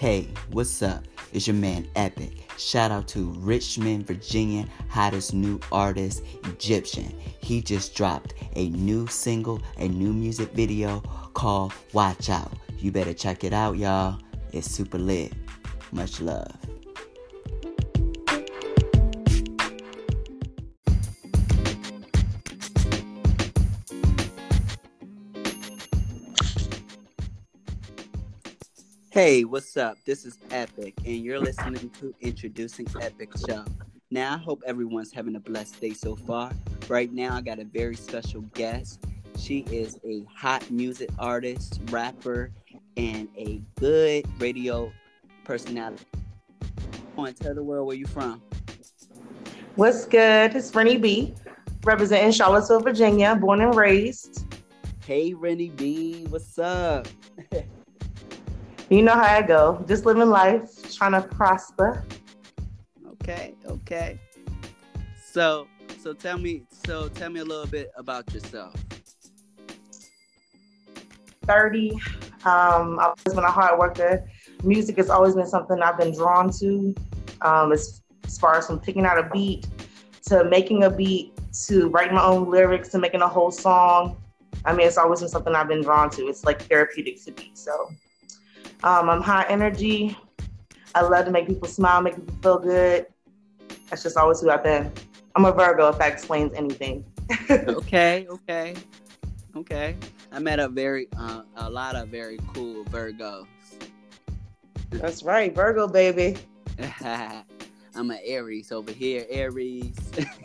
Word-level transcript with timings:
Hey, 0.00 0.28
what's 0.52 0.80
up? 0.80 1.04
It's 1.34 1.46
your 1.46 1.56
man 1.56 1.86
Epic. 1.94 2.32
Shout 2.56 2.90
out 2.90 3.06
to 3.08 3.34
Richmond, 3.36 4.06
Virginia, 4.06 4.66
hottest 4.88 5.34
new 5.34 5.60
artist, 5.70 6.22
Egyptian. 6.44 7.14
He 7.42 7.60
just 7.60 7.94
dropped 7.94 8.32
a 8.56 8.70
new 8.70 9.06
single, 9.08 9.60
a 9.76 9.88
new 9.88 10.14
music 10.14 10.52
video 10.52 11.00
called 11.34 11.74
Watch 11.92 12.30
Out. 12.30 12.50
You 12.78 12.90
better 12.90 13.12
check 13.12 13.44
it 13.44 13.52
out, 13.52 13.76
y'all. 13.76 14.18
It's 14.54 14.70
super 14.70 14.96
lit. 14.96 15.34
Much 15.92 16.22
love. 16.22 16.50
Hey, 29.22 29.44
what's 29.44 29.76
up? 29.76 29.98
This 30.06 30.24
is 30.24 30.38
Epic, 30.50 30.94
and 31.04 31.16
you're 31.16 31.38
listening 31.38 31.90
to 32.00 32.14
Introducing 32.22 32.86
Epic 33.02 33.28
Show. 33.46 33.66
Now, 34.10 34.32
I 34.32 34.38
hope 34.38 34.62
everyone's 34.66 35.12
having 35.12 35.36
a 35.36 35.40
blessed 35.40 35.78
day 35.78 35.92
so 35.92 36.16
far. 36.16 36.52
Right 36.88 37.12
now, 37.12 37.36
I 37.36 37.42
got 37.42 37.58
a 37.58 37.66
very 37.66 37.96
special 37.96 38.40
guest. 38.54 39.04
She 39.36 39.58
is 39.70 39.98
a 40.06 40.24
hot 40.34 40.70
music 40.70 41.10
artist, 41.18 41.82
rapper, 41.90 42.50
and 42.96 43.28
a 43.36 43.60
good 43.78 44.24
radio 44.40 44.90
personality. 45.44 46.06
Come 47.14 47.26
on, 47.26 47.34
tell 47.34 47.54
the 47.54 47.62
world 47.62 47.88
where 47.88 47.96
you 47.96 48.06
from. 48.06 48.40
What's 49.76 50.06
good? 50.06 50.56
It's 50.56 50.74
Rennie 50.74 50.96
B, 50.96 51.34
representing 51.84 52.32
Charlottesville, 52.32 52.80
Virginia, 52.80 53.36
born 53.36 53.60
and 53.60 53.74
raised. 53.74 54.46
Hey, 55.04 55.34
Rennie 55.34 55.68
B, 55.68 56.24
what's 56.30 56.58
up? 56.58 57.06
You 58.90 59.02
know 59.02 59.12
how 59.12 59.36
I 59.36 59.42
go. 59.42 59.84
Just 59.86 60.04
living 60.04 60.28
life, 60.28 60.92
trying 60.92 61.12
to 61.12 61.22
prosper. 61.22 62.04
Okay, 63.12 63.54
okay. 63.64 64.18
So, 65.24 65.68
so 66.02 66.12
tell 66.12 66.38
me, 66.38 66.64
so 66.84 67.08
tell 67.08 67.30
me 67.30 67.38
a 67.38 67.44
little 67.44 67.68
bit 67.68 67.92
about 67.96 68.34
yourself. 68.34 68.74
30. 71.46 71.92
Um, 72.44 72.98
I've 72.98 73.14
always 73.24 73.34
been 73.34 73.44
a 73.44 73.50
hard 73.50 73.78
worker. 73.78 74.28
Music 74.64 74.96
has 74.96 75.08
always 75.08 75.36
been 75.36 75.46
something 75.46 75.80
I've 75.80 75.96
been 75.96 76.12
drawn 76.12 76.50
to. 76.58 76.92
Um, 77.42 77.70
as, 77.70 78.02
as 78.24 78.38
far 78.38 78.56
as 78.56 78.66
from 78.66 78.80
picking 78.80 79.06
out 79.06 79.18
a 79.18 79.30
beat 79.32 79.68
to 80.26 80.42
making 80.42 80.82
a 80.82 80.90
beat 80.90 81.32
to 81.66 81.88
writing 81.90 82.16
my 82.16 82.24
own 82.24 82.50
lyrics 82.50 82.88
to 82.88 82.98
making 82.98 83.22
a 83.22 83.28
whole 83.28 83.52
song. 83.52 84.16
I 84.64 84.72
mean, 84.72 84.88
it's 84.88 84.98
always 84.98 85.20
been 85.20 85.28
something 85.28 85.54
I've 85.54 85.68
been 85.68 85.82
drawn 85.82 86.10
to. 86.10 86.26
It's 86.26 86.44
like 86.44 86.62
therapeutic 86.62 87.24
to 87.24 87.32
me. 87.32 87.52
So 87.54 87.90
um, 88.82 89.10
I'm 89.10 89.20
high 89.20 89.46
energy. 89.48 90.16
I 90.94 91.02
love 91.02 91.24
to 91.26 91.30
make 91.30 91.46
people 91.46 91.68
smile, 91.68 92.02
make 92.02 92.16
people 92.16 92.34
feel 92.42 92.58
good. 92.58 93.06
That's 93.88 94.02
just 94.02 94.16
always 94.16 94.40
who 94.40 94.50
I've 94.50 94.62
been. 94.62 94.92
I'm 95.36 95.44
a 95.44 95.52
Virgo, 95.52 95.88
if 95.88 95.98
that 95.98 96.12
explains 96.12 96.52
anything. 96.54 97.04
okay, 97.50 98.26
okay, 98.28 98.74
okay. 99.56 99.96
I 100.32 100.38
met 100.38 100.58
a 100.58 100.68
very, 100.68 101.08
uh, 101.16 101.42
a 101.56 101.70
lot 101.70 101.94
of 101.94 102.08
very 102.08 102.38
cool 102.54 102.84
Virgos. 102.86 103.46
That's 104.90 105.22
right, 105.22 105.54
Virgo 105.54 105.86
baby. 105.86 106.36
I'm 107.94 108.10
an 108.10 108.18
Aries 108.24 108.72
over 108.72 108.92
here, 108.92 109.26
Aries. 109.28 109.94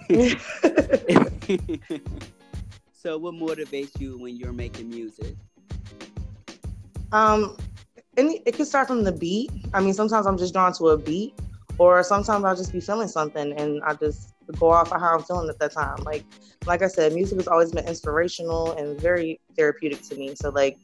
so, 2.93 3.17
what 3.17 3.33
motivates 3.33 3.99
you 3.99 4.17
when 4.17 4.35
you're 4.35 4.53
making 4.53 4.89
music? 4.89 5.35
um, 7.11 7.55
and 8.17 8.39
it 8.45 8.55
could 8.55 8.67
start 8.67 8.87
from 8.87 9.03
the 9.03 9.11
beat. 9.11 9.51
I 9.73 9.81
mean, 9.81 9.93
sometimes 9.93 10.25
I'm 10.25 10.37
just 10.37 10.53
drawn 10.53 10.73
to 10.73 10.89
a 10.89 10.97
beat, 10.97 11.33
or 11.77 12.03
sometimes 12.03 12.45
I'll 12.45 12.55
just 12.55 12.71
be 12.71 12.79
feeling 12.79 13.07
something 13.07 13.53
and 13.53 13.83
I 13.83 13.93
just 13.95 14.33
go 14.57 14.71
off 14.71 14.91
of 14.91 15.01
how 15.01 15.15
I'm 15.15 15.23
feeling 15.23 15.49
at 15.49 15.59
that 15.59 15.71
time. 15.71 16.03
Like, 16.03 16.23
like 16.65 16.81
I 16.81 16.87
said, 16.87 17.13
music 17.13 17.37
has 17.39 17.47
always 17.47 17.71
been 17.71 17.87
inspirational 17.87 18.71
and 18.73 18.99
very 18.99 19.39
therapeutic 19.55 20.01
to 20.03 20.15
me. 20.15 20.35
So, 20.35 20.49
like, 20.49 20.77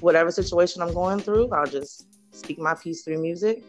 whatever 0.00 0.30
situation 0.30 0.82
I'm 0.82 0.94
going 0.94 1.20
through, 1.20 1.50
I'll 1.50 1.66
just 1.66 2.06
speak 2.32 2.58
my 2.58 2.74
piece 2.74 3.02
through 3.02 3.20
music, 3.20 3.62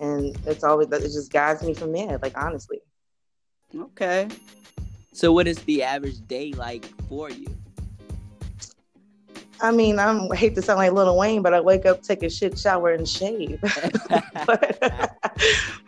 and 0.00 0.36
it's 0.46 0.64
always 0.64 0.88
that 0.88 1.02
it 1.02 1.12
just 1.12 1.32
guides 1.32 1.62
me 1.62 1.74
from 1.74 1.92
there. 1.92 2.18
Like, 2.22 2.36
honestly. 2.36 2.80
Okay. 3.74 4.28
So, 5.12 5.32
what 5.32 5.46
is 5.46 5.58
the 5.64 5.82
average 5.82 6.26
day 6.26 6.52
like 6.52 6.86
for 7.08 7.30
you? 7.30 7.46
I 9.62 9.70
mean, 9.70 10.00
I'm, 10.00 10.30
I 10.32 10.34
hate 10.34 10.56
to 10.56 10.62
sound 10.62 10.78
like 10.78 10.90
Lil 10.90 11.16
Wayne, 11.16 11.40
but 11.40 11.54
I 11.54 11.60
wake 11.60 11.86
up, 11.86 12.02
take 12.02 12.24
a 12.24 12.28
shit, 12.28 12.58
shower, 12.58 12.90
and 12.90 13.08
shave. 13.08 13.60
but, 14.44 14.78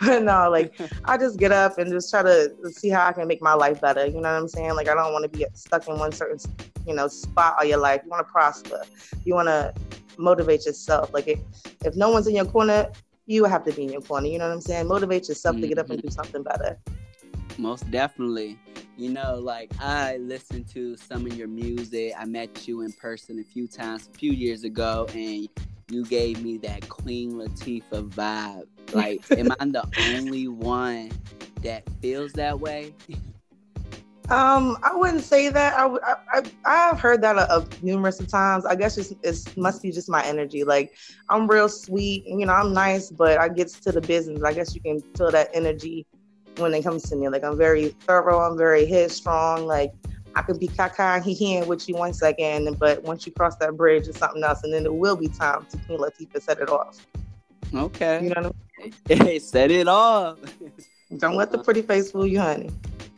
but 0.01 0.23
no, 0.23 0.49
like 0.49 0.81
I 1.07 1.19
just 1.19 1.41
get 1.41 1.51
up 1.51 1.77
and 1.79 1.91
just 1.91 2.09
try 2.09 2.23
to 2.23 2.53
see 2.71 2.89
how 2.89 3.05
I 3.05 3.13
can 3.13 3.27
make 3.27 3.43
my 3.43 3.53
life 3.55 3.81
better. 3.81 4.07
You 4.07 4.13
know 4.13 4.33
what 4.33 4.43
I'm 4.43 4.49
saying? 4.49 4.77
Like 4.77 4.89
I 4.89 4.95
don't 4.95 5.13
want 5.13 5.31
to 5.31 5.39
be 5.39 5.45
stuck 5.55 5.89
in 5.89 5.99
one 5.99 6.13
certain, 6.13 6.39
you 6.87 6.95
know, 6.95 7.09
spot 7.09 7.57
all 7.59 7.65
your 7.65 7.79
life. 7.79 8.03
You 8.05 8.11
want 8.11 8.25
to 8.25 8.31
prosper. 8.33 8.81
You 9.25 9.35
want 9.35 9.49
to 9.49 9.75
motivate 10.19 10.67
yourself. 10.67 11.13
Like 11.13 11.27
if, 11.27 11.41
if 11.85 11.97
no 11.97 12.11
one's 12.11 12.29
in 12.29 12.37
your 12.37 12.45
corner, 12.45 12.93
you 13.27 13.45
have 13.45 13.65
to 13.65 13.73
be 13.73 13.83
in 13.83 13.93
your 13.93 14.03
corner. 14.03 14.29
You 14.29 14.39
know 14.39 14.47
what 14.47 14.55
I'm 14.55 14.61
saying? 14.61 14.87
Motivate 14.87 15.29
yourself 15.29 15.57
to 15.57 15.67
get 15.67 15.79
up 15.79 15.91
and 15.91 15.99
mm-hmm. 15.99 16.07
do 16.07 16.15
something 16.15 16.45
better. 16.45 16.79
Most 17.59 17.91
definitely. 17.91 18.57
You 18.97 19.11
know, 19.11 19.41
like 19.41 19.73
I 19.81 20.19
listened 20.19 20.69
to 20.69 20.97
some 20.97 21.27
of 21.27 21.37
your 21.37 21.49
music. 21.49 22.13
I 22.17 22.25
met 22.27 22.69
you 22.69 22.83
in 22.83 22.93
person 22.93 23.41
a 23.41 23.43
few 23.43 23.67
times 23.67 24.09
a 24.13 24.17
few 24.17 24.31
years 24.31 24.63
ago, 24.63 25.09
and 25.15 25.49
you 25.91 26.05
gave 26.05 26.43
me 26.45 26.59
that 26.59 26.89
Queen 26.89 27.33
Latifah 27.33 28.09
vibe. 28.11 28.67
Like, 28.93 29.25
am 29.33 29.51
I 29.51 29.65
the 29.65 29.85
only 29.99 30.47
one 30.47 31.11
that 31.63 31.83
feels 32.01 32.33
that 32.35 32.61
way? 32.61 32.95
Um, 34.31 34.79
I 34.85 34.95
wouldn't 34.95 35.25
say 35.25 35.49
that. 35.49 35.75
I 35.77 35.87
I, 35.87 36.15
I 36.33 36.43
I've 36.65 37.01
heard 37.01 37.21
that 37.23 37.37
a, 37.37 37.53
a 37.53 37.67
numerous 37.83 38.21
of 38.21 38.29
times. 38.29 38.65
I 38.65 38.77
guess 38.77 38.97
it's 38.97 39.13
it 39.23 39.57
must 39.57 39.83
be 39.83 39.91
just 39.91 40.09
my 40.09 40.25
energy. 40.25 40.63
Like 40.63 40.95
I'm 41.29 41.49
real 41.49 41.69
sweet, 41.69 42.27
and 42.29 42.39
you 42.39 42.47
know 42.47 42.53
I'm 42.53 42.73
nice, 42.73 43.11
but 43.11 43.39
I 43.39 43.49
get 43.49 43.69
to 43.69 43.91
the 43.91 44.01
business. 44.01 44.41
I 44.45 44.53
guess 44.53 44.73
you 44.73 44.81
can 44.81 45.01
feel 45.17 45.33
that 45.33 45.51
energy 45.53 46.07
when 46.59 46.75
it 46.75 46.83
comes 46.83 47.09
to 47.11 47.17
me. 47.17 47.29
Like 47.29 47.45
I'm 47.45 47.57
very 47.57 47.89
thorough. 47.89 48.41
I'm 48.41 48.57
very 48.57 48.87
headstrong. 48.87 49.67
Like 49.67 49.93
I 50.37 50.43
could 50.43 50.59
be 50.59 50.69
caca 50.69 51.17
and 51.17 51.25
he 51.25 51.35
he 51.35 51.63
with 51.63 51.89
you 51.89 51.97
one 51.97 52.13
second, 52.13 52.79
but 52.79 53.03
once 53.03 53.27
you 53.27 53.33
cross 53.33 53.57
that 53.57 53.77
bridge, 53.77 54.09
it's 54.09 54.19
something 54.19 54.43
else, 54.43 54.63
and 54.65 54.73
then 54.73 54.85
it 54.85 54.95
will 54.95 55.17
be 55.17 55.29
time 55.29 55.67
to 55.71 55.77
Queen 55.79 55.99
Latifah 55.99 56.43
set 56.43 56.61
it 56.61 56.69
off. 56.69 57.07
Okay. 57.75 58.23
You 58.23 58.31
know 58.31 58.43
what 58.43 58.47
I 58.47 58.51
mean? 58.51 58.55
Hey, 59.09 59.39
set 59.39 59.71
it 59.71 59.89
off. 59.89 60.39
Don't 61.19 61.37
let 61.37 61.51
the 61.51 61.59
pretty 61.59 61.83
face 61.83 62.11
fool 62.11 62.27
you, 62.27 62.41
honey. 62.41 62.71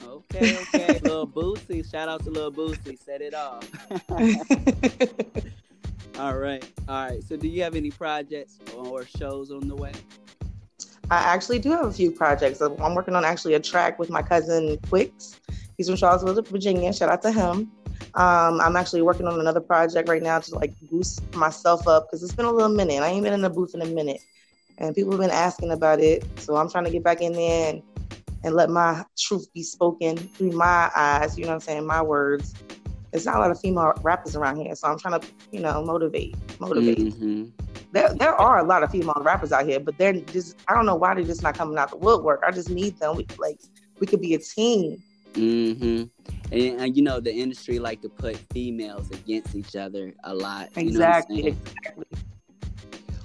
Okay, 0.04 0.56
okay. 0.56 0.98
Lil 1.02 1.26
Boosie. 1.26 1.88
Shout 1.90 2.08
out 2.08 2.22
to 2.24 2.30
Lil 2.30 2.52
Boosie. 2.52 2.98
Set 2.98 3.22
it 3.22 3.34
off. 3.34 3.68
all 6.18 6.36
right. 6.36 6.64
All 6.88 7.08
right. 7.08 7.22
So 7.24 7.36
do 7.36 7.48
you 7.48 7.62
have 7.62 7.74
any 7.74 7.90
projects 7.90 8.58
or 8.76 9.04
shows 9.04 9.50
on 9.50 9.66
the 9.66 9.74
way? 9.74 9.92
I 11.10 11.18
actually 11.18 11.58
do 11.58 11.70
have 11.70 11.86
a 11.86 11.92
few 11.92 12.10
projects. 12.10 12.60
I'm 12.60 12.94
working 12.94 13.14
on 13.14 13.24
actually 13.24 13.54
a 13.54 13.60
track 13.60 13.98
with 13.98 14.10
my 14.10 14.22
cousin 14.22 14.78
Quicks. 14.88 15.40
He's 15.76 15.88
from 15.88 15.96
Charlottesville, 15.96 16.42
Virginia. 16.42 16.92
Shout 16.92 17.10
out 17.10 17.22
to 17.22 17.30
him. 17.30 17.70
Um, 18.14 18.60
I'm 18.60 18.76
actually 18.76 19.02
working 19.02 19.26
on 19.26 19.38
another 19.38 19.60
project 19.60 20.08
right 20.08 20.22
now 20.22 20.38
to 20.40 20.54
like 20.54 20.74
boost 20.90 21.22
myself 21.34 21.86
up 21.86 22.06
because 22.06 22.22
it's 22.22 22.34
been 22.34 22.46
a 22.46 22.52
little 22.52 22.74
minute. 22.74 23.02
I 23.02 23.08
ain't 23.08 23.22
been 23.22 23.32
in 23.32 23.42
the 23.42 23.50
booth 23.50 23.74
in 23.74 23.82
a 23.82 23.86
minute, 23.86 24.20
and 24.78 24.94
people 24.94 25.12
have 25.12 25.20
been 25.20 25.30
asking 25.30 25.70
about 25.70 26.00
it. 26.00 26.24
So 26.40 26.56
I'm 26.56 26.68
trying 26.68 26.84
to 26.84 26.90
get 26.90 27.04
back 27.04 27.20
in 27.20 27.32
there 27.32 27.70
and 27.70 27.82
and 28.44 28.54
let 28.54 28.70
my 28.70 29.04
truth 29.18 29.52
be 29.52 29.62
spoken 29.62 30.16
through 30.16 30.52
my 30.52 30.90
eyes, 30.94 31.36
you 31.36 31.44
know 31.44 31.50
what 31.50 31.54
I'm 31.54 31.60
saying, 31.60 31.86
my 31.86 32.00
words. 32.00 32.54
There's 33.10 33.26
not 33.26 33.36
a 33.36 33.38
lot 33.40 33.50
of 33.50 33.60
female 33.60 33.92
rappers 34.02 34.36
around 34.36 34.56
here, 34.56 34.74
so 34.74 34.88
I'm 34.88 34.98
trying 34.98 35.20
to, 35.20 35.26
you 35.50 35.60
know, 35.60 35.82
motivate, 35.84 36.36
motivate. 36.60 36.98
Mm-hmm. 36.98 37.44
There, 37.96 38.12
there 38.12 38.34
are 38.34 38.58
a 38.58 38.62
lot 38.62 38.82
of 38.82 38.90
female 38.90 39.16
rappers 39.22 39.52
out 39.52 39.64
here, 39.64 39.80
but 39.80 39.96
they're 39.96 40.12
just, 40.12 40.58
I 40.68 40.74
don't 40.74 40.84
know 40.84 40.96
why 40.96 41.14
they're 41.14 41.24
just 41.24 41.42
not 41.42 41.56
coming 41.56 41.78
out 41.78 41.88
the 41.88 41.96
woodwork. 41.96 42.42
I 42.46 42.50
just 42.50 42.68
need 42.68 42.98
them. 42.98 43.16
We, 43.16 43.26
like, 43.38 43.58
we 43.98 44.06
could 44.06 44.20
be 44.20 44.34
a 44.34 44.38
team. 44.38 45.02
Mm-hmm. 45.32 46.02
And, 46.52 46.80
and, 46.80 46.94
you 46.94 47.02
know, 47.02 47.20
the 47.20 47.32
industry 47.32 47.78
like 47.78 48.02
to 48.02 48.10
put 48.10 48.36
females 48.52 49.10
against 49.10 49.54
each 49.54 49.76
other 49.76 50.12
a 50.24 50.34
lot. 50.34 50.68
Exactly. 50.76 51.46
Exactly. 51.46 52.04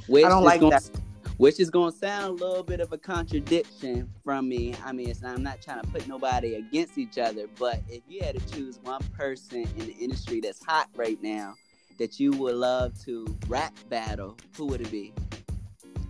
Which 0.07 0.23
I 0.23 0.29
don't 0.29 0.45
like 0.45 0.61
gonna, 0.61 0.79
that 0.79 0.89
which 1.35 1.59
is 1.59 1.69
gonna 1.69 1.91
sound 1.91 2.39
a 2.39 2.45
little 2.45 2.63
bit 2.63 2.79
of 2.79 2.93
a 2.93 2.97
contradiction 2.97 4.09
from 4.23 4.47
me. 4.47 4.73
I 4.85 4.93
mean, 4.93 5.13
not, 5.21 5.35
I'm 5.35 5.43
not 5.43 5.61
trying 5.61 5.81
to 5.81 5.87
put 5.89 6.07
nobody 6.07 6.55
against 6.55 6.97
each 6.97 7.17
other, 7.17 7.47
but 7.59 7.81
if 7.89 8.03
you 8.07 8.23
had 8.23 8.39
to 8.39 8.55
choose 8.55 8.79
one 8.83 9.01
person 9.17 9.67
in 9.77 9.87
the 9.87 9.95
industry 9.99 10.39
that's 10.39 10.63
hot 10.63 10.87
right 10.95 11.21
now 11.21 11.55
that 12.01 12.19
you 12.19 12.31
would 12.31 12.55
love 12.55 12.99
to 12.99 13.27
rap 13.47 13.77
battle, 13.87 14.35
who 14.57 14.65
would 14.65 14.81
it 14.81 14.89
be? 14.89 15.13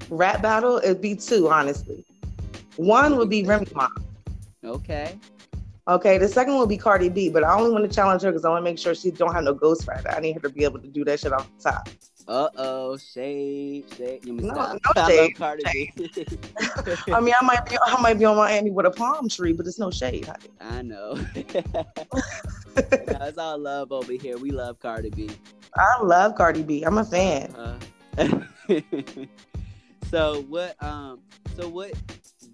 Rap 0.09 0.41
battle, 0.41 0.77
it'd 0.77 1.01
be 1.01 1.15
two, 1.15 1.49
honestly. 1.49 2.05
One 2.77 3.17
would 3.17 3.29
be 3.29 3.43
Remy 3.43 3.67
Ma. 3.75 3.89
Okay. 4.63 5.19
Okay, 5.89 6.17
the 6.17 6.29
second 6.29 6.53
will 6.53 6.65
be 6.65 6.77
Cardi 6.77 7.09
B, 7.09 7.29
but 7.29 7.43
I 7.43 7.53
only 7.53 7.71
want 7.71 7.83
to 7.83 7.93
challenge 7.93 8.21
her 8.21 8.31
because 8.31 8.45
I 8.45 8.49
want 8.49 8.61
to 8.61 8.63
make 8.63 8.79
sure 8.79 8.95
she 8.95 9.11
don't 9.11 9.33
have 9.33 9.43
no 9.43 9.53
ghostwriter. 9.53 10.15
I 10.15 10.21
need 10.21 10.33
her 10.35 10.39
to 10.39 10.49
be 10.49 10.63
able 10.63 10.79
to 10.79 10.87
do 10.87 11.03
that 11.03 11.19
shit 11.19 11.33
off 11.33 11.49
the 11.57 11.71
top. 11.71 11.89
Uh 12.27 12.49
oh, 12.55 12.97
shade, 12.97 13.85
shade. 13.97 14.25
You 14.25 14.33
no, 14.33 14.53
no 14.53 14.79
I 14.95 15.09
shade. 15.09 15.35
Cardi 15.35 15.63
B. 15.71 15.91
I 17.13 17.19
mean, 17.19 17.33
I 17.39 17.43
might 17.43 17.65
be, 17.65 17.77
I 17.85 18.01
might 18.01 18.19
be 18.19 18.25
on 18.25 18.37
Miami 18.37 18.71
with 18.71 18.85
a 18.85 18.91
palm 18.91 19.27
tree, 19.27 19.53
but 19.53 19.65
it's 19.65 19.79
no 19.79 19.91
shade, 19.91 20.25
honey. 20.25 20.49
I 20.59 20.81
know. 20.81 21.13
no, 21.35 21.85
it's 22.75 23.37
all 23.37 23.57
love 23.57 23.91
over 23.91 24.13
here. 24.13 24.37
We 24.37 24.51
love 24.51 24.79
Cardi 24.79 25.09
B. 25.09 25.29
I 25.75 26.01
love 26.01 26.35
Cardi 26.35 26.63
B. 26.63 26.83
I'm 26.83 26.97
a 26.97 27.05
fan. 27.05 27.53
Uh, 27.55 27.77
so 30.09 30.41
what? 30.43 30.81
Um. 30.83 31.21
So 31.55 31.67
what 31.67 31.93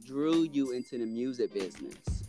drew 0.06 0.44
you 0.44 0.72
into 0.72 0.98
the 0.98 1.06
music 1.06 1.54
business? 1.54 2.24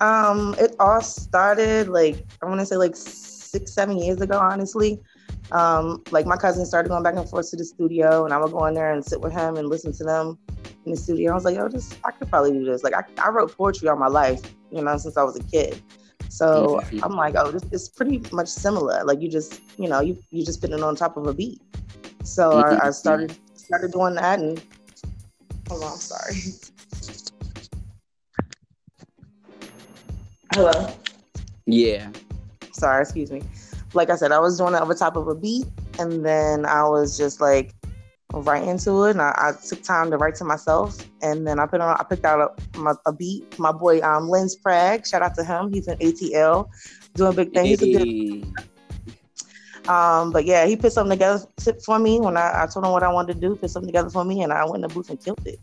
Um, 0.00 0.54
it 0.58 0.74
all 0.78 1.00
started 1.00 1.88
like 1.88 2.24
I 2.42 2.46
want 2.46 2.60
to 2.60 2.66
say 2.66 2.76
like 2.76 2.96
six, 2.96 3.72
seven 3.72 3.98
years 3.98 4.20
ago, 4.20 4.38
honestly. 4.38 5.00
Um, 5.50 6.02
like 6.10 6.26
my 6.26 6.36
cousin 6.36 6.66
started 6.66 6.90
going 6.90 7.02
back 7.02 7.16
and 7.16 7.28
forth 7.28 7.50
to 7.50 7.56
the 7.56 7.64
studio, 7.64 8.24
and 8.24 8.34
I 8.34 8.38
would 8.38 8.52
go 8.52 8.66
in 8.66 8.74
there 8.74 8.92
and 8.92 9.04
sit 9.04 9.20
with 9.20 9.32
him 9.32 9.56
and 9.56 9.68
listen 9.68 9.92
to 9.94 10.04
them 10.04 10.38
in 10.84 10.92
the 10.92 10.96
studio. 10.96 11.32
I 11.32 11.34
was 11.34 11.44
like, 11.44 11.56
oh, 11.58 11.68
this 11.68 11.96
I 12.04 12.10
could 12.10 12.28
probably 12.28 12.52
do 12.52 12.64
this. 12.64 12.82
Like 12.82 12.94
I, 12.94 13.02
I 13.22 13.30
wrote 13.30 13.56
poetry 13.56 13.88
all 13.88 13.96
my 13.96 14.08
life, 14.08 14.42
you 14.70 14.82
know, 14.82 14.96
since 14.98 15.16
I 15.16 15.22
was 15.22 15.36
a 15.36 15.42
kid. 15.44 15.80
So 16.28 16.80
mm-hmm. 16.82 17.02
I'm 17.02 17.12
like, 17.12 17.34
oh, 17.36 17.50
this 17.50 17.64
is 17.72 17.88
pretty 17.88 18.22
much 18.32 18.48
similar. 18.48 19.02
Like 19.04 19.22
you 19.22 19.30
just, 19.30 19.62
you 19.78 19.88
know, 19.88 20.00
you 20.00 20.18
you 20.30 20.44
just 20.44 20.60
put 20.60 20.70
it 20.70 20.82
on 20.82 20.94
top 20.96 21.16
of 21.16 21.26
a 21.26 21.32
beat. 21.32 21.62
So 22.24 22.50
mm-hmm. 22.50 22.82
I, 22.82 22.88
I 22.88 22.90
started 22.90 23.34
started 23.54 23.92
doing 23.92 24.14
that, 24.16 24.40
and 24.40 24.62
hold 25.68 25.82
on, 25.82 25.92
I'm 25.92 25.98
sorry. 25.98 26.34
Hello. 30.52 30.92
Yeah. 31.66 32.10
Sorry, 32.72 33.02
excuse 33.02 33.30
me 33.30 33.42
like 33.94 34.10
I 34.10 34.16
said, 34.16 34.32
I 34.32 34.38
was 34.38 34.58
doing 34.58 34.74
it 34.74 34.80
over 34.80 34.94
top 34.94 35.16
of 35.16 35.28
a 35.28 35.34
beat, 35.34 35.66
and 35.98 36.24
then 36.24 36.66
I 36.66 36.82
was 36.84 37.16
just 37.16 37.40
like 37.40 37.74
right 38.32 38.62
into 38.62 39.04
it, 39.04 39.12
and 39.12 39.22
I, 39.22 39.32
I 39.36 39.52
took 39.66 39.82
time 39.82 40.10
to 40.10 40.16
write 40.16 40.34
to 40.36 40.44
myself, 40.44 41.04
and 41.22 41.46
then 41.46 41.58
I 41.58 41.66
put 41.66 41.80
on, 41.80 41.96
I 41.98 42.04
picked 42.04 42.24
out 42.24 42.40
a, 42.40 42.78
my, 42.78 42.94
a 43.06 43.12
beat. 43.12 43.58
My 43.58 43.72
boy, 43.72 44.00
um, 44.02 44.28
Lens 44.28 44.56
Prag, 44.56 45.06
shout 45.06 45.22
out 45.22 45.34
to 45.36 45.44
him. 45.44 45.72
He's 45.72 45.88
in 45.88 45.98
ATL, 45.98 46.68
doing 47.14 47.34
big 47.34 47.52
things. 47.52 47.80
Hey. 47.80 48.44
Um, 49.88 50.32
but 50.32 50.44
yeah, 50.44 50.66
he 50.66 50.76
put 50.76 50.92
something 50.92 51.18
together 51.18 51.46
for 51.82 51.98
me 51.98 52.20
when 52.20 52.36
I, 52.36 52.64
I 52.64 52.66
told 52.66 52.84
him 52.84 52.92
what 52.92 53.02
I 53.02 53.10
wanted 53.10 53.34
to 53.34 53.40
do. 53.40 53.56
Put 53.56 53.70
something 53.70 53.88
together 53.88 54.10
for 54.10 54.24
me, 54.24 54.42
and 54.42 54.52
I 54.52 54.64
went 54.64 54.76
in 54.76 54.80
the 54.82 54.88
booth 54.88 55.08
and 55.08 55.22
killed 55.22 55.46
it. 55.46 55.58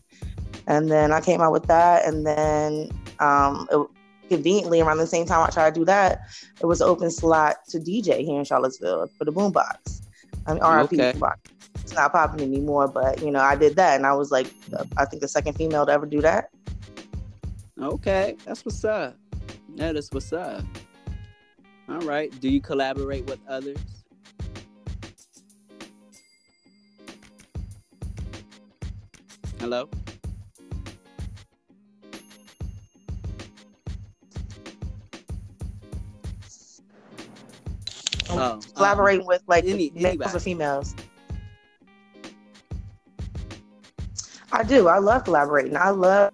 And 0.68 0.90
then 0.90 1.12
I 1.12 1.22
came 1.22 1.42
out 1.42 1.52
with 1.52 1.68
that, 1.68 2.06
and 2.06 2.26
then 2.26 2.90
um, 3.20 3.68
it, 3.72 3.88
conveniently 4.30 4.82
around 4.82 4.98
the 4.98 5.08
same 5.08 5.26
time 5.26 5.46
I 5.46 5.50
tried 5.50 5.74
to 5.74 5.80
do 5.82 5.86
that, 5.86 6.22
it 6.62 6.66
was 6.66 6.82
an 6.82 6.88
open 6.88 7.12
slot 7.12 7.58
to 7.70 7.80
DJ 7.80 8.24
here 8.24 8.40
in 8.40 8.46
Charlottesville 8.46 9.08
for 9.18 9.26
the 9.26 9.32
boombox. 9.32 10.02
I 10.48 10.54
mean, 10.54 10.64
RIP 10.64 10.94
okay. 10.94 11.14
boombox. 11.14 11.36
It's 11.76 11.94
not 11.94 12.12
popping 12.12 12.42
anymore, 12.42 12.88
but 12.88 13.22
you 13.22 13.32
know, 13.32 13.42
I 13.42 13.56
did 13.56 13.76
that, 13.76 13.96
and 13.96 14.06
I 14.06 14.14
was 14.14 14.32
like, 14.32 14.48
I 14.98 15.06
think 15.06 15.22
the 15.22 15.28
second 15.28 15.54
female 15.54 15.86
to 15.86 15.92
ever 15.92 16.06
do 16.06 16.22
that. 16.22 16.50
Okay, 17.82 18.36
that's 18.46 18.66
what's 18.66 18.84
up. 18.84 19.18
That 19.76 19.96
is 19.96 20.12
what's 20.12 20.32
up. 20.32 20.64
All 21.90 22.00
right. 22.00 22.32
Do 22.42 22.50
you 22.50 22.62
collaborate 22.62 23.26
with 23.28 23.40
others? 23.48 23.78
Hello. 29.60 29.90
Oh, 38.38 38.60
collaborating 38.76 39.22
um, 39.22 39.28
with 39.28 39.44
like 39.48 39.66
any, 39.66 39.92
males 39.96 40.34
or 40.34 40.40
females. 40.40 40.96
I 44.52 44.64
do. 44.64 44.88
I 44.88 45.00
love 45.00 45.24
collaborating. 45.26 45.76
I 45.76 45.90
love 45.90 46.34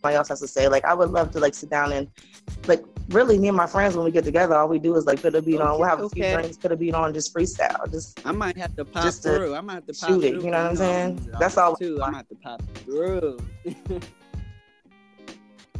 what 0.00 0.14
else 0.14 0.28
has 0.28 0.40
to 0.40 0.48
say. 0.48 0.68
Like 0.68 0.84
I 0.84 0.94
would 0.94 1.10
love 1.10 1.32
to 1.32 1.40
like 1.40 1.54
sit 1.54 1.70
down 1.70 1.92
and 1.92 2.08
like 2.66 2.82
really 3.08 3.38
me 3.38 3.48
and 3.48 3.56
my 3.56 3.66
friends 3.66 3.96
when 3.96 4.04
we 4.04 4.10
get 4.10 4.24
together, 4.24 4.54
all 4.54 4.68
we 4.68 4.78
do 4.78 4.96
is 4.96 5.06
like 5.06 5.20
put 5.20 5.34
a 5.34 5.42
beat 5.42 5.56
okay, 5.56 5.64
on. 5.64 5.78
We'll 5.78 5.88
have 5.88 6.00
a 6.00 6.08
few 6.08 6.22
drinks, 6.22 6.56
put 6.56 6.72
a 6.72 6.76
beat 6.76 6.94
on, 6.94 7.12
just 7.14 7.34
freestyle. 7.34 7.90
Just 7.90 8.24
I 8.26 8.32
might 8.32 8.56
have 8.56 8.74
to 8.76 8.84
pop 8.84 9.04
just 9.04 9.22
through. 9.22 9.54
I 9.54 9.60
might 9.60 9.74
have 9.74 9.86
to 9.86 9.94
pop 9.94 10.08
shoot 10.08 10.24
it. 10.24 10.34
You 10.34 10.50
know 10.50 10.62
what 10.62 10.70
I'm 10.70 10.76
saying? 10.76 11.34
That's 11.38 11.56
all. 11.56 11.76
Too. 11.76 12.00
I 12.02 12.10
might 12.10 12.16
have 12.18 12.28
to 12.28 12.34
pop 12.36 12.62
through. 12.76 13.38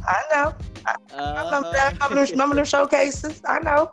I 0.07 0.23
know. 0.31 0.55
I, 0.85 0.95
uh, 1.13 1.65
I 1.99 2.07
remember, 2.07 2.31
remember 2.31 2.55
the 2.55 2.65
showcases. 2.65 3.41
I 3.45 3.59
know. 3.59 3.91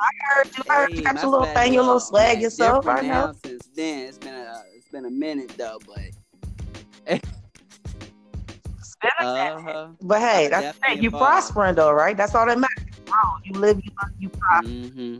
I 0.00 0.08
heard 0.30 0.46
you. 0.56 0.64
I 0.68 0.74
heard 0.74 0.92
you 0.92 1.02
got 1.02 1.22
your 1.22 1.30
little 1.30 1.46
thing, 1.46 1.74
your 1.74 1.82
little 1.82 2.00
swag 2.00 2.40
yourself. 2.40 2.86
I 2.86 3.00
know. 3.00 3.34
Since 3.44 3.66
then, 3.74 4.06
it's 4.06 4.18
been 4.18 4.34
a 4.34 4.62
it's 4.74 4.88
been 4.88 5.04
a 5.06 5.10
minute 5.10 5.52
though, 5.56 5.78
but. 5.86 7.20
uh-huh. 9.20 9.88
But 10.00 10.20
hey, 10.20 10.48
that's 10.48 10.78
hey, 10.84 10.98
you 11.00 11.10
prospering 11.10 11.74
though, 11.74 11.92
right? 11.92 12.16
That's 12.16 12.34
all 12.34 12.46
that 12.46 12.58
matters. 12.58 12.84
Bro, 13.04 13.16
you 13.44 13.52
live, 13.52 13.80
you 13.82 13.90
love, 14.02 14.12
you 14.18 14.28
prosper. 14.28 14.68
Mm-hmm. 14.68 15.18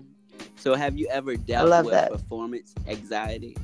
So, 0.56 0.74
have 0.74 0.96
you 0.98 1.08
ever 1.08 1.36
dealt 1.36 1.84
with 1.84 1.92
that. 1.92 2.10
performance 2.10 2.74
anxiety? 2.86 3.56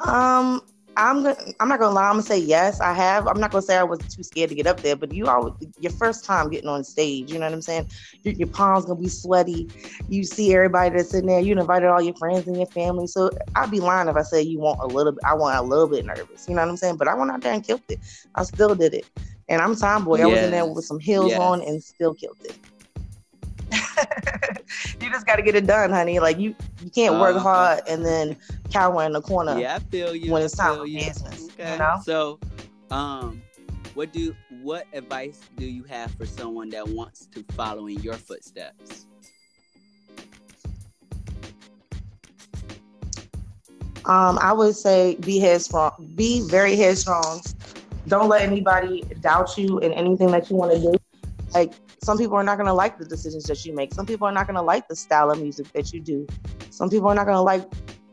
Um, 0.00 0.62
I'm 0.96 1.22
gonna, 1.22 1.36
I'm 1.60 1.68
not 1.68 1.80
gonna 1.80 1.94
lie. 1.94 2.04
I'm 2.06 2.12
gonna 2.14 2.22
say 2.22 2.38
yes. 2.38 2.80
I 2.80 2.92
have. 2.92 3.26
I'm 3.26 3.40
not 3.40 3.50
gonna 3.50 3.62
say 3.62 3.76
I 3.76 3.82
was 3.82 3.98
too 4.14 4.22
scared 4.22 4.50
to 4.50 4.54
get 4.54 4.66
up 4.66 4.82
there, 4.82 4.94
but 4.96 5.12
you 5.12 5.26
always 5.26 5.54
your 5.78 5.92
first 5.92 6.24
time 6.24 6.50
getting 6.50 6.68
on 6.68 6.84
stage. 6.84 7.32
You 7.32 7.38
know 7.38 7.46
what 7.46 7.54
I'm 7.54 7.62
saying? 7.62 7.88
Your, 8.22 8.34
your 8.34 8.48
palms 8.48 8.84
gonna 8.84 9.00
be 9.00 9.08
sweaty. 9.08 9.70
You 10.08 10.24
see 10.24 10.54
everybody 10.54 10.90
that's 10.96 11.14
in 11.14 11.26
there. 11.26 11.40
You 11.40 11.58
invited 11.58 11.88
all 11.88 12.02
your 12.02 12.14
friends 12.16 12.46
and 12.46 12.58
your 12.58 12.66
family. 12.68 13.06
So 13.06 13.30
I'd 13.54 13.70
be 13.70 13.80
lying 13.80 14.08
if 14.08 14.16
I 14.16 14.22
say 14.22 14.42
you 14.42 14.58
want 14.60 14.80
a 14.82 14.86
little. 14.86 15.12
bit. 15.12 15.20
I 15.24 15.34
want 15.34 15.56
a 15.56 15.62
little 15.62 15.88
bit 15.88 16.04
nervous. 16.04 16.46
You 16.46 16.54
know 16.54 16.62
what 16.62 16.68
I'm 16.68 16.76
saying? 16.76 16.96
But 16.98 17.08
I 17.08 17.14
went 17.14 17.30
out 17.30 17.42
there 17.42 17.54
and 17.54 17.64
killed 17.64 17.82
it. 17.88 17.98
I 18.34 18.42
still 18.42 18.74
did 18.74 18.92
it, 18.94 19.06
and 19.48 19.62
I'm 19.62 19.74
tomboy. 19.76 20.20
I 20.20 20.26
was 20.26 20.42
in 20.42 20.50
there 20.50 20.66
with 20.66 20.84
some 20.84 21.00
heels 21.00 21.30
Yes. 21.30 21.38
on 21.38 21.62
and 21.62 21.82
still 21.82 22.14
killed 22.14 22.38
it. 22.44 22.58
just 25.12 25.26
got 25.26 25.36
to 25.36 25.42
get 25.42 25.54
it 25.54 25.66
done, 25.66 25.90
honey. 25.90 26.18
Like 26.18 26.38
you, 26.38 26.54
you 26.82 26.90
can't 26.90 27.18
work 27.20 27.36
Uh-huh. 27.36 27.42
hard 27.48 27.80
and 27.88 28.04
then 28.04 28.36
cower 28.72 29.04
in 29.04 29.12
the 29.12 29.20
corner. 29.20 29.58
Yeah, 29.58 29.76
I 29.76 29.78
feel 29.78 30.14
you. 30.16 30.32
when 30.32 30.42
it's 30.42 30.56
time 30.56 30.78
for 30.78 30.84
business, 30.86 31.48
you 31.58 31.64
know? 31.64 32.00
So, 32.04 32.40
um, 32.90 33.42
what 33.94 34.12
do 34.12 34.34
what 34.62 34.86
advice 34.92 35.40
do 35.56 35.66
you 35.66 35.84
have 35.84 36.10
for 36.14 36.24
someone 36.26 36.70
that 36.70 36.88
wants 36.88 37.26
to 37.26 37.44
follow 37.52 37.86
in 37.86 38.00
your 38.00 38.14
footsteps? 38.14 39.06
Um, 44.04 44.38
I 44.40 44.52
would 44.52 44.74
say 44.74 45.16
be 45.20 45.38
headstrong. 45.38 45.92
Be 46.16 46.40
very 46.48 46.74
headstrong. 46.74 47.40
Don't 48.08 48.28
let 48.28 48.42
anybody 48.42 49.02
doubt 49.20 49.56
you 49.56 49.78
in 49.78 49.92
anything 49.92 50.30
that 50.32 50.50
you 50.50 50.56
want 50.56 50.72
to 50.72 50.80
do. 50.80 50.94
Like 51.54 51.72
some 52.02 52.18
people 52.18 52.36
are 52.36 52.42
not 52.42 52.56
going 52.56 52.66
to 52.66 52.72
like 52.74 52.98
the 52.98 53.04
decisions 53.04 53.44
that 53.44 53.64
you 53.64 53.74
make. 53.74 53.94
Some 53.94 54.06
people 54.06 54.26
are 54.26 54.32
not 54.32 54.46
going 54.46 54.56
to 54.56 54.62
like 54.62 54.88
the 54.88 54.96
style 54.96 55.30
of 55.30 55.40
music 55.40 55.72
that 55.72 55.92
you 55.92 56.00
do. 56.00 56.26
Some 56.70 56.90
people 56.90 57.08
are 57.08 57.14
not 57.14 57.26
going 57.26 57.36
to 57.36 57.42
like, 57.42 57.64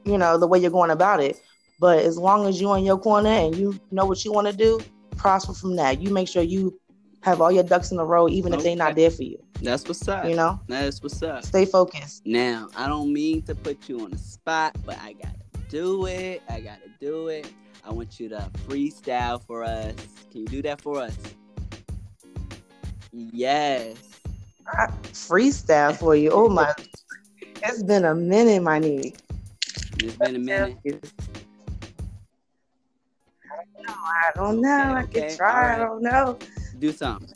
you 0.05 0.17
know, 0.17 0.37
the 0.37 0.47
way 0.47 0.59
you're 0.59 0.71
going 0.71 0.91
about 0.91 1.21
it. 1.21 1.41
But 1.79 1.99
as 1.99 2.17
long 2.17 2.47
as 2.47 2.61
you're 2.61 2.77
in 2.77 2.83
your 2.83 2.99
corner 2.99 3.29
and 3.29 3.55
you 3.55 3.79
know 3.91 4.05
what 4.05 4.23
you 4.23 4.31
want 4.31 4.47
to 4.47 4.53
do, 4.53 4.79
prosper 5.17 5.53
from 5.53 5.75
that. 5.77 6.01
You 6.01 6.11
make 6.11 6.27
sure 6.27 6.43
you 6.43 6.79
have 7.21 7.41
all 7.41 7.51
your 7.51 7.63
ducks 7.63 7.91
in 7.91 7.99
a 7.99 8.05
row, 8.05 8.29
even 8.29 8.53
if 8.53 8.63
they're 8.63 8.75
not 8.75 8.95
there 8.95 9.11
for 9.11 9.23
you. 9.23 9.37
That's 9.61 9.85
what's 9.87 10.07
up. 10.07 10.25
You 10.25 10.35
know, 10.35 10.59
That's 10.67 11.01
what's 11.03 11.21
up. 11.21 11.43
stay 11.43 11.65
focused. 11.65 12.25
Now, 12.25 12.69
I 12.75 12.87
don't 12.87 13.11
mean 13.11 13.41
to 13.43 13.55
put 13.55 13.89
you 13.89 14.01
on 14.01 14.11
the 14.11 14.17
spot, 14.17 14.75
but 14.85 14.97
I 14.99 15.13
gotta 15.13 15.35
do 15.67 16.05
it. 16.05 16.41
I 16.49 16.61
gotta 16.61 16.89
do 16.99 17.27
it. 17.27 17.51
I 17.85 17.91
want 17.91 18.19
you 18.19 18.29
to 18.29 18.49
freestyle 18.67 19.43
for 19.45 19.63
us. 19.63 19.95
Can 20.31 20.41
you 20.41 20.47
do 20.47 20.61
that 20.63 20.81
for 20.81 20.99
us? 21.01 21.17
Yes. 23.11 23.97
I, 24.67 24.87
freestyle 25.13 25.95
for 25.95 26.15
you. 26.15 26.31
Oh 26.31 26.49
my, 26.49 26.73
it's 27.41 27.83
been 27.83 28.05
a 28.05 28.13
minute, 28.15 28.61
my 28.61 28.79
knee. 28.79 29.13
It's 29.97 30.15
been 30.15 30.35
a 30.35 30.39
minute. 30.39 30.77
I 33.87 34.31
don't 34.35 34.61
know. 34.61 34.93
I 34.95 35.03
Okay, 35.03 35.27
can 35.27 35.37
try. 35.37 35.75
I 35.75 35.77
don't 35.77 36.01
know. 36.01 36.37
Do 36.77 36.91
something. 36.91 37.33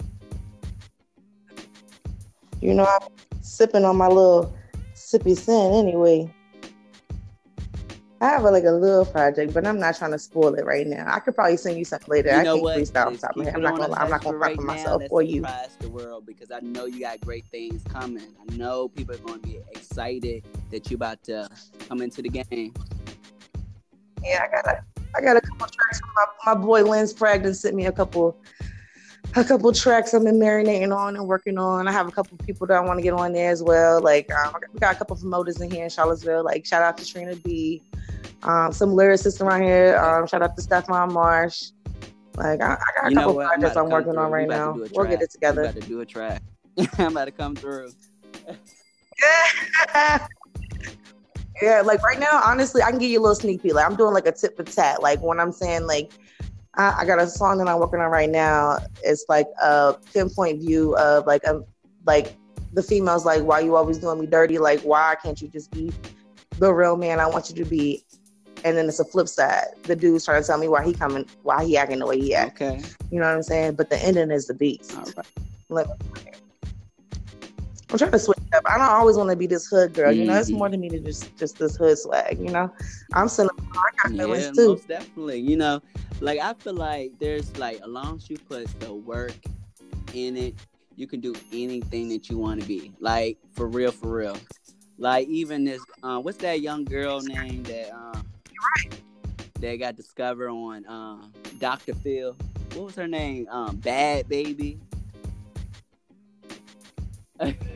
You 2.62 2.74
know, 2.74 2.86
I'm 2.86 3.08
sipping 3.42 3.84
on 3.84 3.98
my 3.98 4.08
little 4.08 4.56
sippy 4.94 5.38
sin 5.38 5.74
anyway. 5.74 6.34
I 8.24 8.28
have 8.28 8.46
a, 8.46 8.52
like 8.52 8.64
a 8.64 8.72
little 8.72 9.06
project, 9.06 9.54
but 9.54 9.68
I'm 9.68 9.82
not 9.82 9.98
trying 9.98 10.12
to 10.12 10.18
spoil 10.18 10.56
it 10.56 10.64
right 10.64 10.88
now. 10.88 11.04
I 11.14 11.20
could 11.20 11.36
probably 11.36 11.58
send 11.58 11.78
you 11.78 11.84
something 11.84 12.08
later. 12.10 12.30
You 12.30 12.36
I 12.38 12.44
know 12.44 12.54
can't 12.54 12.64
what? 12.64 12.78
freestyle 12.78 13.08
off 13.08 13.20
top 13.20 13.32
of 13.32 13.38
my 13.38 13.44
head. 13.44 13.56
I'm 13.56 13.62
not 13.62 13.76
gonna 13.76 13.92
lie. 13.92 13.98
I'm 13.98 14.10
not 14.10 14.24
gonna 14.24 14.38
right 14.38 14.56
for 14.56 14.62
now. 14.62 14.68
myself 14.68 15.02
Let's 15.02 15.12
or 15.12 15.24
you. 15.24 15.42
Surprise 15.42 15.78
the 15.82 15.90
world 15.90 16.26
because 16.26 16.50
I 16.50 16.62
know 16.62 16.86
you 16.86 17.02
got 17.02 17.20
great 17.20 17.46
things 17.48 17.84
coming. 17.84 18.24
I 18.40 18.56
know 18.56 18.88
people 18.88 19.16
are 19.16 19.18
going 19.18 19.42
to 19.42 19.46
be 19.46 19.60
excited 19.72 20.46
that 20.72 20.90
you 20.90 20.96
about 20.96 21.22
to 21.26 21.50
come 21.90 22.02
into 22.02 22.22
the 22.22 22.30
game. 22.30 22.74
Yeah, 24.24 24.46
I 24.48 24.56
got 24.56 24.68
a, 24.68 24.84
I 25.18 25.22
got 25.22 25.36
a 25.36 25.42
couple 25.42 25.68
tracks. 25.68 26.00
My, 26.16 26.54
my 26.54 26.62
boy 26.62 26.84
Lens 26.84 27.14
Pragden 27.14 27.54
sent 27.54 27.76
me 27.76 27.88
a 27.88 27.92
couple, 27.92 28.38
a 29.36 29.44
couple 29.44 29.72
tracks 29.72 30.14
I've 30.14 30.24
been 30.24 30.40
marinating 30.40 30.96
on 30.96 31.16
and 31.16 31.28
working 31.28 31.58
on. 31.58 31.88
I 31.88 31.92
have 31.92 32.08
a 32.08 32.12
couple 32.12 32.38
people 32.40 32.68
that 32.68 32.78
I 32.78 32.82
want 32.82 33.00
to 33.00 33.04
get 33.04 33.14
on 33.14 33.34
there 33.34 33.50
as 33.50 33.64
well. 33.64 34.02
Like 34.02 34.32
um, 34.32 34.56
we 34.74 34.80
got 34.80 34.96
a 34.96 34.98
couple 34.98 35.16
promoters 35.16 35.60
in 35.60 35.72
here 35.72 35.84
in 35.84 35.90
Charlottesville. 35.90 36.44
Like 36.44 36.66
shout 36.66 36.82
out 36.82 36.98
to 36.98 37.06
Trina 37.06 37.36
B, 37.38 37.82
um, 38.44 38.72
some 38.72 38.92
lyricists 38.92 39.42
around 39.42 39.64
here. 39.64 39.98
Um, 39.98 40.28
shout 40.28 40.42
out 40.42 40.56
to 40.56 40.62
Stephon 40.62 41.12
Marsh. 41.12 41.72
Like 42.36 42.62
I, 42.62 42.74
I 42.74 43.02
got 43.02 43.08
a 43.08 43.10
You 43.10 43.16
couple? 43.16 43.40
I'm 43.42 43.48
projects 43.48 43.78
I'm 43.78 43.90
working 43.90 44.14
come 44.14 44.26
on 44.26 44.32
right 44.32 44.48
now. 44.48 44.74
to 44.74 44.80
do 44.80 44.86
a 44.86 44.90
We'll 44.94 45.10
get 45.10 45.22
it 45.22 45.32
together. 45.32 45.64
About 45.64 45.76
to 45.76 45.82
do 45.82 46.02
a 46.02 46.06
track. 46.06 46.42
I'm 46.98 47.12
about 47.12 47.26
to 47.26 47.32
come 47.32 47.56
through. 47.56 47.92
yeah, 51.62 51.82
like 51.82 52.02
right 52.04 52.20
now, 52.20 52.42
honestly, 52.44 52.82
I 52.82 52.90
can 52.90 53.00
give 53.00 53.10
you 53.12 53.20
a 53.20 53.22
little 53.24 53.36
sneak 53.36 53.62
peek. 53.62 53.74
Like 53.74 53.86
I'm 53.86 53.96
doing 53.96 54.14
like 54.14 54.28
a 54.28 54.32
tip 54.32 54.58
for 54.58 54.64
tat. 54.64 55.02
Like 55.02 55.22
when 55.22 55.40
I'm 55.40 55.52
saying 55.52 55.86
like 55.86 56.12
I, 56.76 56.96
I 57.00 57.06
got 57.06 57.20
a 57.20 57.28
song 57.28 57.58
that 57.60 57.68
I'm 57.68 57.80
working 57.80 58.00
on 58.00 58.12
right 58.12 58.30
now. 58.30 58.80
It's 59.04 59.26
like 59.30 59.48
a 59.62 59.96
pinpoint 60.14 60.62
view 60.62 60.96
of 60.98 61.26
like 61.26 61.48
um 61.48 61.66
like 62.06 62.36
the 62.74 62.84
females 62.84 63.26
like 63.26 63.44
why 63.44 63.60
you 63.60 63.76
always 63.76 64.00
doing 64.00 64.20
me 64.20 64.26
dirty? 64.26 64.58
Like 64.58 64.82
why 64.82 65.16
can't 65.22 65.42
you 65.42 65.48
just 65.48 65.72
be 65.72 65.92
the 66.58 66.74
real 66.74 66.98
man 66.98 67.20
I 67.20 67.28
want 67.28 67.50
you 67.50 67.64
to 67.64 67.70
be? 67.70 68.04
And 68.66 68.78
then 68.78 68.88
it's 68.88 69.00
a 69.00 69.06
flip 69.06 69.28
side. 69.28 69.66
The 69.84 69.96
dude's 69.96 70.26
trying 70.26 70.42
to 70.42 70.48
tell 70.48 70.58
me 70.58 70.70
why 70.70 70.86
he 70.86 70.94
coming, 70.94 71.26
why 71.44 71.66
he 71.66 71.76
acting 71.76 72.00
the 72.00 72.08
way 72.08 72.20
he 72.20 72.34
act. 72.34 72.62
Okay. 72.62 72.82
You 73.12 73.20
know 73.20 73.28
what 73.28 73.36
I'm 73.36 73.44
saying? 73.44 73.76
But 73.76 73.90
the 73.90 73.98
ending 73.98 74.32
is 74.32 74.48
the 74.48 74.54
beast. 74.54 74.96
All 74.96 75.04
right. 75.04 75.28
Look, 75.70 75.90
I'm 77.94 78.00
trying 78.00 78.12
to 78.12 78.20
switch 78.20 78.40
up. 78.56 78.64
I 78.66 78.80
don't 78.80 78.90
always 78.90 79.18
want 79.18 79.30
to 79.30 79.36
be 79.36 79.46
this 79.46 79.68
hood 79.68 79.94
girl. 79.94 80.12
You 80.12 80.26
know, 80.26 80.34
it's 80.40 80.50
Mhm. 80.50 80.58
more 80.58 80.68
than 80.68 80.82
me 80.82 80.90
to 80.90 81.00
just 81.00 81.38
just 81.38 81.60
this 81.60 81.76
hood 81.76 81.96
swag. 82.00 82.40
You 82.40 82.50
know, 82.50 82.74
I'm 83.14 83.28
still 83.30 83.50
I 83.72 83.90
got 84.02 84.12
Yeah, 84.14 84.18
feelings 84.18 84.50
too. 84.50 84.68
most 84.68 84.88
definitely. 84.88 85.40
You 85.40 85.58
know, 85.58 85.82
like 86.20 86.40
I 86.40 86.54
feel 86.56 86.74
like 86.74 87.12
there's 87.20 87.56
like 87.58 87.82
as 87.82 87.88
long 87.88 88.16
as 88.16 88.30
you 88.32 88.38
put 88.40 88.68
the 88.80 88.92
work 88.92 89.36
in 90.16 90.38
it, 90.38 90.56
you 90.96 91.06
can 91.06 91.20
do 91.20 91.36
anything 91.52 92.10
that 92.10 92.32
you 92.32 92.40
want 92.40 92.62
to 92.62 92.68
be. 92.68 92.92
Like 93.00 93.38
for 93.54 93.68
real, 93.68 93.92
for 93.92 94.08
real. 94.08 94.38
Like 94.98 95.28
even 95.28 95.64
this, 95.64 95.86
uh, 96.02 96.20
what's 96.20 96.38
that 96.40 96.62
young 96.62 96.86
girl 96.86 97.22
name 97.22 97.62
that 97.64 97.92
um 97.92 98.26
that 99.60 99.76
got 99.76 99.96
discovered 99.96 100.50
on 100.50 100.84
um 100.88 101.32
Dr. 101.60 101.94
Phil? 101.94 102.36
What 102.74 102.86
was 102.86 102.96
her 102.96 103.08
name? 103.08 103.48
Um, 103.52 103.78
Bhad 103.78 104.26
Bhabie. 104.26 104.80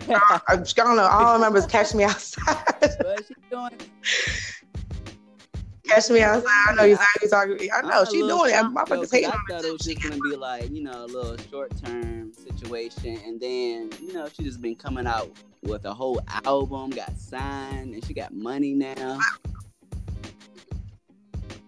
I, 0.09 0.39
I 0.47 0.55
don't 0.55 0.95
know. 0.95 1.03
All 1.03 1.27
I 1.27 1.33
remember 1.33 1.59
is 1.59 1.65
catch 1.65 1.93
me 1.93 2.03
outside. 2.03 2.63
What's 3.01 3.27
she 3.27 3.35
doing? 3.49 3.71
catch 5.87 6.09
me 6.09 6.21
outside. 6.21 6.49
I 6.69 6.73
know 6.75 6.83
exactly 6.83 7.29
talking. 7.29 7.69
I 7.73 7.81
know 7.81 8.01
a 8.01 8.05
doing 8.05 8.53
it. 8.53 8.63
My 8.71 8.83
'cause 8.83 9.11
hating 9.11 9.29
I 9.29 9.37
thought 9.49 9.65
it 9.65 9.71
was 9.71 9.81
just 9.81 10.01
gonna 10.01 10.17
be 10.21 10.35
like, 10.35 10.69
you 10.71 10.83
know, 10.83 11.05
a 11.05 11.07
little 11.07 11.37
short 11.49 11.71
term 11.83 12.33
situation, 12.33 13.19
and 13.25 13.39
then 13.39 13.89
you 14.01 14.13
know 14.13 14.27
she 14.33 14.43
just 14.43 14.61
been 14.61 14.75
coming 14.75 15.07
out 15.07 15.29
with 15.63 15.85
a 15.85 15.93
whole 15.93 16.21
album, 16.45 16.89
got 16.91 17.17
signed, 17.17 17.93
and 17.93 18.05
she 18.05 18.13
got 18.13 18.33
money 18.33 18.73
now. 18.73 19.19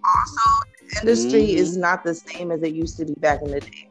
Also, 0.04 0.42
industry 1.02 1.48
Mhm. 1.50 1.56
is 1.58 1.78
not 1.78 2.04
the 2.04 2.16
same 2.16 2.52
as 2.52 2.62
it 2.64 2.74
used 2.74 2.98
to 2.98 3.06
be 3.06 3.14
back 3.16 3.42
in 3.42 3.52
the 3.52 3.60
day. 3.60 3.88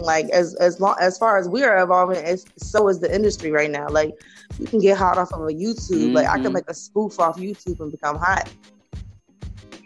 Like 0.00 0.28
as 0.30 0.54
as 0.56 0.80
long 0.80 0.96
as 1.00 1.18
far 1.18 1.36
as 1.38 1.48
we 1.48 1.62
are 1.64 1.82
evolving, 1.82 2.18
as 2.24 2.44
so 2.58 2.88
is 2.88 3.00
the 3.00 3.12
industry 3.14 3.50
right 3.50 3.70
now. 3.70 3.88
Like 3.88 4.12
you 4.58 4.66
can 4.66 4.78
get 4.80 4.96
hot 4.96 5.18
off 5.18 5.32
of 5.32 5.40
a 5.42 5.52
YouTube. 5.52 6.12
Like 6.14 6.28
I 6.28 6.38
can 6.38 6.52
make 6.52 6.68
a 6.68 6.74
spoof 6.74 7.18
off 7.20 7.36
YouTube 7.36 7.80
and 7.80 7.90
become 7.90 8.16
hot. 8.18 8.50
You 8.92 8.98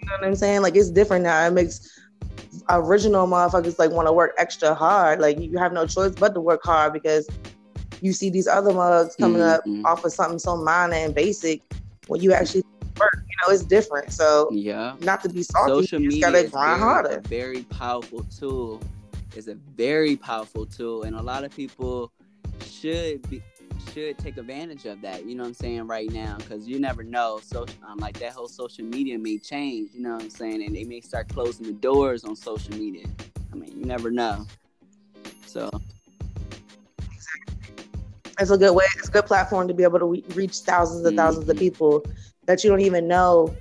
know 0.07 0.13
what 0.21 0.27
I'm 0.29 0.35
saying? 0.37 0.63
Like 0.63 0.77
it's 0.77 0.91
different 0.91 1.25
now. 1.25 1.47
It 1.47 1.53
makes 1.53 1.91
original 2.69 3.27
motherfuckers 3.27 3.79
like 3.79 3.91
want 3.91 4.07
to 4.09 4.13
work 4.13 4.35
extra 4.39 4.75
hard. 4.75 5.21
Like 5.21 5.39
you 5.39 5.59
have 5.59 5.73
no 5.73 5.87
choice 5.87 6.13
but 6.15 6.35
to 6.35 6.41
work 6.41 6.61
hard 6.65 6.93
because 6.93 7.29
you 8.01 8.13
see 8.13 8.31
these 8.31 8.47
other 8.47 8.73
mugs 8.73 9.17
coming 9.17 9.41
Mhm. 9.41 9.55
up 9.55 9.63
off 9.85 10.05
of 10.05 10.13
something 10.13 10.39
so 10.39 10.57
minor 10.57 10.95
and 10.95 11.15
basic 11.15 11.63
when 12.09 12.21
you 12.21 12.33
actually 12.33 12.63
work. 12.99 13.11
You 13.15 13.49
know, 13.49 13.55
it's 13.55 13.65
different. 13.65 14.13
So 14.13 14.49
Yeah, 14.53 14.95
not 15.01 15.23
to 15.23 15.29
be 15.29 15.43
salty, 15.43 15.83
social 15.87 16.01
you 16.01 16.11
just 16.11 16.21
media 16.21 16.31
gotta 16.31 16.45
is 16.45 16.51
grind 16.51 16.81
very, 16.81 16.81
harder. 16.81 17.17
a 17.25 17.29
very 17.29 17.63
powerful 17.65 18.25
tool. 18.39 18.81
It's 19.37 19.49
a 19.49 19.55
very 19.55 20.16
powerful 20.16 20.64
tool, 20.64 21.02
and 21.02 21.14
a 21.14 21.21
lot 21.21 21.45
of 21.45 21.55
people 21.55 22.11
should 22.64 23.28
be 23.28 23.43
should 23.93 24.16
take 24.19 24.38
advantage 24.38 24.87
of 24.87 25.02
that. 25.02 25.26
You 25.26 25.35
know 25.35 25.43
what 25.43 25.49
I'm 25.49 25.55
saying 25.55 25.87
right 25.87 26.11
now, 26.11 26.37
because 26.38 26.66
you 26.66 26.81
never 26.81 27.02
know. 27.02 27.40
So, 27.43 27.66
um, 27.87 27.99
like 27.99 28.19
that 28.21 28.33
whole 28.33 28.49
social 28.49 28.85
media 28.85 29.19
may 29.19 29.37
change. 29.37 29.90
You 29.93 30.00
know 30.02 30.14
what 30.14 30.23
I'm 30.23 30.31
saying, 30.31 30.64
and 30.64 30.75
they 30.75 30.85
may 30.85 31.02
start 31.02 31.28
closing 31.28 31.66
the 31.66 31.75
doors 31.75 32.25
on 32.25 32.35
social 32.35 32.75
media. 32.76 33.07
I 33.52 33.57
mean, 33.57 33.78
you 33.78 33.85
never 33.85 34.11
know. 34.11 34.47
So, 35.47 35.71
It's 38.38 38.50
a 38.50 38.59
good 38.59 38.75
way. 38.75 38.85
It's 38.99 39.09
a 39.09 39.12
good 39.12 39.25
platform 39.26 39.66
to 39.69 39.75
be 39.75 39.83
able 39.83 39.99
to 39.99 40.05
re- 40.05 40.25
reach 40.35 40.59
thousands 40.59 41.05
and 41.07 41.16
1000s 41.16 41.49
of 41.49 41.57
Mhm. 41.57 41.59
people 41.59 42.05
that 42.47 42.62
you 42.62 42.71
don't 42.71 42.81
even 42.81 43.09
know. 43.09 43.55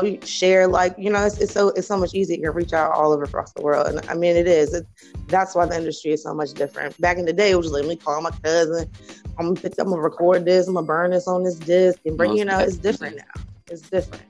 Know, 0.00 0.18
share 0.24 0.66
like 0.68 0.94
you 0.96 1.10
know, 1.10 1.24
it's, 1.24 1.38
it's 1.38 1.52
so 1.52 1.68
it's 1.70 1.86
so 1.86 1.96
much 1.96 2.14
easier 2.14 2.36
to 2.46 2.50
reach 2.50 2.72
out 2.72 2.92
all 2.92 3.12
over 3.12 3.24
across 3.24 3.52
the 3.52 3.62
world. 3.62 3.86
And 3.88 4.08
I 4.08 4.14
mean, 4.14 4.36
it 4.36 4.46
is. 4.46 4.72
It, 4.74 4.86
that's 5.26 5.54
why 5.54 5.66
the 5.66 5.76
industry 5.76 6.12
is 6.12 6.22
so 6.22 6.34
much 6.34 6.52
different. 6.52 6.98
Back 7.00 7.18
in 7.18 7.24
the 7.24 7.32
day, 7.32 7.50
it 7.50 7.56
was 7.56 7.66
just 7.66 7.74
like, 7.74 7.82
let 7.82 7.88
me 7.88 7.96
call 7.96 8.20
my 8.22 8.30
cousin. 8.42 8.90
I'm 9.38 9.54
gonna 9.54 9.60
pick, 9.60 9.74
I'm 9.78 9.88
gonna 9.88 10.00
record 10.00 10.44
this. 10.44 10.68
I'm 10.68 10.74
gonna 10.74 10.86
burn 10.86 11.10
this 11.10 11.26
on 11.26 11.42
this 11.42 11.56
disc 11.56 11.98
and 12.04 12.16
bring. 12.16 12.36
You 12.36 12.44
know, 12.44 12.58
it's 12.58 12.76
different 12.76 13.16
now. 13.16 13.42
It's 13.70 13.82
different. 13.82 14.24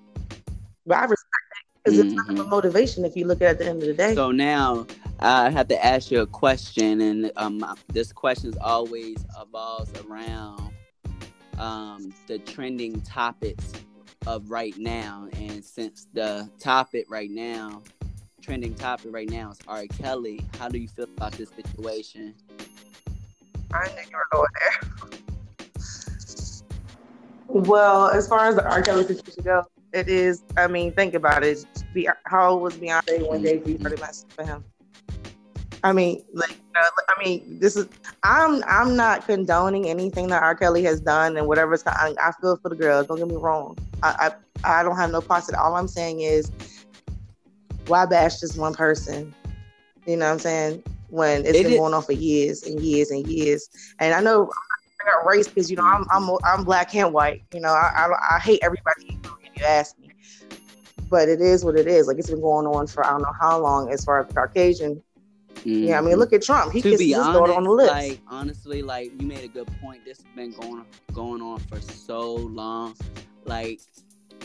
But 0.87 0.99
I 0.99 1.04
respect 1.04 1.45
that 1.50 1.85
because 1.85 1.99
it's 1.99 2.14
kind 2.14 2.38
of 2.38 2.47
a 2.47 2.49
motivation 2.49 3.04
if 3.04 3.16
you 3.16 3.26
look 3.26 3.42
at 3.42 3.47
it 3.47 3.50
at 3.50 3.59
the 3.59 3.66
end 3.66 3.83
of 3.83 3.88
the 3.88 3.95
day. 3.95 4.14
So 4.14 4.31
now 4.31 4.87
I 5.21 5.50
have 5.50 5.69
to 5.69 5.85
ask 5.85 6.11
you 6.11 6.21
a 6.21 6.26
question, 6.26 7.00
and 7.00 7.33
um, 7.37 7.64
this 7.88 8.12
question 8.12 8.50
is 8.50 8.57
always 8.61 9.25
evolves 9.40 9.92
around 10.02 10.73
um, 11.59 12.12
the 12.26 12.38
trending 12.38 13.00
topics 13.02 13.73
of 14.26 14.50
right 14.50 14.76
now. 14.78 15.28
And 15.34 15.64
since 15.64 16.06
the 16.12 16.48
topic 16.58 17.06
right 17.10 17.30
now, 17.30 17.82
trending 18.40 18.74
topic 18.74 19.12
right 19.12 19.30
now 19.30 19.50
is 19.50 19.58
R. 19.68 19.86
Kelly, 19.86 20.44
how 20.58 20.68
do 20.68 20.78
you 20.78 20.88
feel 20.88 21.06
about 21.16 21.32
this 21.32 21.50
situation? 21.50 22.34
I 23.72 23.86
knew 23.88 24.02
you 24.10 24.16
were 24.16 24.26
going 24.30 24.48
there. 24.60 24.80
Well, 27.48 28.08
as 28.08 28.28
far 28.28 28.46
as 28.48 28.56
the 28.56 28.68
R. 28.68 28.82
Kelly 28.82 29.04
situation 29.04 29.44
goes, 29.44 29.64
it 29.92 30.08
is. 30.08 30.42
I 30.56 30.66
mean, 30.66 30.92
think 30.92 31.14
about 31.14 31.44
it. 31.44 31.64
How 32.24 32.50
old 32.50 32.62
was 32.62 32.76
Beyonce 32.76 33.28
when 33.28 33.42
Jay 33.42 33.62
Z 33.62 33.78
started 33.78 34.00
messing 34.00 34.28
for 34.30 34.44
him? 34.44 34.64
I 35.84 35.92
mean, 35.92 36.22
like, 36.32 36.56
I 36.76 37.24
mean, 37.24 37.58
this 37.58 37.76
is. 37.76 37.88
I'm. 38.22 38.62
I'm 38.66 38.96
not 38.96 39.26
condoning 39.26 39.88
anything 39.88 40.28
that 40.28 40.42
R. 40.42 40.54
Kelly 40.54 40.82
has 40.84 41.00
done 41.00 41.36
and 41.36 41.46
whatever's. 41.46 41.82
I, 41.86 42.14
I 42.20 42.32
feel 42.40 42.56
for 42.56 42.68
the 42.68 42.76
girls. 42.76 43.06
Don't 43.08 43.18
get 43.18 43.28
me 43.28 43.36
wrong. 43.36 43.76
I. 44.02 44.30
I, 44.64 44.80
I 44.80 44.82
don't 44.84 44.96
have 44.96 45.10
no 45.10 45.20
parts. 45.20 45.52
All 45.52 45.74
I'm 45.74 45.88
saying 45.88 46.20
is, 46.20 46.52
why 47.86 48.06
bash 48.06 48.38
just 48.40 48.56
one 48.56 48.74
person? 48.74 49.34
You 50.06 50.16
know 50.16 50.26
what 50.26 50.32
I'm 50.32 50.38
saying? 50.38 50.82
When 51.08 51.40
it's 51.44 51.58
It 51.58 51.62
been 51.64 51.72
is- 51.72 51.78
going 51.78 51.94
on 51.94 52.02
for 52.02 52.12
years 52.12 52.62
and 52.62 52.80
years 52.80 53.10
and 53.10 53.26
years. 53.26 53.68
And 53.98 54.14
I 54.14 54.20
know 54.20 54.48
I 55.00 55.10
got 55.10 55.26
race 55.26 55.48
because 55.48 55.68
you 55.70 55.76
know 55.76 55.84
I'm 55.84 56.06
I'm 56.12 56.30
I'm 56.44 56.64
black 56.64 56.94
and 56.94 57.12
white. 57.12 57.42
You 57.52 57.60
know 57.60 57.70
I 57.70 58.06
I, 58.06 58.36
I 58.36 58.38
hate 58.38 58.60
everybody 58.62 59.18
if 59.42 59.58
you 59.60 59.64
ask 59.66 59.98
me. 59.98 60.10
But 61.10 61.28
it 61.28 61.40
is 61.40 61.64
what 61.64 61.76
it 61.76 61.86
is. 61.88 62.06
Like 62.06 62.18
it's 62.18 62.30
been 62.30 62.40
going 62.40 62.66
on 62.66 62.86
for 62.86 63.04
I 63.04 63.10
don't 63.10 63.22
know 63.22 63.34
how 63.40 63.58
long 63.58 63.90
as 63.92 64.04
far 64.04 64.20
as 64.20 64.28
the 64.28 64.34
Caucasian. 65.62 65.85
Yeah, 65.85 65.99
I 65.99 66.00
mean 66.00 66.11
mm-hmm. 66.11 66.21
look 66.21 66.33
at 66.33 66.42
Trump. 66.42 66.73
He 66.73 66.83
to 66.83 66.90
kisses 66.90 66.99
be 66.99 67.09
his 67.09 67.19
honest, 67.19 67.33
daughter 67.33 67.52
on 67.52 67.64
the 67.64 67.71
lips. 67.71 67.90
like 67.90 68.21
honestly, 68.28 68.83
like 68.83 69.12
you 69.21 69.26
made 69.26 69.45
a 69.45 69.49
good 69.49 69.69
point. 69.81 70.04
This 70.04 70.19
has 70.19 70.26
been 70.35 70.52
going 70.52 70.85
going 71.12 71.42
on 71.42 71.59
for 71.61 71.81
so 71.81 72.35
long. 72.35 72.95
Like 73.45 73.81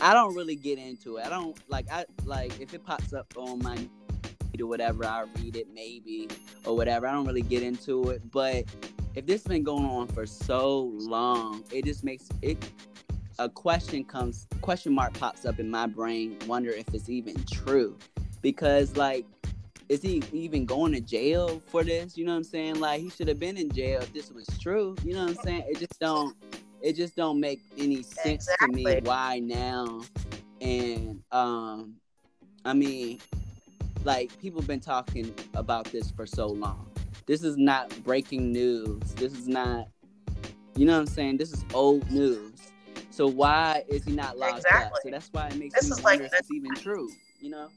I 0.00 0.14
don't 0.14 0.34
really 0.34 0.56
get 0.56 0.78
into 0.78 1.16
it. 1.16 1.26
I 1.26 1.28
don't 1.28 1.58
like 1.68 1.86
I 1.90 2.06
like 2.24 2.60
if 2.60 2.74
it 2.74 2.84
pops 2.84 3.12
up 3.12 3.32
on 3.36 3.58
my 3.60 3.76
feed 4.58 4.60
or 4.60 4.66
whatever, 4.66 5.04
I 5.04 5.24
read 5.40 5.56
it 5.56 5.68
maybe 5.72 6.28
or 6.64 6.76
whatever. 6.76 7.06
I 7.06 7.12
don't 7.12 7.26
really 7.26 7.42
get 7.42 7.62
into 7.62 8.10
it. 8.10 8.30
But 8.30 8.64
if 9.14 9.26
this 9.26 9.42
has 9.42 9.48
been 9.48 9.64
going 9.64 9.84
on 9.84 10.08
for 10.08 10.26
so 10.26 10.92
long, 10.94 11.64
it 11.72 11.84
just 11.84 12.04
makes 12.04 12.28
it 12.42 12.58
a 13.40 13.48
question 13.48 14.04
comes 14.04 14.46
question 14.60 14.92
mark 14.92 15.12
pops 15.18 15.44
up 15.44 15.58
in 15.58 15.70
my 15.70 15.86
brain. 15.86 16.36
Wonder 16.46 16.70
if 16.70 16.92
it's 16.92 17.08
even 17.08 17.36
true 17.44 17.96
because 18.42 18.96
like 18.96 19.24
is 19.88 20.02
he 20.02 20.22
even 20.32 20.66
going 20.66 20.92
to 20.92 21.00
jail 21.00 21.62
for 21.66 21.82
this? 21.82 22.16
You 22.16 22.24
know 22.26 22.32
what 22.32 22.38
I'm 22.38 22.44
saying? 22.44 22.80
Like 22.80 23.00
he 23.00 23.10
should 23.10 23.28
have 23.28 23.38
been 23.38 23.56
in 23.56 23.70
jail 23.70 24.00
if 24.02 24.12
this 24.12 24.30
was 24.30 24.46
true. 24.60 24.94
You 25.02 25.14
know 25.14 25.22
what 25.22 25.30
I'm 25.30 25.44
saying? 25.44 25.64
It 25.68 25.78
just 25.78 25.98
don't 25.98 26.36
it 26.80 26.94
just 26.94 27.16
don't 27.16 27.40
make 27.40 27.60
any 27.76 28.02
sense 28.02 28.48
to 28.60 28.68
me 28.68 29.00
why 29.02 29.40
now. 29.40 30.02
And 30.60 31.22
um 31.32 31.94
I 32.64 32.74
mean 32.74 33.20
like 34.04 34.38
people 34.40 34.62
been 34.62 34.80
talking 34.80 35.34
about 35.54 35.86
this 35.86 36.10
for 36.10 36.26
so 36.26 36.48
long. 36.48 36.90
This 37.26 37.42
is 37.42 37.56
not 37.56 37.90
breaking 38.04 38.52
news. 38.52 39.00
This 39.14 39.32
is 39.32 39.48
not 39.48 39.88
you 40.76 40.84
know 40.84 40.92
what 40.92 41.00
I'm 41.00 41.06
saying? 41.06 41.38
This 41.38 41.52
is 41.52 41.64
old 41.74 42.08
news. 42.10 42.52
So 43.10 43.26
why 43.26 43.82
is 43.88 44.04
he 44.04 44.12
not 44.12 44.38
locked 44.38 44.66
up? 44.72 44.92
So 45.02 45.10
that's 45.10 45.28
why 45.32 45.48
it 45.48 45.56
makes 45.56 45.74
This 45.74 45.90
me 45.90 45.96
is 45.96 46.04
like 46.04 46.20
if 46.20 46.32
it's 46.32 46.52
even 46.52 46.74
true. 46.74 47.08
You 47.40 47.50
know? 47.50 47.68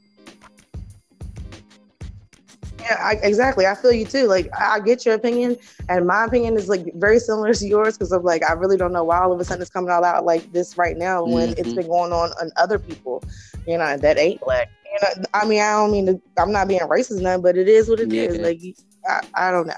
Yeah, 2.82 2.98
I, 3.00 3.14
exactly. 3.22 3.66
I 3.66 3.74
feel 3.74 3.92
you 3.92 4.04
too. 4.06 4.26
Like 4.26 4.48
I 4.58 4.76
I 4.76 4.80
get 4.80 5.04
your 5.06 5.14
opinion, 5.14 5.56
and 5.88 6.06
my 6.06 6.24
opinion 6.24 6.56
is 6.56 6.68
like 6.68 6.86
very 6.96 7.18
similar 7.18 7.54
to 7.54 7.66
yours 7.66 7.96
because 7.96 8.12
of 8.12 8.24
like 8.24 8.42
I 8.48 8.52
really 8.54 8.76
don't 8.76 8.92
know 8.92 9.04
why 9.04 9.18
all 9.20 9.32
of 9.32 9.40
a 9.40 9.44
sudden 9.44 9.62
it's 9.62 9.70
coming 9.70 9.90
all 9.90 10.04
out 10.04 10.24
like 10.24 10.52
this 10.52 10.76
right 10.76 10.96
now 10.96 11.24
when 11.26 11.54
it's 11.56 11.72
Mhm. 11.72 11.74
been 11.74 11.86
going 11.88 12.12
on 12.12 12.30
on 12.40 12.50
other 12.56 12.78
people, 12.78 13.24
you 13.66 13.78
know, 13.78 13.96
that 13.98 14.18
ain't 14.18 14.40
black. 14.40 14.68
You 14.92 14.98
know, 15.02 15.24
I 15.34 15.44
mean, 15.46 15.60
I 15.60 15.72
don't 15.72 15.92
mean 15.92 16.06
to. 16.06 16.20
I'm 16.38 16.52
not 16.52 16.68
being 16.68 16.80
racist, 16.80 17.20
none, 17.22 17.42
but 17.42 17.56
it 17.56 17.68
is 17.68 17.88
what 17.88 18.00
it 18.00 18.12
is. 18.12 18.38
Yeah. 18.38 18.42
Like 18.42 18.60
I, 19.06 19.20
I 19.48 19.50
don't 19.50 19.66
know. 19.66 19.74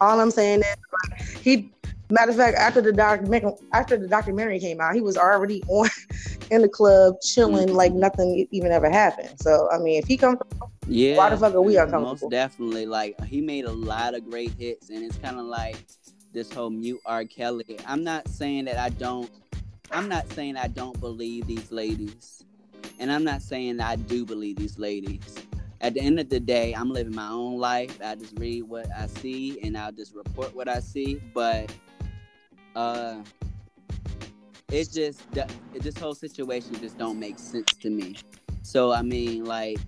All 0.00 0.20
I'm 0.20 0.30
saying 0.30 0.60
is 0.60 0.76
like 0.92 1.20
he. 1.42 1.72
Matter 2.12 2.30
of 2.30 2.36
fact, 2.36 2.58
after 2.58 2.82
the 2.82 2.92
documentary, 2.92 3.52
after 3.72 3.96
the 3.96 4.06
documentary 4.06 4.60
came 4.60 4.80
out, 4.82 4.94
he 4.94 5.00
was 5.00 5.16
already 5.16 5.62
on 5.68 5.88
in 6.50 6.60
the 6.60 6.68
club 6.68 7.14
chilling 7.22 7.68
Mhm. 7.68 7.74
like 7.74 7.92
nothing 7.94 8.46
even 8.50 8.70
ever 8.70 8.90
happened. 8.90 9.30
So 9.40 9.68
I 9.72 9.78
mean, 9.78 9.98
if 9.98 10.06
he 10.06 10.16
comes, 10.18 10.38
Yeah. 10.86 11.16
Why 11.16 11.30
the 11.30 11.38
fuck 11.38 11.54
are 11.54 11.62
we 11.62 11.76
uncomfortable? 11.78 12.28
Most 12.28 12.30
definitely. 12.30 12.84
Like 12.86 13.18
he 13.24 13.40
made 13.40 13.64
a 13.64 13.72
lot 13.72 14.14
of 14.14 14.28
great 14.28 14.50
hits, 14.58 14.90
and 14.90 15.02
it's 15.02 15.16
kind 15.18 15.38
of 15.38 15.46
like 15.46 15.76
this 16.34 16.52
whole 16.52 16.70
mute 16.70 17.00
R. 17.06 17.24
Kelly. 17.24 17.78
I'm 17.86 18.04
not 18.04 18.28
saying 18.28 18.66
that 18.66 18.76
I 18.78 18.90
don't. 18.90 19.30
I'm 19.90 20.08
not 20.08 20.30
saying 20.32 20.56
I 20.58 20.68
don't 20.68 20.98
believe 21.00 21.46
these 21.46 21.72
ladies, 21.72 22.44
and 22.98 23.10
I'm 23.10 23.24
not 23.24 23.40
saying 23.40 23.78
that 23.78 23.88
I 23.88 23.96
do 23.96 24.26
believe 24.26 24.56
these 24.56 24.78
ladies. 24.78 25.34
At 25.80 25.94
the 25.94 26.00
end 26.00 26.20
of 26.20 26.28
the 26.28 26.38
day, 26.40 26.74
I'm 26.74 26.90
living 26.90 27.14
my 27.14 27.28
own 27.28 27.58
life. 27.58 27.98
I 28.04 28.14
just 28.14 28.38
read 28.38 28.62
what 28.64 28.86
I 28.96 29.06
see, 29.06 29.58
and 29.62 29.76
I'll 29.78 29.92
just 29.92 30.14
report 30.14 30.54
what 30.54 30.68
I 30.68 30.80
see. 30.80 31.20
But 31.34 31.72
uh, 32.76 33.16
it's 34.70 34.92
just 34.92 35.30
the- 35.32 35.48
this 35.74 35.96
whole 35.98 36.14
situation 36.14 36.74
just 36.80 36.96
don't 36.98 37.18
make 37.18 37.38
sense 37.38 37.72
to 37.80 37.90
me. 37.90 38.16
So 38.62 38.92
I 38.92 39.02
mean, 39.02 39.44
like 39.44 39.78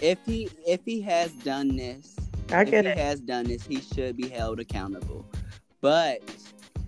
if 0.00 0.18
he 0.24 0.48
if 0.66 0.80
he 0.84 1.00
has 1.02 1.32
done 1.32 1.76
this, 1.76 2.16
I 2.52 2.62
if 2.62 2.70
get 2.70 2.84
he 2.84 2.92
it. 2.92 2.98
has 2.98 3.20
done 3.20 3.44
this, 3.46 3.66
he 3.66 3.80
should 3.80 4.16
be 4.16 4.28
held 4.28 4.60
accountable. 4.60 5.26
But 5.80 6.20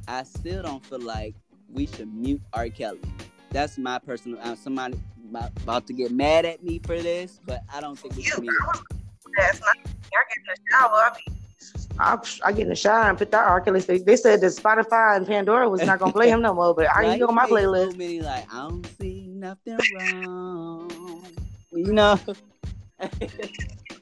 I 0.08 0.22
still 0.24 0.62
don't 0.62 0.84
feel 0.86 1.00
like 1.00 1.34
we 1.68 1.86
should 1.86 2.12
mute 2.14 2.40
R. 2.52 2.68
Kelly. 2.68 3.00
That's 3.50 3.78
my 3.78 3.98
personal. 3.98 4.38
Uh, 4.42 4.54
somebody 4.56 4.98
about 5.28 5.50
about 5.62 5.86
to 5.88 5.92
get 5.92 6.12
mad 6.12 6.44
at 6.44 6.62
me 6.62 6.80
for 6.84 7.00
this, 7.00 7.40
but 7.44 7.62
I 7.72 7.80
don't 7.80 7.98
think 7.98 8.16
we 8.16 8.22
should 8.22 8.40
mute. 8.40 8.54
That's 9.36 9.60
not. 9.60 9.76
I 9.76 9.82
get 9.84 10.36
in 10.36 10.44
the 10.46 10.56
shower. 10.70 10.88
I 10.90 11.10
be, 11.26 11.32
I, 12.00 12.18
I 12.44 12.52
get 12.52 12.62
in 12.62 12.68
the 12.68 12.74
shower 12.74 13.08
and 13.08 13.18
put 13.18 13.30
that 13.30 13.46
R. 13.46 13.60
Kelly. 13.60 13.80
They, 13.80 13.98
they 13.98 14.16
said 14.16 14.40
that 14.40 14.46
Spotify 14.46 15.16
and 15.16 15.26
Pandora 15.26 15.68
was 15.68 15.82
not 15.82 15.98
gonna 15.98 16.12
play 16.12 16.28
him 16.30 16.42
no 16.42 16.54
more, 16.54 16.74
but 16.74 16.86
I 16.90 17.02
Like, 17.02 17.20
ain't 17.20 17.22
on 17.22 17.34
my 17.34 17.46
playlist. 17.46 17.96
Many 17.96 18.20
like 18.20 18.52
I 18.52 18.68
don't 18.68 18.86
see 18.98 19.26
nothing 19.28 19.78
wrong. 19.94 20.90
You 21.72 21.92
know. 21.92 22.18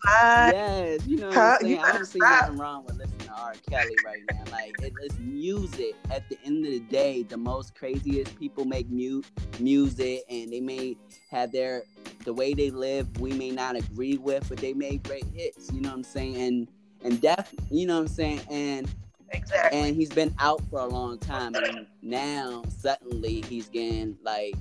Yes, 0.08 1.06
you 1.06 1.18
know 1.18 1.28
what 1.28 1.36
I'm 1.36 1.60
saying. 1.60 1.78
I 1.78 1.92
don't 1.92 2.06
see 2.06 2.18
nothing 2.18 2.56
wrong 2.56 2.84
with 2.84 2.96
listening 2.96 3.28
to 3.28 3.32
R. 3.32 3.54
Kelly 3.68 3.96
right 4.04 4.22
now. 4.30 4.42
Like 4.50 4.74
it, 4.80 4.92
it's 5.02 5.18
music. 5.18 5.94
At 6.10 6.28
the 6.28 6.38
end 6.44 6.64
of 6.64 6.72
the 6.72 6.80
day, 6.80 7.22
the 7.24 7.36
most 7.36 7.74
craziest 7.74 8.38
people 8.38 8.64
make 8.64 8.88
mu- 8.90 9.22
music, 9.60 10.22
and 10.30 10.52
they 10.52 10.60
may 10.60 10.96
have 11.30 11.52
their 11.52 11.82
the 12.24 12.32
way 12.32 12.54
they 12.54 12.70
live. 12.70 13.20
We 13.20 13.32
may 13.32 13.50
not 13.50 13.76
agree 13.76 14.16
with, 14.16 14.48
but 14.48 14.58
they 14.58 14.72
make 14.72 15.02
great 15.02 15.26
hits. 15.34 15.70
You 15.72 15.80
know 15.80 15.90
what 15.90 15.96
I'm 15.96 16.04
saying? 16.04 16.36
And 16.36 16.68
and 17.04 17.20
death, 17.20 17.54
you 17.70 17.86
know 17.86 17.96
what 17.96 18.02
I'm 18.02 18.08
saying? 18.08 18.40
And 18.50 18.88
exactly. 19.30 19.78
and 19.78 19.96
he's 19.96 20.10
been 20.10 20.34
out 20.38 20.62
for 20.70 20.80
a 20.80 20.86
long 20.86 21.18
time 21.18 21.54
and 21.54 21.86
now 22.02 22.62
suddenly 22.78 23.42
he's 23.48 23.68
getting 23.68 24.16
like 24.22 24.54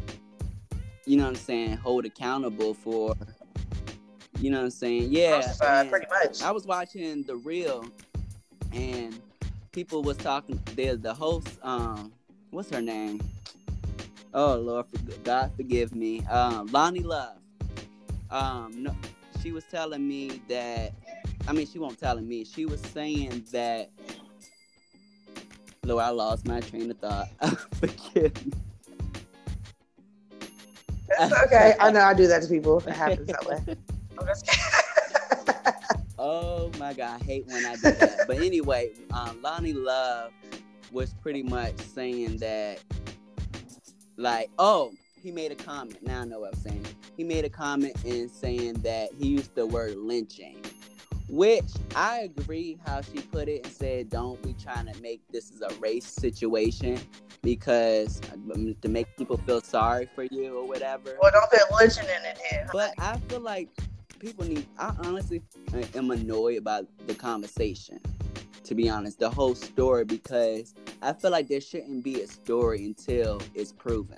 you 1.06 1.18
know 1.18 1.24
what 1.24 1.30
i'm 1.30 1.36
saying 1.36 1.78
hold 1.78 2.06
accountable 2.06 2.74
for 2.74 3.16
you 4.40 4.50
know 4.50 4.58
what 4.58 4.66
i'm 4.66 4.72
saying 4.72 5.08
yeah 5.10 5.54
and 5.64 5.90
pretty 5.90 6.08
much. 6.10 6.42
i 6.42 6.52
was 6.52 6.66
watching 6.66 7.24
the 7.24 7.36
real 7.36 7.86
and 8.74 9.20
people 9.72 10.02
was 10.02 10.18
talking 10.18 10.60
there's 10.76 11.00
the 11.00 11.14
host 11.14 11.48
um 11.64 12.12
what's 12.52 12.70
her 12.70 12.82
name 12.82 13.22
oh 14.34 14.56
lord 14.56 14.86
for- 14.88 15.20
god 15.20 15.52
forgive 15.56 15.96
me 15.96 16.26
um 16.26 16.68
Loni 16.70 17.04
Love 17.04 17.38
um 18.30 18.84
no, 18.84 18.94
she 19.42 19.52
was 19.52 19.64
telling 19.72 20.06
me 20.06 20.42
that 20.50 20.92
i 21.48 21.54
mean 21.54 21.68
she 21.68 21.80
won't 21.80 22.00
telling 22.00 22.28
me 22.28 22.44
she 22.46 22.66
was 22.66 22.82
saying 22.82 23.46
that 23.52 23.90
Lord, 25.84 26.04
I 26.04 26.10
lost 26.10 26.46
my 26.46 26.60
train 26.60 26.92
of 26.92 26.98
thought. 26.98 27.30
Forgive 27.76 28.46
me. 28.46 28.52
That's 31.18 31.44
okay. 31.46 31.76
I 31.80 31.92
know 31.92 32.02
I 32.02 32.14
do 32.14 32.28
that 32.28 32.42
to 32.42 32.48
people. 32.50 32.80
It 32.80 32.94
happens 32.94 33.28
that 33.28 33.46
way. 33.46 33.78
Oh 36.20 36.72
my 36.80 36.94
god, 36.94 37.22
I 37.22 37.24
hate 37.24 37.46
when 37.48 37.64
I 37.64 37.76
do 37.76 37.82
that. 37.92 38.26
but 38.26 38.38
anyway, 38.38 38.92
um, 39.14 39.40
Loni 39.44 39.76
Love 39.76 40.32
was 40.92 41.14
pretty 41.22 41.44
much 41.44 41.78
saying 41.80 42.38
that, 42.38 42.80
like, 44.18 44.50
oh, 44.58 44.94
he 45.22 45.32
made 45.32 45.52
a 45.52 45.56
comment. 45.56 46.02
Now 46.02 46.22
I 46.22 46.26
know 46.26 46.40
what 46.40 46.56
I'm 46.56 46.60
saying. 46.62 46.86
He 47.16 47.24
made 47.24 47.46
a 47.46 47.50
comment 47.50 48.04
in 48.04 48.30
saying 48.30 48.74
that 48.82 49.10
he 49.20 49.28
used 49.28 49.54
the 49.54 49.68
word 49.68 49.96
lynching, 49.96 50.58
Which 51.30 51.70
I 51.96 52.20
agree 52.20 52.80
how 52.86 53.02
she 53.02 53.20
put 53.20 53.50
it 53.50 53.66
and 53.66 53.74
said, 53.74 54.10
"Don't 54.10 54.42
be 54.42 54.54
trying 54.54 54.92
to 54.92 55.02
make 55.02 55.22
this 55.30 55.52
is 55.52 55.62
a 55.62 55.74
race 55.76 56.06
situation 56.06 57.00
because 57.42 58.22
um, 58.34 58.76
to 58.82 58.88
make 58.88 59.08
people 59.18 59.38
feel 59.38 59.60
sorry 59.60 60.10
for 60.16 60.24
you 60.24 60.58
or 60.58 60.66
whatever." 60.66 61.18
Well, 61.22 61.32
don't 61.32 61.50
put 61.50 61.80
lynching 61.80 62.06
in 62.06 62.26
it. 62.26 62.38
Here. 62.50 62.68
But 62.72 62.94
I 62.98 63.18
feel 63.28 63.42
like 63.42 63.70
people 64.20 64.46
need. 64.46 64.66
I 64.80 64.94
honestly 65.04 65.42
am 65.96 66.12
annoyed 66.12 66.60
about 66.60 66.86
the 67.08 67.14
conversation. 67.14 68.00
To 68.64 68.76
be 68.76 68.90
honest, 68.90 69.20
the 69.20 69.30
whole 69.30 69.56
story 69.56 70.06
because 70.06 70.76
I 71.02 71.14
feel 71.14 71.32
like 71.32 71.48
there 71.48 71.62
shouldn't 71.62 72.04
be 72.04 72.22
a 72.22 72.28
story 72.28 72.86
until 72.86 73.42
it's 73.54 73.72
proven. 73.72 74.18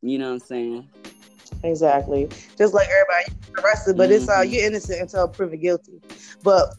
You 0.00 0.18
know 0.18 0.28
what 0.28 0.34
I'm 0.34 0.40
saying? 0.40 0.88
Exactly. 1.62 2.28
Just 2.58 2.74
like 2.74 2.88
everybody 2.88 3.32
arrested, 3.62 3.96
but 3.96 4.10
it's 4.10 4.28
uh 4.28 4.38
Mhm. 4.38 4.52
you're 4.52 4.64
innocent 4.64 5.00
until 5.00 5.28
proven 5.28 5.60
guilty. 5.60 6.00
But 6.42 6.74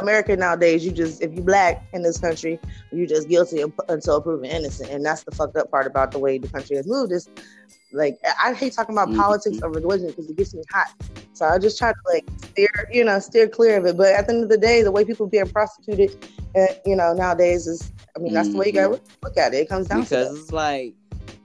America 0.00 0.36
nowadays, 0.36 0.84
you 0.84 0.92
just 0.92 1.22
if 1.22 1.32
you 1.34 1.42
black 1.42 1.84
in 1.92 2.02
this 2.02 2.18
country, 2.18 2.58
you 2.92 3.06
just 3.06 3.28
guilty 3.28 3.62
until 3.88 4.20
proven 4.20 4.50
innocent, 4.50 4.90
and 4.90 5.04
that's 5.04 5.22
the 5.24 5.30
fucked 5.32 5.56
up 5.56 5.70
part 5.70 5.86
about 5.86 6.12
the 6.12 6.18
way 6.18 6.38
the 6.38 6.48
country 6.48 6.76
has 6.76 6.86
moved. 6.86 7.12
Is 7.12 7.28
like 7.92 8.18
I 8.42 8.52
hate 8.54 8.72
talking 8.74 8.94
about 8.94 9.08
Mhm. 9.08 9.16
politics 9.16 9.58
or 9.62 9.70
religion 9.70 10.08
because 10.08 10.28
it 10.28 10.36
gets 10.36 10.54
me 10.54 10.62
hot. 10.72 10.86
So 11.32 11.46
I 11.46 11.58
just 11.58 11.78
try 11.78 11.92
to 11.92 11.98
like 12.12 12.24
steer, 12.38 12.68
you 12.92 13.04
know, 13.04 13.18
steer 13.18 13.48
clear 13.48 13.78
of 13.78 13.86
it. 13.86 13.96
But 13.96 14.14
at 14.14 14.26
the 14.26 14.34
end 14.34 14.42
of 14.44 14.48
the 14.48 14.58
day, 14.58 14.82
the 14.82 14.90
way 14.92 15.04
people 15.04 15.26
being 15.26 15.48
prosecuted, 15.48 16.14
uh, 16.56 16.66
you 16.86 16.94
know, 16.96 17.12
nowadays 17.12 17.66
is, 17.66 17.92
I 18.16 18.20
mean, 18.20 18.32
that's 18.32 18.50
the 18.50 18.58
way 18.58 18.66
you 18.66 18.72
gotta 18.72 19.00
look 19.22 19.36
at 19.36 19.54
it. 19.54 19.58
It 19.58 19.68
comes 19.68 19.88
down 19.88 20.02
because 20.02 20.42
it's 20.42 20.52
like 20.52 20.94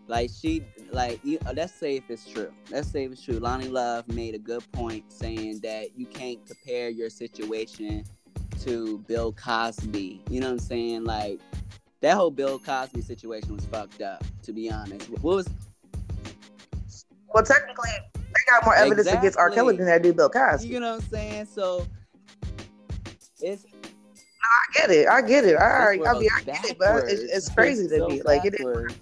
like 0.07 0.29
she 0.41 0.63
like 0.91 1.19
you, 1.23 1.37
uh, 1.45 1.53
let's 1.55 1.73
say 1.73 1.95
if 1.95 2.09
it's 2.09 2.25
true 2.27 2.51
let's 2.71 2.89
say 2.89 3.05
if 3.05 3.11
it's 3.11 3.23
true 3.23 3.39
Loni 3.39 3.69
Love 3.71 4.07
made 4.09 4.35
a 4.35 4.39
good 4.39 4.63
point 4.71 5.11
saying 5.11 5.59
that 5.61 5.97
you 5.97 6.05
can't 6.05 6.43
compare 6.45 6.89
your 6.89 7.09
situation 7.09 8.03
to 8.61 8.97
bill 9.07 9.31
cosby 9.33 10.21
you 10.29 10.39
know 10.39 10.47
what 10.47 10.53
i'm 10.53 10.59
saying 10.59 11.03
like 11.03 11.39
that 12.01 12.15
whole 12.15 12.31
bill 12.31 12.59
cosby 12.59 13.01
situation 13.01 13.55
was 13.55 13.65
fucked 13.65 14.01
up 14.01 14.23
to 14.43 14.51
be 14.51 14.71
honest 14.71 15.09
what 15.09 15.35
was 15.35 15.49
Well, 17.33 17.43
technically, 17.43 17.89
they 18.15 18.51
got 18.51 18.65
more 18.65 18.75
evidence 18.75 19.07
against 19.07 19.37
R. 19.37 19.51
Kelly 19.51 19.77
than 19.77 19.85
they 19.85 19.99
do 19.99 20.13
Bill 20.13 20.29
Cosby. 20.29 20.67
you 20.67 20.79
know 20.79 20.95
what 20.95 21.03
i'm 21.03 21.09
saying 21.09 21.45
so 21.45 21.85
it's 23.41 23.65
I 24.49 24.79
get 24.79 24.89
it. 24.89 25.07
I 25.07 25.21
get 25.21 25.45
it. 25.45 25.55
I, 25.57 25.93
I 25.93 25.97
mean, 25.97 26.29
I 26.35 26.41
get 26.43 26.65
it, 26.65 26.77
but 26.79 27.03
it's, 27.07 27.21
it's 27.21 27.49
crazy 27.49 27.87
to 27.87 27.97
so 27.97 28.07
me. 28.07 28.21
Like 28.23 28.45
it 28.45 28.55
is. 28.59 28.95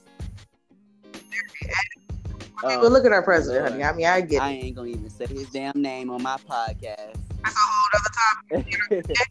Backwards. 2.62 2.82
But 2.82 2.92
look 2.92 3.06
at 3.06 3.12
our 3.12 3.24
president, 3.24 3.62
Lord. 3.64 3.72
honey. 3.72 3.84
I 3.84 3.94
mean, 3.94 4.06
I 4.06 4.22
get 4.22 4.42
I 4.42 4.52
it. 4.52 4.64
ain't 4.64 4.76
gonna 4.76 4.90
even 4.90 5.10
say 5.10 5.26
his 5.28 5.50
damn 5.50 5.82
name 5.82 6.10
on 6.10 6.22
my 6.24 6.38
podcast. 6.38 7.16
That's 7.44 7.56
a 7.56 7.60
whole 7.60 7.90
other 7.96 8.64
topic. 9.04 9.18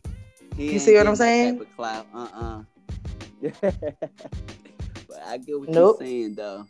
You 0.59 0.79
see 0.79 0.95
what 0.97 1.07
I'm 1.07 1.17
saying? 1.17 1.59
Type 1.59 1.69
of 1.69 1.77
clout. 1.77 2.07
Uh-uh. 2.15 2.63
but 3.61 5.23
I 5.27 5.37
get 5.37 5.61
what 5.61 5.69
Nope. 5.69 5.99
you're 6.01 6.09
saying, 6.09 6.35
though. 6.35 6.65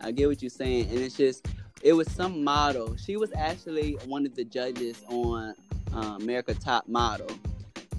I 0.00 0.12
get 0.12 0.28
what 0.28 0.40
you're 0.42 0.48
saying, 0.50 0.90
and 0.90 1.00
it's 1.00 1.16
just 1.16 1.48
it 1.82 1.92
was 1.92 2.08
some 2.12 2.44
model. 2.44 2.96
She 2.96 3.16
was 3.16 3.32
actually 3.36 3.94
one 4.06 4.26
of 4.26 4.36
the 4.36 4.44
judges 4.44 5.02
on 5.08 5.54
uh, 5.92 6.16
America 6.20 6.54
Top 6.54 6.86
Model. 6.86 7.26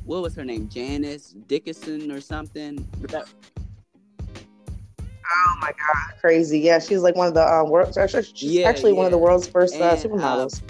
What 0.06 0.22
was 0.22 0.34
her 0.36 0.46
name? 0.46 0.70
Janice 0.70 1.32
Dickinson 1.48 2.10
or 2.10 2.22
something? 2.22 2.88
Oh 5.36 5.58
my 5.62 5.68
god, 5.70 6.20
crazy. 6.22 6.60
Yeah, 6.60 6.80
she's 6.80 7.02
like 7.02 7.16
one 7.16 7.28
of 7.28 7.34
the 7.34 7.46
um, 7.46 7.70
world's 7.70 7.98
actually, 7.98 8.26
Yeah, 8.36 8.68
actually 8.68 8.94
one 8.94 9.06
of 9.06 9.12
the 9.12 9.18
world's 9.18 9.48
first 9.48 9.76
uh, 9.76 9.84
And, 9.84 10.00
supermodels. 10.00 10.62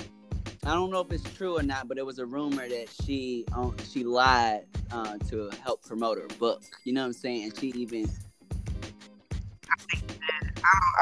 I 0.65 0.73
don't 0.73 0.91
know 0.91 1.01
if 1.01 1.11
it's 1.11 1.23
true 1.35 1.57
or 1.57 1.63
not, 1.63 1.87
but 1.87 1.97
it 1.97 2.05
was 2.05 2.19
a 2.19 2.25
rumor 2.25 2.67
that 2.67 2.87
she 3.03 3.45
um, 3.53 3.75
she 3.89 4.03
lied 4.03 4.65
uh, 4.91 5.17
to 5.29 5.49
help 5.63 5.83
promote 5.85 6.17
her 6.17 6.27
book. 6.39 6.63
You 6.83 6.93
know 6.93 7.01
what 7.01 7.07
I'm 7.07 7.13
saying? 7.13 7.43
And 7.43 7.57
she 7.57 7.67
even 7.69 8.09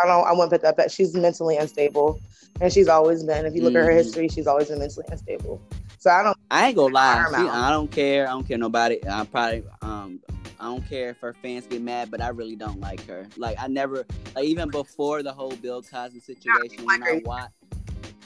I 0.04 0.08
don't. 0.08 0.28
I 0.28 0.32
wouldn't 0.32 0.52
put 0.52 0.62
that 0.62 0.78
back. 0.78 0.92
She's 0.92 1.16
mentally 1.16 1.58
unstable, 1.58 2.20
and 2.62 2.72
she's 2.72 2.88
always 2.88 3.24
been. 3.24 3.46
If 3.46 3.56
you 3.56 3.64
look 3.64 3.76
at 3.76 3.84
her 3.84 3.92
Mhm. 3.92 3.96
history, 3.96 4.28
she's 4.28 4.48
always 4.48 4.68
been 4.70 4.80
mentally 4.80 5.06
unstable. 5.10 5.62
So 5.98 6.12
I 6.12 6.24
don't. 6.24 6.38
I 6.52 6.68
ain't 6.68 6.76
gonna 6.76 6.94
lie. 6.94 7.16
Arm 7.16 7.34
She, 7.34 7.48
out. 7.48 7.56
I 7.56 7.70
don't 7.72 7.92
care. 7.92 8.28
I 8.28 8.32
don't 8.32 8.48
care 8.48 8.58
nobody. 8.58 9.00
I 9.10 9.24
probably 9.26 9.64
um 9.82 10.20
I 10.60 10.66
don't 10.66 10.88
care 10.88 11.10
if 11.10 11.20
her 11.20 11.34
fans 11.42 11.68
get 11.68 11.82
mad, 11.82 12.12
but 12.12 12.22
I 12.22 12.30
really 12.30 12.56
don't 12.56 12.80
like 12.80 13.06
her. 13.08 13.28
Like 13.38 13.58
I 13.60 13.68
never 13.68 14.06
like 14.36 14.46
even 14.46 14.70
before 14.70 15.24
the 15.24 15.34
whole 15.34 15.56
Bill 15.58 15.82
Cosby 15.82 16.20
situation 16.20 16.86
when 16.86 17.04
I 17.04 17.22
watch 17.26 17.52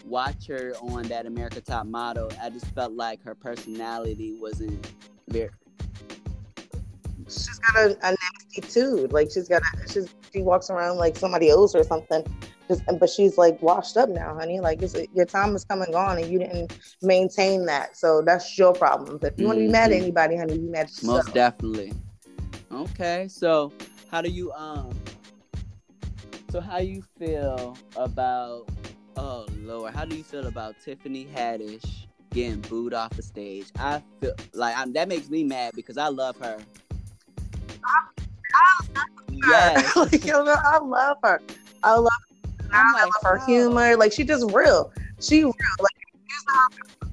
watch 0.05 0.47
her 0.47 0.73
on 0.81 1.03
that 1.03 1.25
America 1.25 1.61
Top 1.61 1.85
Model, 1.85 2.31
I 2.41 2.49
just 2.49 2.65
felt 2.67 2.93
like 2.93 3.23
her 3.23 3.35
personality 3.35 4.37
wasn't 4.39 4.91
very 5.29 5.49
She's 7.29 7.59
got 7.59 7.85
a, 7.85 7.97
a 8.01 8.11
nasty 8.11 8.61
too. 8.61 9.07
Like 9.11 9.29
she's 9.31 9.47
got. 9.47 9.61
A, 9.61 9.91
she's 9.91 10.09
she 10.33 10.41
walks 10.41 10.69
around 10.69 10.97
like 10.97 11.15
somebody 11.15 11.51
owes 11.51 11.73
her 11.73 11.83
something. 11.83 12.23
Just, 12.67 12.83
but 12.99 13.09
she's 13.09 13.37
like 13.37 13.61
washed 13.61 13.97
up 13.97 14.09
now, 14.09 14.35
honey. 14.35 14.59
Like 14.59 14.81
it's, 14.81 14.95
your 15.13 15.25
time 15.25 15.55
is 15.55 15.63
come 15.65 15.81
and 15.81 15.91
gone, 15.91 16.17
and 16.19 16.31
you 16.31 16.39
didn't 16.39 16.77
maintain 17.01 17.65
that. 17.65 17.97
So 17.97 18.21
that's 18.21 18.57
your 18.57 18.73
problem. 18.73 19.17
But 19.17 19.33
if 19.33 19.39
you 19.39 19.45
want 19.45 19.57
to 19.57 19.61
be 19.61 19.65
mm-hmm. 19.65 19.71
mad 19.71 19.91
at 19.91 19.97
anybody, 19.97 20.37
honey, 20.37 20.57
be 20.57 20.67
mad 20.67 20.81
at 20.81 20.89
yourself. 20.89 21.25
most 21.25 21.33
definitely. 21.33 21.93
Okay, 22.71 23.27
so 23.29 23.71
how 24.11 24.21
do 24.21 24.29
you 24.29 24.51
um 24.53 24.93
so 26.51 26.59
how 26.59 26.77
you 26.77 27.03
feel 27.17 27.77
about 27.95 28.69
oh 29.17 29.45
lord, 29.61 29.93
how 29.93 30.05
do 30.05 30.15
you 30.15 30.23
feel 30.23 30.47
about 30.47 30.75
Tiffany 30.83 31.27
Haddish 31.35 32.05
getting 32.31 32.61
booed 32.61 32.93
off 32.93 33.11
the 33.11 33.23
stage? 33.23 33.67
I 33.77 34.01
feel 34.21 34.33
like 34.53 34.77
I'm, 34.77 34.93
that 34.93 35.07
makes 35.07 35.29
me 35.29 35.43
mad 35.43 35.73
because 35.75 35.97
I 35.97 36.07
love 36.07 36.37
her. 36.37 36.57
Yes. 39.47 39.95
like, 39.95 40.25
you 40.25 40.31
know, 40.33 40.55
I 40.63 40.79
love 40.79 41.17
her. 41.23 41.41
I 41.83 41.95
love. 41.95 42.07
I'm 42.71 42.95
I 42.95 43.03
like, 43.03 43.03
love 43.23 43.23
her 43.23 43.45
humor. 43.45 43.95
Like 43.95 44.11
she 44.11 44.23
just 44.23 44.51
real. 44.51 44.91
She 45.19 45.43
real. 45.43 45.53
Like 45.79 45.95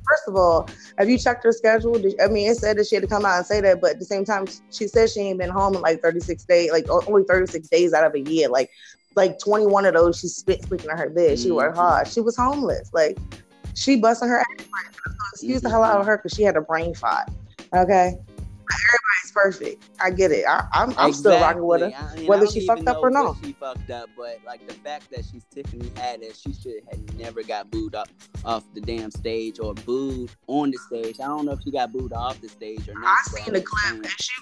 first 0.09 0.23
of 0.29 0.37
all, 0.37 0.69
have 0.99 1.09
you 1.09 1.19
checked 1.19 1.45
her 1.45 1.53
schedule? 1.53 1.95
Did, 1.99 2.21
I 2.21 2.29
mean, 2.29 2.51
it 2.51 2.57
said 2.57 2.79
that 2.79 2.87
she 2.87 2.95
had 2.97 3.03
to 3.03 3.09
come 3.09 3.25
out 3.25 3.37
and 3.39 3.47
say 3.47 3.61
that, 3.61 3.81
but 3.81 3.93
at 3.93 3.99
the 3.99 4.05
same 4.05 4.25
time, 4.25 4.47
she 4.71 4.87
said 4.87 5.11
she 5.11 5.21
ain't 5.21 5.39
been 5.39 5.51
home 5.51 5.75
in 5.75 5.83
like 5.83 6.01
36 6.03 6.45
days, 6.45 6.71
like 6.73 6.87
only 6.91 7.25
36 7.25 7.69
days 7.69 7.93
out 7.93 8.05
of 8.05 8.15
a 8.15 8.21
year. 8.21 8.49
Like, 8.49 8.71
like 9.15 9.39
21 9.39 9.87
of 9.87 9.95
those 9.95 10.19
she 10.19 10.29
spent 10.29 10.63
sleeping 10.65 10.91
in 10.91 10.97
her 10.97 11.09
bed. 11.11 11.39
She 11.39 11.51
worked 11.51 11.77
Mhm. 11.77 11.81
hard. 11.81 12.09
She 12.09 12.21
was 12.21 12.37
homeless. 12.37 12.91
Like, 12.93 13.19
she 13.75 13.97
busting 13.97 14.29
her 14.29 14.41
ass. 14.41 14.67
Excuse 15.33 15.63
the 15.63 15.71
hell 15.71 15.83
out 15.83 16.01
of 16.01 16.07
her 16.07 16.17
because 16.19 16.33
she 16.33 16.43
had 16.43 16.57
a 16.57 16.61
brain 16.61 16.95
fart. 16.95 17.29
Okay. 17.75 18.19
Everybody's 18.69 19.33
perfect. 19.33 19.85
I 20.01 20.11
get 20.11 20.33
it. 20.33 20.45
I, 20.49 20.67
I'm, 20.73 20.95
I'm 20.99 21.13
still 21.13 21.33
rocking 21.41 21.65
with 21.65 21.81
her. 21.83 21.87
I- 21.97 22.15
and 22.17 22.27
whether 22.27 22.47
she 22.47 22.67
fucked 22.67 22.87
up 22.89 22.99
or 23.03 23.11
not. 23.11 23.37
She 23.43 23.53
fucked 23.53 23.91
up, 23.91 24.09
but 24.17 24.41
like 24.45 24.67
the 24.67 24.75
fact 24.75 25.11
that 25.11 25.25
she's 25.31 25.45
Tiffany 25.55 25.89
Haddish, 25.91 26.43
she 26.43 26.53
should 26.53 26.83
have 26.91 27.15
never 27.19 27.43
got 27.43 27.71
booed 27.71 27.95
up 27.95 28.09
off 28.45 28.65
the 28.75 28.81
damn 28.81 29.11
stage 29.11 29.59
or 29.61 29.75
booed 29.75 30.31
on 30.47 30.71
the 30.71 30.79
stage. 30.79 31.21
I 31.21 31.27
don't 31.27 31.45
know 31.47 31.53
if 31.53 31.63
she 31.63 31.71
got 31.71 31.93
booed 31.93 32.13
off 32.13 32.41
the 32.41 32.49
stage 32.49 32.89
or 32.89 32.95
not. 32.95 33.19
I 33.19 33.39
seen 33.45 33.53
the 33.55 33.61
clip 33.61 33.95
and 33.95 34.07
she 34.19 34.33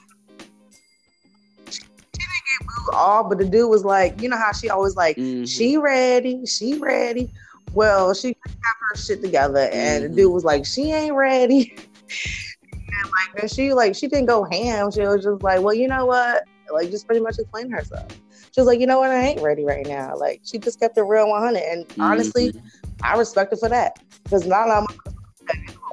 she 1.71 1.81
didn't 1.81 2.61
get 2.61 2.67
booed 2.87 2.95
off, 2.95 3.29
but 3.29 3.39
the 3.39 3.45
dude 3.45 3.69
was 3.71 3.85
like, 3.85 4.21
you 4.23 4.29
know 4.29 4.37
how 4.37 4.53
she 4.53 4.69
always 4.71 4.97
like, 4.97 5.17
Mhm. 5.17 5.49
she 5.49 5.77
ready, 5.77 6.45
she 6.47 6.79
ready. 6.79 7.31
Well, 7.73 8.15
she 8.15 8.35
got 8.45 8.55
her 8.91 8.97
shit 8.97 9.21
together, 9.21 9.69
and 9.73 10.05
Mhm. 10.05 10.09
the 10.09 10.15
dude 10.17 10.33
was 10.33 10.45
like, 10.45 10.65
she 10.65 10.93
ain't 10.93 11.15
ready. 11.17 11.75
and 13.03 13.11
like, 13.11 13.41
then 13.41 13.49
she 13.49 13.73
like, 13.73 13.95
she 13.95 14.09
didn't 14.09 14.27
go 14.27 14.45
ham. 14.45 14.91
She 14.91 15.01
was 15.01 15.25
just 15.25 15.43
like, 15.43 15.61
well, 15.61 15.75
you 15.75 15.89
know 15.89 16.07
what? 16.07 16.45
Like, 16.73 16.91
just 16.91 17.07
pretty 17.07 17.21
much 17.21 17.39
explain 17.39 17.71
herself. 17.71 18.07
She 18.53 18.61
was 18.61 18.67
like, 18.67 18.81
you 18.81 18.87
know 18.87 18.99
what? 18.99 19.11
I 19.11 19.23
ain't 19.23 19.43
ready 19.43 19.65
right 19.65 19.87
now. 19.87 20.17
Like, 20.17 20.41
she 20.45 20.59
just 20.59 20.81
kept 20.81 20.97
it 20.97 21.03
real 21.03 21.29
100. 21.29 21.63
And 21.63 21.87
honestly, 21.99 22.53
Mhm. 22.53 22.61
I 23.03 23.17
respect 23.17 23.51
her 23.53 23.57
for 23.57 23.69
that 23.69 23.99
because 24.23 24.47
not 24.47 24.69
all 24.69 24.79
I'm 24.79 24.87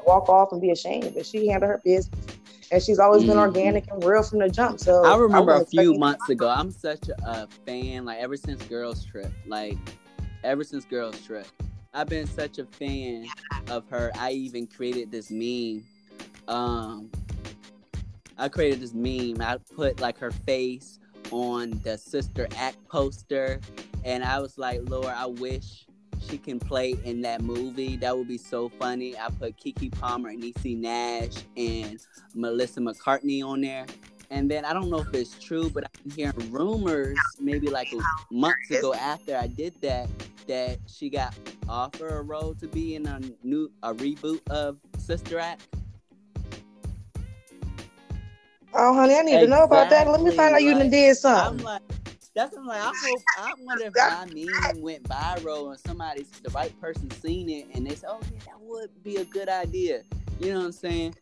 walk 0.06 0.30
off 0.30 0.52
and 0.52 0.62
be 0.62 0.72
ashamed, 0.72 1.12
but 1.14 1.26
she 1.26 1.48
handled 1.48 1.70
her 1.70 1.82
business, 1.84 2.10
and 2.72 2.82
she's 2.82 3.00
always 3.00 3.24
been 3.24 3.38
Mhm. 3.38 3.42
organic 3.42 3.90
and 3.92 4.04
real 4.04 4.24
from 4.24 4.40
the 4.40 4.50
jump. 4.50 4.80
So 4.80 5.04
I 5.06 5.16
remember 5.16 5.54
a 5.54 5.66
few 5.66 5.94
months 5.94 6.30
ago. 6.30 6.50
I'm 6.50 6.72
such 6.72 7.10
a, 7.10 7.30
a 7.30 7.48
fan, 7.66 8.06
like 8.06 8.20
ever 8.20 8.38
since 8.38 8.64
Girls 8.64 9.06
Trip, 9.06 9.32
like 9.46 9.78
ever 10.44 10.64
since 10.64 10.86
Girls 10.86 11.22
Trip, 11.22 11.46
I've 11.94 12.08
been 12.08 12.28
such 12.28 12.58
a 12.58 12.66
fan 12.66 13.28
of 13.70 13.88
her. 13.90 14.12
I 14.18 14.32
even 14.32 14.68
created 14.68 15.12
this 15.12 15.30
meme. 15.30 15.84
Um, 16.52 17.10
I 18.38 18.50
created 18.50 18.82
this 18.82 18.94
meme. 18.94 19.42
I 19.42 19.58
put 19.76 20.02
like 20.02 20.18
her 20.18 20.32
face 20.32 21.00
on 21.32 21.80
the 21.84 21.98
Sister 21.98 22.48
Act 22.58 22.78
poster, 22.90 23.62
and 24.04 24.24
I 24.24 24.40
was 24.40 24.58
like, 24.58 24.82
Lord, 24.90 25.06
I 25.06 25.28
wish 25.28 25.86
she 26.20 26.38
can 26.38 26.60
play 26.60 26.96
in 27.06 27.22
that 27.22 27.42
movie. 27.42 27.96
That 27.96 28.18
would 28.18 28.28
be 28.28 28.38
so 28.38 28.68
funny. 28.68 29.18
I 29.18 29.30
put 29.30 29.58
Keke 29.58 29.98
Palmer 29.98 30.30
and 30.30 30.44
Niecy 30.44 30.78
Nash 30.78 31.44
and 31.56 32.00
Melissa 32.36 32.82
McCartney 32.82 33.44
on 33.44 33.62
there. 33.62 33.86
And 34.30 34.50
then 34.50 34.66
I 34.66 34.74
don't 34.74 34.90
know 34.90 35.00
if 35.00 35.14
it's 35.14 35.38
true, 35.40 35.70
but 35.70 35.86
I've 35.86 36.04
been 36.04 36.12
hearing 36.12 36.52
rumors 36.52 37.18
maybe 37.40 37.70
like 37.70 37.88
months 38.30 38.72
ago 38.72 38.94
after 38.94 39.38
I 39.38 39.48
did 39.48 39.80
that 39.82 40.10
that 40.48 40.80
she 40.88 41.10
got 41.10 41.34
offered 41.70 42.12
a 42.12 42.22
role 42.22 42.56
to 42.56 42.68
be 42.68 42.96
in 42.96 43.08
a 43.08 43.22
new 43.44 43.72
a 43.84 43.94
reboot 43.94 44.42
of 44.50 44.78
Sister 44.98 45.40
Act? 45.40 45.68
Oh, 48.74 48.94
honey, 48.94 49.16
I 49.16 49.22
need 49.22 49.40
to 49.40 49.48
know 49.48 49.64
about 49.64 49.90
that. 49.90 50.08
Let 50.08 50.22
me 50.22 50.32
find 50.32 50.56
out 50.56 50.64
you 50.64 50.74
done 50.74 50.88
Exactly, 50.88 51.24
did 51.24 51.26
I'm 51.26 51.58
like, 51.58 51.82
that's 52.34 52.56
I'm 52.56 52.66
like, 52.66 52.82
I 52.82 52.94
hope 53.02 53.24
I 53.38 53.54
wonder 53.60 53.86
if 53.86 53.94
my 53.96 54.26
meme 54.26 54.82
went 54.82 55.04
viral 55.04 55.72
and 55.72 55.80
somebody, 55.80 56.26
the 56.44 56.50
right 56.52 56.80
person, 56.80 57.12
seen 57.12 57.50
it 57.50 57.68
and 57.76 57.86
they 57.86 57.96
said, 57.96 58.10
"Oh 58.10 58.20
yeah, 58.32 58.40
that 58.46 58.62
would 58.62 59.04
be 59.04 59.18
a 59.18 59.26
good 59.26 59.50
idea." 59.50 60.04
You 60.40 60.54
know 60.54 60.60
what 60.60 60.66
I'm 60.68 60.72
saying? 60.72 61.16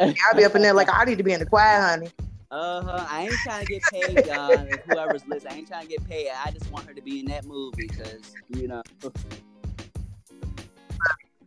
I'll 0.00 0.34
be 0.36 0.44
up 0.44 0.54
in 0.54 0.62
there 0.62 0.74
like 0.74 0.88
I 0.92 1.04
need 1.04 1.18
to 1.18 1.24
be 1.24 1.32
in 1.32 1.40
the 1.40 1.46
choir, 1.46 1.80
honey. 1.80 2.10
Uh 2.50 2.82
huh. 2.82 3.06
I 3.08 3.22
ain't 3.22 3.32
trying 3.42 3.66
to 3.66 3.72
get 3.72 3.82
paid, 3.90 4.26
y'all. 4.26 4.64
Whoever's 4.86 5.26
listening, 5.26 5.52
I 5.52 5.56
ain't 5.56 5.68
trying 5.68 5.82
to 5.82 5.88
get 5.88 6.08
paid. 6.08 6.30
I 6.44 6.52
just 6.52 6.70
want 6.70 6.86
her 6.86 6.94
to 6.94 7.02
be 7.02 7.20
in 7.20 7.26
that 7.26 7.44
movie 7.44 7.88
because 7.88 8.36
you 8.48 8.68
know. 8.68 8.82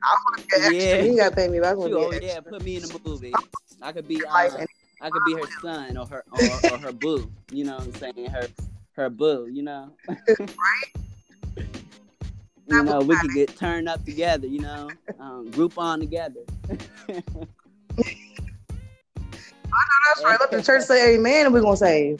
I 0.04 0.16
want 0.26 0.42
to 0.42 0.48
get 0.48 0.60
extra. 0.60 0.74
Yeah. 0.74 1.02
You 1.02 1.18
gotta 1.18 1.36
pay 1.36 1.48
me, 1.48 1.58
She, 1.58 1.64
oh 1.64 2.12
to 2.12 2.20
yeah, 2.22 2.32
extra. 2.34 2.44
put 2.44 2.64
me 2.64 2.76
in 2.78 2.82
the 2.84 3.00
movie. 3.04 3.34
I 3.82 3.92
could 3.92 4.08
be, 4.08 4.24
uh, 4.26 4.66
I 5.02 5.10
could 5.10 5.24
be 5.26 5.34
her 5.34 5.48
son 5.62 5.98
or 5.98 6.06
her 6.08 6.24
or, 6.32 6.72
or 6.72 6.78
her 6.78 6.92
boo. 6.92 7.32
You 7.52 7.66
know 7.66 7.76
what 7.78 7.84
I'm 7.84 7.94
saying? 7.94 8.30
Her 8.30 8.48
her 8.94 9.10
boo. 9.10 9.48
You 9.52 9.64
know. 9.64 9.92
right. 10.08 10.48
You 12.70 12.84
know, 12.84 13.00
we 13.00 13.16
could 13.16 13.32
get 13.34 13.56
turned 13.56 13.88
up 13.88 14.04
together. 14.04 14.46
You 14.46 14.60
know, 14.60 14.90
um, 15.22 15.50
group 15.52 15.78
on 15.78 16.02
together. 16.02 16.42
I 17.10 17.14
know 19.72 19.98
that's 20.08 20.24
right. 20.24 20.38
Let 20.38 20.52
the 20.52 20.62
church 20.62 20.84
say 20.84 21.16
amen 21.16 21.46
and 21.46 21.54
we're 21.54 21.62
gonna 21.62 21.78
say 21.78 22.18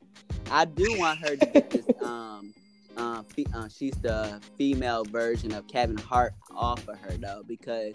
I 0.50 0.64
do 0.64 0.96
want 0.98 1.18
her 1.20 1.36
to 1.36 1.46
get 1.46 1.70
this. 1.70 1.84
Um, 2.02 2.54
uh, 2.96 3.22
fe- 3.22 3.46
uh, 3.54 3.68
she's 3.68 3.94
the 4.02 4.40
female 4.58 5.04
version 5.04 5.52
of 5.52 5.66
Kevin 5.66 5.96
Hart 5.96 6.34
off 6.54 6.86
of 6.88 6.98
her 6.98 7.16
though, 7.16 7.42
because 7.46 7.94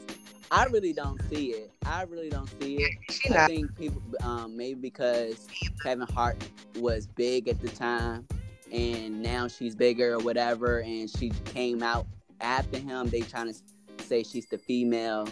I 0.51 0.65
really 0.65 0.93
don't 0.93 1.21
see 1.29 1.51
it. 1.51 1.71
I 1.85 2.03
really 2.03 2.29
don't 2.29 2.49
see 2.61 2.77
it. 2.77 2.93
I 3.31 3.47
think 3.47 3.75
people, 3.77 4.01
um, 4.23 4.55
maybe 4.55 4.79
because 4.79 5.47
Kevin 5.81 6.07
Hart 6.07 6.37
was 6.77 7.07
big 7.07 7.47
at 7.47 7.61
the 7.61 7.69
time, 7.69 8.27
and 8.71 9.21
now 9.21 9.47
she's 9.47 9.75
bigger 9.75 10.13
or 10.13 10.19
whatever, 10.19 10.79
and 10.79 11.09
she 11.09 11.31
came 11.45 11.83
out 11.83 12.07
after 12.41 12.77
him. 12.77 13.09
They 13.09 13.21
trying 13.21 13.53
to 13.53 14.03
say 14.03 14.23
she's 14.23 14.47
the 14.47 14.57
female 14.57 15.27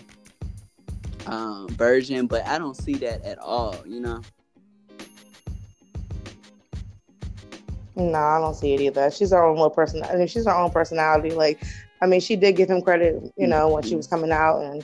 um, 1.25 1.67
version, 1.69 2.27
but 2.27 2.45
I 2.45 2.57
don't 2.57 2.75
see 2.75 2.95
that 2.95 3.23
at 3.23 3.39
all. 3.39 3.75
You 3.85 3.99
know. 3.99 4.21
No, 7.95 8.17
I 8.17 8.39
don't 8.39 8.55
see 8.55 8.73
it 8.73 8.81
either. 8.81 9.11
She's 9.11 9.31
her 9.31 9.43
own 9.43 9.55
little 9.55 9.69
person. 9.69 10.03
I 10.03 10.15
mean, 10.15 10.27
she's 10.27 10.45
her 10.45 10.53
own 10.55 10.71
personality. 10.71 11.31
Like, 11.31 11.63
I 12.01 12.07
mean, 12.07 12.21
she 12.21 12.35
did 12.35 12.55
give 12.55 12.69
him 12.69 12.81
credit, 12.81 13.21
you 13.37 13.47
know, 13.47 13.69
when 13.69 13.83
she 13.83 13.95
was 13.95 14.07
coming 14.07 14.31
out, 14.31 14.59
and 14.61 14.83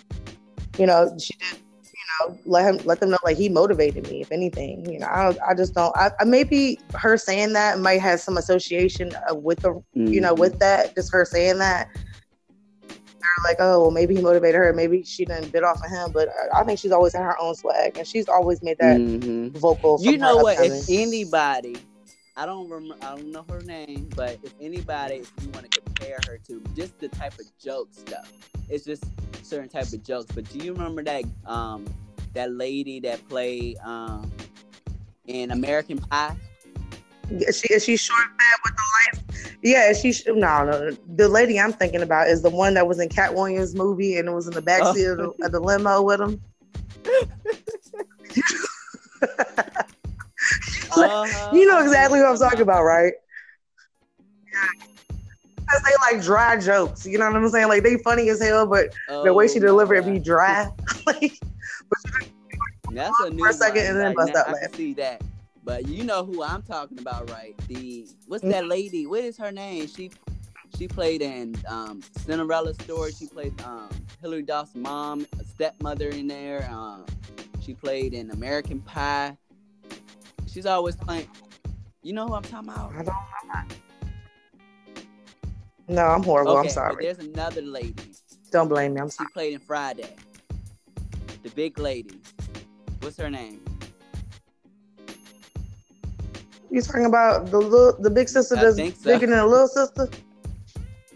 you 0.77 0.85
know, 0.85 1.11
she 1.19 1.33
did, 1.39 1.57
you 1.83 2.27
know, 2.27 2.37
let 2.45 2.63
him 2.65 2.85
let 2.85 2.99
them 2.99 3.09
know 3.09 3.17
like 3.23 3.35
he 3.37 3.49
motivated 3.49 4.09
me. 4.09 4.21
If 4.21 4.31
anything, 4.31 4.89
you 4.89 4.99
know, 4.99 5.07
I 5.07 5.23
don't, 5.23 5.39
I 5.49 5.53
just 5.55 5.73
don't. 5.73 5.95
I, 5.97 6.11
I 6.19 6.23
maybe 6.23 6.79
her 6.93 7.17
saying 7.17 7.53
that 7.53 7.79
might 7.79 7.99
have 7.99 8.19
some 8.19 8.37
association 8.37 9.11
uh, 9.29 9.35
with 9.35 9.59
the, 9.61 9.81
you 10.13 10.21
know, 10.21 10.33
with 10.33 10.59
that. 10.59 10.95
Just 10.95 11.11
her 11.11 11.25
saying 11.25 11.57
that. 11.59 11.87
They're 12.87 13.51
like, 13.51 13.57
oh, 13.59 13.81
well, 13.81 13.91
maybe 13.91 14.15
he 14.15 14.21
motivated 14.21 14.55
her. 14.55 14.71
Maybe 14.71 15.03
she 15.03 15.25
didn't 15.25 15.51
bit 15.51 15.63
off 15.63 15.83
of 15.83 15.89
him. 15.91 16.11
But 16.13 16.29
I, 16.53 16.61
I 16.61 16.63
think 16.63 16.79
she's 16.79 16.91
always 16.91 17.13
had 17.13 17.23
her 17.23 17.39
own 17.39 17.53
swag, 17.55 17.97
and 17.97 18.07
she's 18.07 18.29
always 18.29 18.61
made 18.63 18.77
that 18.79 18.97
Mhm. 19.01 19.51
vocal. 19.57 19.97
You 19.99 20.17
know 20.17 20.37
what? 20.37 20.57
upcoming. 20.57 20.83
If 20.87 20.89
anybody, 20.89 21.77
I 22.39 22.45
don't 22.45 22.69
remember, 22.69 22.95
I 23.05 23.17
don't 23.17 23.33
know 23.33 23.43
her 23.49 23.59
name, 23.59 24.07
but 24.15 24.39
if 24.43 24.53
anybody, 24.61 25.15
if 25.15 25.31
you 25.41 25.49
want 25.49 25.69
to 25.69 25.81
compare 25.81 26.19
her 26.25 26.37
to, 26.47 26.63
just 26.73 26.97
the 26.99 27.09
type 27.09 27.37
of 27.37 27.45
joke 27.61 27.89
stuff, 27.91 28.31
it's 28.69 28.85
just 28.85 29.03
certain 29.43 29.67
type 29.67 29.91
of 29.91 30.01
jokes. 30.05 30.31
But 30.33 30.49
do 30.49 30.59
you 30.59 30.71
remember 30.71 31.03
that 31.03 31.25
um 31.45 31.85
that 32.33 32.53
lady 32.53 33.01
that 33.01 33.27
played 33.27 33.77
um 33.79 34.31
in 35.27 35.51
American 35.51 35.97
Pie? 35.97 36.37
Is 37.29 37.59
she 37.59 37.73
is 37.73 37.83
she 37.83 37.97
short 37.97 38.21
fat 38.21 38.59
with 38.63 38.73
the 38.73 38.83
life? 39.17 39.57
Yeah, 39.61 39.91
she 39.91 40.13
no 40.27 40.63
no. 40.63 40.91
The 41.17 41.27
lady 41.27 41.59
I'm 41.59 41.73
thinking 41.73 42.03
about 42.03 42.29
is 42.29 42.41
the 42.41 42.49
one 42.49 42.73
that 42.75 42.87
was 42.87 43.01
in 43.01 43.09
Katt 43.09 43.35
Williams' 43.35 43.75
movie 43.75 44.15
and 44.15 44.29
it 44.29 44.31
was 44.31 44.47
in 44.47 44.53
the 44.53 44.61
backseat 44.61 45.11
of, 45.11 45.17
the, 45.17 45.45
of 45.45 45.51
the 45.51 45.59
limo 45.59 46.01
with 46.01 46.21
him. 46.21 46.41
Uh-huh. 51.05 51.49
You 51.55 51.65
know 51.67 51.79
exactly 51.81 52.19
what 52.19 52.29
I'm 52.29 52.37
talking 52.37 52.61
about, 52.61 52.83
right? 52.83 53.13
Yeah. 54.53 54.67
They 55.85 56.15
like 56.15 56.23
dry 56.23 56.59
jokes. 56.59 57.05
You 57.05 57.17
know 57.19 57.27
what 57.27 57.35
I'm 57.35 57.49
saying? 57.49 57.67
Like 57.67 57.83
they 57.83 57.97
funny 57.97 58.29
as 58.29 58.41
hell, 58.41 58.65
but 58.65 58.93
the 59.23 59.33
way 59.33 59.47
she 59.47 59.59
Oh, 59.59 59.61
delivered 59.61 59.95
it 59.95 60.05
be 60.05 60.19
dry. 60.19 60.67
like, 61.05 61.33
but 61.39 61.99
she- 62.13 62.31
That's 62.91 63.19
a 63.19 63.29
new 63.29 63.39
for 63.43 63.49
a 63.49 63.53
second 63.53 63.81
one. 63.81 63.85
and 63.91 63.99
then 63.99 64.13
bust 64.15 64.35
out 64.35 64.49
I 64.49 64.53
laughing. 64.53 64.69
see 64.75 64.93
that. 64.95 65.21
But 65.63 65.87
you 65.87 66.03
know 66.03 66.23
who 66.25 66.41
I'm 66.43 66.63
talking 66.63 66.97
about, 66.99 67.29
right? 67.29 67.55
The 67.67 68.07
what's 68.27 68.43
Mm. 68.43 68.49
that 68.51 68.65
lady? 68.67 69.05
What 69.05 69.23
is 69.23 69.37
her 69.37 69.51
name? 69.51 69.87
She 69.87 70.11
she 70.77 70.87
played 70.87 71.21
in 71.21 71.55
um, 71.67 72.01
Cinderella 72.17 72.73
story. 72.73 73.11
She 73.11 73.27
played 73.27 73.59
um, 73.61 73.89
Hilary 74.21 74.43
Duff's 74.43 74.75
mom, 74.75 75.25
a 75.39 75.43
stepmother 75.43 76.09
in 76.09 76.27
there. 76.27 76.67
Um, 76.71 77.05
she 77.59 77.73
played 77.73 78.13
in 78.13 78.31
American 78.31 78.79
Pie. 78.81 79.37
She's 80.51 80.65
always 80.65 80.95
playing. 80.95 81.27
You 82.01 82.13
know 82.13 82.27
who 82.27 82.33
I'm 82.33 82.43
talking 82.43 82.69
about? 82.69 82.91
I 82.95 83.03
don't. 83.03 83.15
No, 85.87 86.05
I'm 86.05 86.23
horrible. 86.23 86.51
okay, 86.57 86.67
I'm 86.67 86.73
sorry. 86.73 87.05
there's 87.05 87.19
another 87.19 87.61
lady. 87.61 87.95
Don't 88.51 88.67
blame 88.67 88.93
me. 88.93 89.01
I'm 89.01 89.09
She 89.09 89.25
played 89.33 89.53
in 89.53 89.59
Friday. 89.59 90.15
The 91.43 91.49
big 91.49 91.77
lady. 91.79 92.19
What's 93.01 93.17
her 93.17 93.29
name? 93.29 93.61
You 96.71 96.81
talking 96.81 97.05
about 97.05 97.47
the 97.49 97.57
little, 97.57 97.99
the 97.99 98.09
big 98.09 98.29
sister 98.29 98.55
that's 98.55 98.75
so. 98.75 98.91
bigger 99.03 99.27
than 99.27 99.37
the 99.37 99.45
little 99.45 99.67
sister? 99.67 100.07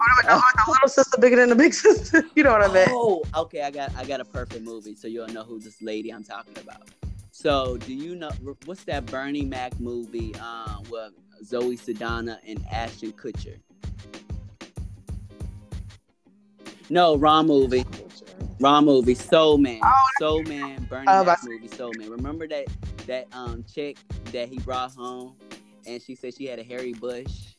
Oh, 0.02 0.42
the 0.66 0.72
little 0.72 0.88
sister 0.90 1.22
bigger 1.22 1.36
than 1.38 1.50
the 1.50 1.56
big 1.56 1.74
sister. 1.86 2.24
You 2.36 2.44
know 2.44 2.52
what 2.52 2.64
I 2.64 2.74
mean? 2.74 2.88
Oh, 2.90 3.24
okay. 3.36 3.62
I 3.62 3.72
got 3.72 3.96
I 3.96 4.06
got 4.06 4.20
a 4.20 4.26
perfect 4.26 4.64
movie, 4.64 4.96
so 4.96 5.08
you'll 5.08 5.28
know 5.28 5.44
who 5.44 5.60
this 5.60 5.82
lady 5.82 6.12
I'm 6.12 6.24
talking 6.24 6.58
about. 6.58 6.90
So, 7.36 7.78
do 7.78 7.96
you 7.96 8.14
know 8.16 8.30
what's 8.66 8.84
that 8.84 9.08
Bernie 9.08 9.44
Mac 9.44 9.80
movie 9.80 10.36
uh, 10.40 10.78
with 10.92 11.14
Zoe 11.44 11.76
Saldana 11.76 12.40
and 12.48 12.64
Ashton 12.72 13.12
Kutcher? 13.14 13.58
No, 16.92 17.16
wrong 17.18 17.48
movie. 17.48 17.86
Wrong 18.60 18.86
movie. 18.86 19.16
Soul 19.16 19.58
Man. 19.58 19.80
Oh, 19.84 19.94
Soul 20.20 20.44
Man. 20.44 20.86
Bernie 20.88 21.08
Oh, 21.08 21.24
Mac 21.26 21.40
movie. 21.44 21.68
Soul 21.70 21.92
Man. 21.98 22.12
Remember 22.12 22.48
that 22.48 22.68
that 23.08 23.26
um 23.34 23.66
chick 23.74 23.98
that 24.26 24.48
he 24.48 24.60
brought 24.60 24.92
home, 24.92 25.36
and 25.88 26.00
she 26.04 26.14
said 26.14 26.36
she 26.36 26.46
had 26.46 26.60
a 26.60 26.64
hairy 26.64 26.94
bush 26.94 27.56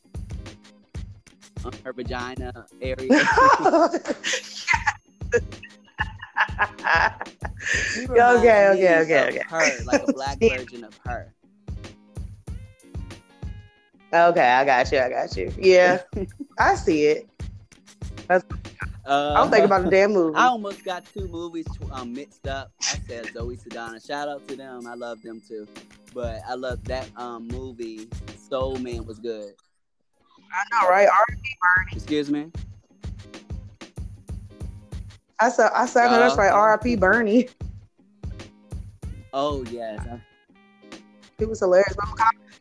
on 1.65 1.73
her 1.83 1.91
vagina 1.91 2.65
area. 2.81 3.27
okay, 8.09 8.67
okay, 8.69 8.99
okay, 9.01 9.27
okay. 9.29 9.41
Her, 9.47 9.83
like 9.85 10.03
a 10.03 10.13
black 10.13 10.37
version 10.41 10.83
of 10.83 10.97
her. 11.05 11.33
okay, 14.13 14.47
I 14.47 14.65
got 14.65 14.91
you. 14.91 14.99
I 14.99 15.09
got 15.09 15.35
you. 15.35 15.53
Yeah, 15.57 16.01
I 16.59 16.75
see 16.75 17.05
it. 17.05 17.29
Uh, 18.29 18.39
I'm 19.37 19.51
thinking 19.51 19.65
about 19.65 19.83
the 19.83 19.91
damn 19.91 20.13
movie. 20.13 20.37
I 20.37 20.45
almost 20.45 20.83
got 20.83 21.05
two 21.13 21.27
movies 21.27 21.67
um, 21.91 22.13
mixed 22.13 22.47
up. 22.47 22.71
I 22.81 22.97
said 23.07 23.31
Zoe 23.33 23.55
Saldana. 23.55 23.99
Shout 23.99 24.27
out 24.27 24.47
to 24.47 24.55
them. 24.55 24.87
I 24.87 24.95
love 24.95 25.21
them 25.21 25.41
too. 25.47 25.67
But 26.13 26.41
I 26.47 26.55
love 26.55 26.83
that 26.85 27.07
um, 27.15 27.47
movie. 27.47 28.09
Soul 28.49 28.77
Man 28.77 29.05
was 29.05 29.19
good. 29.19 29.53
I 30.51 30.63
know, 30.71 30.89
right? 30.89 31.07
R- 31.07 31.85
Excuse 31.91 32.31
me. 32.31 32.51
I 35.39 35.49
said, 35.49 35.71
I 35.75 35.85
said, 35.85 36.07
I 36.07 36.19
that's 36.19 36.35
Uh, 36.35 36.37
right. 36.37 36.51
R.I.P. 36.51 36.95
Bernie. 36.95 37.49
Oh 39.33 39.63
yes. 39.65 39.99
He 41.37 41.45
was 41.45 41.59
hilarious. 41.59 41.93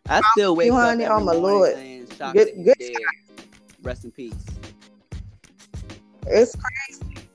I 0.09 0.21
still 0.33 0.57
wake 0.57 0.67
You 0.67 0.75
up 0.75 0.81
honey, 0.81 1.05
every 1.05 1.17
oh 1.17 1.21
my 1.25 1.33
Lord. 1.33 1.75
saying 1.75 2.07
Good- 2.33 2.65
good. 2.65 2.77
Rest 3.83 4.05
in 4.05 4.11
peace. 4.11 4.35
It's 6.27 6.57
crazy. 6.57 7.29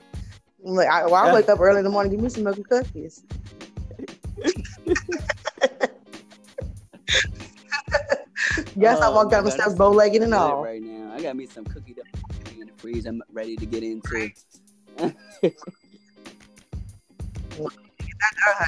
Like, 0.62 0.88
I, 0.90 1.06
well, 1.06 1.16
I 1.16 1.34
wake 1.34 1.48
up 1.48 1.60
early 1.62 1.78
in 1.80 1.84
the 1.86 1.90
morning, 1.90 2.12
give 2.12 2.22
me 2.22 2.30
some 2.30 2.44
milk 2.44 2.58
and 2.58 2.68
cookies. 2.68 3.24
yes, 8.76 9.00
I 9.02 9.08
Oh, 9.08 9.14
walked 9.14 9.32
my 9.32 9.38
down 9.38 9.46
the 9.46 9.52
steps 9.52 9.76
bow 9.76 9.92
legged 9.92 10.22
and 10.22 10.34
all. 10.34 10.64
Right 10.64 10.82
now, 10.82 11.14
I 11.14 11.22
got 11.22 11.36
me 11.36 11.46
some 11.46 11.66
cookie 11.66 11.94
dough 11.94 12.02
in 12.60 12.68
the 12.68 12.74
freeze. 12.78 13.06
I'm 13.06 13.22
ready 13.32 13.56
to 13.56 13.66
get 13.66 13.84
into. 13.84 14.32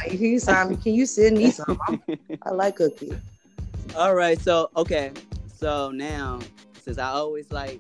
Can 0.08 0.20
you 0.20 0.40
sign? 0.40 0.78
Can 0.78 0.94
you 0.94 1.06
send 1.06 1.38
me 1.38 1.52
some? 1.52 1.80
I 2.44 2.52
like 2.52 2.76
cookies. 2.78 3.14
All 3.96 4.16
right, 4.16 4.40
so 4.40 4.70
okay, 4.78 5.12
so 5.54 5.92
now 5.92 6.40
since 6.82 6.98
I 6.98 7.10
always 7.10 7.52
like 7.52 7.80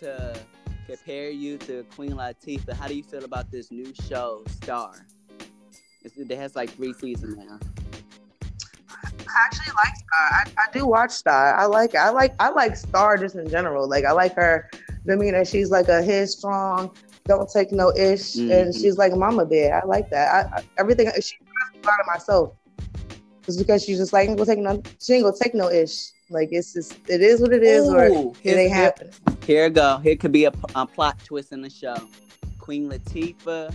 to 0.00 0.38
compare 0.86 1.30
you 1.30 1.58
to 1.58 1.84
Queen 1.94 2.12
Latifah. 2.12 2.74
How 2.74 2.86
do 2.86 2.94
you 2.94 3.02
feel 3.02 3.24
about 3.24 3.50
this 3.50 3.70
new 3.70 3.92
show, 4.08 4.42
Star? 4.48 5.06
It's, 6.04 6.16
it 6.16 6.30
has 6.30 6.54
like 6.56 6.70
three 6.70 6.92
seasons 6.92 7.36
now. 7.38 7.58
I 8.90 9.46
actually 9.46 9.72
like 9.74 9.96
Star. 9.96 10.30
I, 10.30 10.44
I 10.58 10.72
do 10.72 10.86
watch 10.86 11.10
Star. 11.12 11.54
I 11.54 11.64
like 11.64 11.94
I 11.94 12.10
like 12.10 12.34
I 12.38 12.50
like 12.50 12.76
Star 12.76 13.16
just 13.16 13.36
in 13.36 13.48
general. 13.48 13.88
Like 13.88 14.04
I 14.04 14.12
like 14.12 14.34
her 14.34 14.70
demeanor. 15.06 15.44
She's 15.44 15.70
like 15.70 15.88
a 15.88 16.02
headstrong, 16.02 16.94
don't 17.24 17.48
take 17.50 17.72
no 17.72 17.90
ish, 17.96 18.34
Mhm. 18.36 18.50
and 18.50 18.74
she's 18.74 18.98
like 18.98 19.14
mama 19.14 19.44
bear. 19.46 19.80
I 19.82 19.86
like 19.86 20.10
that. 20.10 20.28
I, 20.52 20.56
I 20.58 20.62
everything 20.78 21.06
she 21.20 21.36
reminds 21.40 21.84
a 21.84 21.88
lot 21.88 22.00
of 22.00 22.06
myself. 22.06 22.52
Just 23.46 23.58
because 23.58 23.84
she's 23.84 23.98
just 23.98 24.12
like 24.12 24.28
ain't 24.28 24.38
gonna 24.38 24.46
take 24.54 24.58
no 24.58 24.82
she 25.00 25.14
ain't 25.14 25.24
gonna 25.24 25.36
take 25.40 25.54
no 25.54 25.68
ish. 25.68 26.10
Like 26.30 26.48
it's 26.52 26.72
just 26.72 26.94
it 27.08 27.20
is 27.20 27.40
what 27.40 27.52
it 27.52 27.62
is, 27.62 27.88
or 27.88 28.06
Ooh, 28.06 28.30
it 28.30 28.36
here's- 28.42 28.58
ain't 28.58 28.72
happening. 28.72 29.12
Here 29.46 29.66
it 29.66 29.74
go. 29.74 29.98
Here 29.98 30.16
could 30.16 30.32
be 30.32 30.44
a, 30.44 30.52
a 30.74 30.86
plot 30.86 31.18
twist 31.24 31.52
in 31.52 31.62
the 31.62 31.70
show. 31.70 31.96
Queen 32.58 32.88
Latifah 32.88 33.74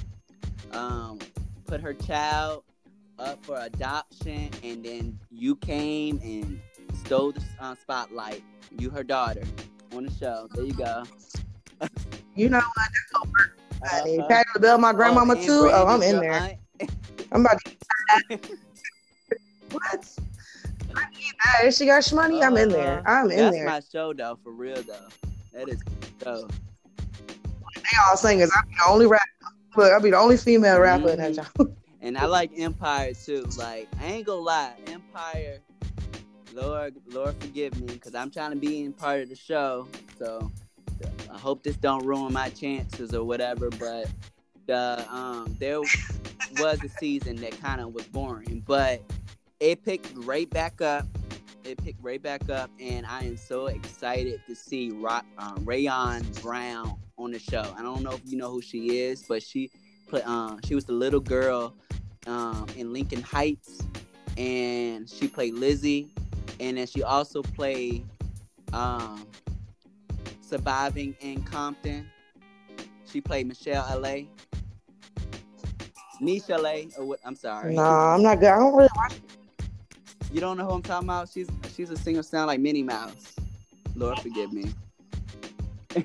um, 0.71 1.19
put 1.65 1.81
her 1.81 1.93
child 1.93 2.63
up 3.19 3.43
for 3.45 3.57
adoption, 3.59 4.49
and 4.63 4.83
then 4.85 5.19
you 5.29 5.55
came 5.57 6.19
and 6.23 6.59
stole 7.05 7.31
the 7.33 7.41
uh, 7.59 7.75
spotlight. 7.75 8.43
You, 8.79 8.89
her 8.89 9.03
daughter, 9.03 9.43
on 9.93 10.05
the 10.05 10.11
show. 10.11 10.47
There 10.53 10.63
you 10.63 10.73
go. 10.73 11.03
You 12.37 12.49
know 12.49 12.59
what? 12.59 12.75
That's 12.77 13.11
gonna 13.13 13.31
work. 13.31 13.57
Uh-huh. 13.81 14.27
Patti 14.29 14.49
LaBelle, 14.55 14.77
my 14.77 14.93
grandmama 14.93 15.33
Oh, 15.37 15.43
too. 15.43 15.69
Oh, 15.73 15.87
I'm 15.87 16.03
in 16.03 16.19
there. 16.19 16.33
aunt. 16.33 16.91
I'm 17.31 17.41
about 17.41 17.59
to 17.65 17.71
what? 19.71 20.09
I 20.95 21.09
need 21.09 21.33
that. 21.43 21.65
If 21.65 21.73
she 21.73 21.87
got 21.87 22.03
shmoney, 22.03 22.45
I'm 22.45 22.55
in 22.57 22.69
there. 22.69 22.99
Uh-huh. 22.99 23.11
I'm 23.25 23.31
in 23.31 23.37
That's 23.37 23.57
there. 23.57 23.65
my 23.65 23.81
show, 23.91 24.13
though, 24.13 24.37
for 24.43 24.51
real, 24.51 24.81
though. 24.83 25.07
That 25.51 25.67
is 25.67 25.79
show. 26.23 26.47
they 27.75 27.97
all 28.07 28.17
singers. 28.17 28.51
I'm 28.55 28.69
the 28.69 28.91
only 28.91 29.07
rapper. 29.07 29.25
Look, 29.75 29.91
I'll 29.91 30.01
be 30.01 30.11
the 30.11 30.17
only 30.17 30.37
female 30.37 30.79
rapper 30.79 31.09
in 31.09 31.17
that 31.17 31.31
Mhm. 31.33 31.57
show. 31.57 31.73
And 31.99 32.15
I 32.15 32.25
like 32.25 32.51
Empire 32.55 33.13
too. 33.15 33.45
Like 33.57 33.87
I 33.99 34.05
ain't 34.05 34.27
gonna 34.27 34.39
lie, 34.41 34.73
Empire. 34.85 35.59
Lord, 36.53 36.95
Lord, 37.07 37.35
forgive 37.39 37.75
me, 37.81 37.87
because 37.87 38.13
I'm 38.13 38.29
trying 38.29 38.51
to 38.51 38.55
be 38.55 38.81
in 38.83 38.93
part 38.93 39.21
of 39.21 39.29
the 39.29 39.35
show. 39.35 39.87
So 40.19 40.51
I 41.31 41.37
hope 41.37 41.63
this 41.63 41.75
don't 41.77 42.05
ruin 42.05 42.33
my 42.33 42.49
chances 42.49 43.13
or 43.13 43.23
whatever. 43.23 43.69
But 43.69 44.09
the 44.65 45.05
um, 45.09 45.55
there 45.59 45.81
was 45.81 46.83
a 46.83 46.89
season 46.99 47.37
that 47.37 47.59
kind 47.61 47.81
of 47.81 47.93
was 47.93 48.05
boring, 48.05 48.63
but 48.65 49.01
it 49.59 49.83
picked 49.83 50.11
right 50.17 50.49
back 50.49 50.81
up. 50.81 51.05
It 51.63 51.83
picked 51.83 52.01
right 52.01 52.21
back 52.21 52.49
up, 52.49 52.69
and 52.79 53.05
I 53.05 53.23
am 53.23 53.35
so 53.35 53.67
excited 53.67 54.41
to 54.47 54.55
see 54.55 54.91
um, 54.91 55.65
Rhyon 55.65 56.41
Brown 56.41 56.97
on 57.17 57.31
the 57.31 57.39
show. 57.39 57.73
I 57.77 57.81
don't 57.81 58.03
know 58.03 58.11
if 58.11 58.21
you 58.25 58.37
know 58.37 58.51
who 58.51 58.61
she 58.61 58.99
is, 58.99 59.23
but 59.23 59.43
she 59.43 59.69
play, 60.07 60.21
um, 60.21 60.59
she 60.65 60.75
was 60.75 60.85
the 60.85 60.93
little 60.93 61.19
girl 61.19 61.73
um, 62.25 62.67
in 62.77 62.93
Lincoln 62.93 63.21
Heights, 63.21 63.81
and 64.37 65.09
she 65.09 65.27
played 65.27 65.55
Lizzie, 65.55 66.09
and 66.59 66.77
then 66.77 66.87
she 66.87 67.03
also 67.03 67.41
played 67.41 68.05
um, 68.71 69.25
Surviving 70.47 71.13
in 71.19 71.43
Compton. 71.43 72.09
She 73.05 73.19
played 73.19 73.47
Michelle 73.47 73.85
L.A. 73.89 74.29
Nisha 76.21 76.51
L.A. 76.51 76.83
What? 77.03 77.19
I'm 77.25 77.35
sorry. 77.35 77.75
No, 77.75 77.83
I'm 77.83 78.23
not 78.23 78.39
good. 78.39 78.47
I 78.49 78.57
don't 78.57 78.73
really 78.73 78.87
watch. 78.95 79.13
You 80.31 80.39
don't 80.39 80.57
know 80.57 80.65
who 80.65 80.71
I'm 80.71 80.81
talking 80.81 81.07
about? 81.07 81.27
She's 81.29 81.49
she's 81.75 81.89
a 81.89 81.97
singer 81.97 82.23
sound 82.23 82.47
like 82.47 82.61
Minnie 82.61 82.83
Mouse. 82.83 83.35
Lord 83.95 84.19
forgive 84.19 84.53
me. 84.53 84.71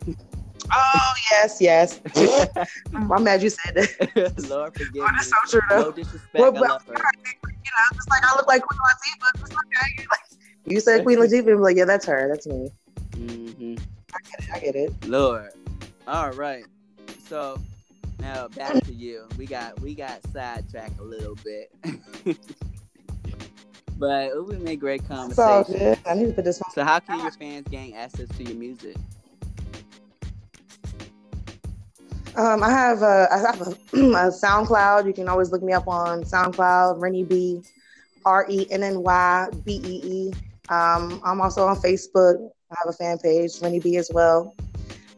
Oh 0.75 1.13
yes, 1.31 1.61
yes. 1.61 2.01
I'm 2.95 3.23
mad 3.25 3.43
you 3.43 3.51
said 3.51 3.75
that. 3.75 4.47
Lord 4.49 4.73
forgive 4.75 5.03
Oh, 5.03 5.13
me. 5.13 5.19
so 5.21 5.37
true 5.49 5.61
though. 5.69 5.81
No 5.83 5.93
disrespect. 5.93 6.33
Well, 6.35 6.57
I 6.57 6.61
love 6.61 6.83
her. 6.87 6.95
You 6.95 6.99
know, 6.99 7.95
just 7.95 8.09
like 8.09 8.23
I 8.25 8.35
look 8.37 8.47
like 8.49 8.63
Queen 8.63 8.81
Latifah. 8.81 9.53
Okay. 9.53 9.59
You, 9.99 10.05
like, 10.11 10.73
you 10.73 10.81
said 10.81 11.05
Queen 11.05 11.19
Latifah, 11.19 11.53
I'm 11.53 11.61
like, 11.61 11.77
yeah, 11.77 11.85
that's 11.85 12.07
her. 12.07 12.27
That's 12.29 12.47
me. 12.47 12.71
hmm 13.17 13.75
I 14.53 14.59
get 14.61 14.77
it. 14.77 14.93
Lord. 15.07 15.51
All 16.07 16.33
right. 16.33 16.65
So 17.27 17.59
now 18.21 18.49
back 18.49 18.83
to 18.85 18.93
you. 18.93 19.27
We 19.39 19.47
got 19.47 19.81
we 19.81 19.95
got 19.95 20.21
sidetracked 20.33 20.99
a 21.01 21.05
little 21.05 21.37
bit. 21.45 21.73
but 23.99 24.47
we 24.47 24.57
made 24.59 24.81
great 24.81 25.07
conversation. 25.07 25.97
I 26.07 26.15
need 26.15 26.27
to 26.27 26.33
put 26.33 26.45
this 26.45 26.61
one. 26.61 26.71
So 26.75 26.85
how 26.85 26.99
can 27.01 27.21
your 27.21 27.31
fans 27.33 27.67
gain 27.69 27.95
access 27.95 28.29
to 28.29 28.45
your 28.45 28.57
music? 28.57 28.97
Um, 32.35 32.63
I 32.63 32.71
have 32.71 33.03
a, 33.03 33.29
I 33.31 33.39
have 33.39 33.61
a, 33.61 33.71
a 33.93 34.31
SoundCloud. 34.31 35.07
You 35.07 35.13
can 35.13 35.29
always 35.29 35.53
look 35.53 35.63
me 35.63 35.73
up 35.73 35.87
on 35.87 36.25
SoundCloud, 36.25 36.99
Renny 36.99 37.25
Bee, 37.25 37.63
R 38.25 38.47
E 38.49 38.67
N 38.71 38.83
N 38.83 39.03
Y 39.03 39.49
B 39.65 39.81
E 39.85 40.01
E. 40.03 40.33
Um, 40.69 41.21
I'm 41.25 41.41
also 41.41 41.67
on 41.67 41.77
Facebook. 41.77 42.51
I 42.73 42.77
have 42.85 42.89
a 42.95 42.97
fan 42.97 43.19
page, 43.19 43.61
Renny 43.61 43.81
Bee 43.81 43.97
as 43.99 44.11
well. 44.13 44.55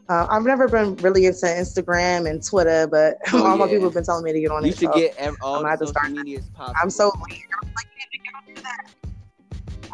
Uh, 0.09 0.27
I've 0.29 0.43
never 0.43 0.69
been 0.69 0.97
really 0.97 1.25
into 1.27 1.47
Instagram 1.47 2.29
and 2.29 2.45
Twitter, 2.45 2.87
but 2.87 3.17
Oh, 3.33 3.47
all 3.47 3.57
my 3.57 3.67
people 3.67 3.85
have 3.85 3.95
been 3.95 4.05
telling 4.05 4.25
me 4.25 4.33
to 4.33 4.41
get 4.41 4.51
on 4.51 4.65
You 4.65 4.71
it. 4.73 4.79
should 4.79 4.89
so 4.93 4.99
get 4.99 5.15
ev- 5.17 5.37
all 5.41 5.65
I'm 5.65 5.79
the 5.79 5.87
social 5.87 6.11
medias 6.11 6.45
possible. 6.51 6.79
I'm 6.83 6.91
so 6.91 7.13
weird. 7.29 7.41
I'm 7.63 7.69
like, 7.75 7.87
you 7.97 8.05
need 8.11 8.19
to 8.19 8.25
get 8.25 8.35
on 8.35 8.55
to 8.57 8.63
that. 8.63 8.91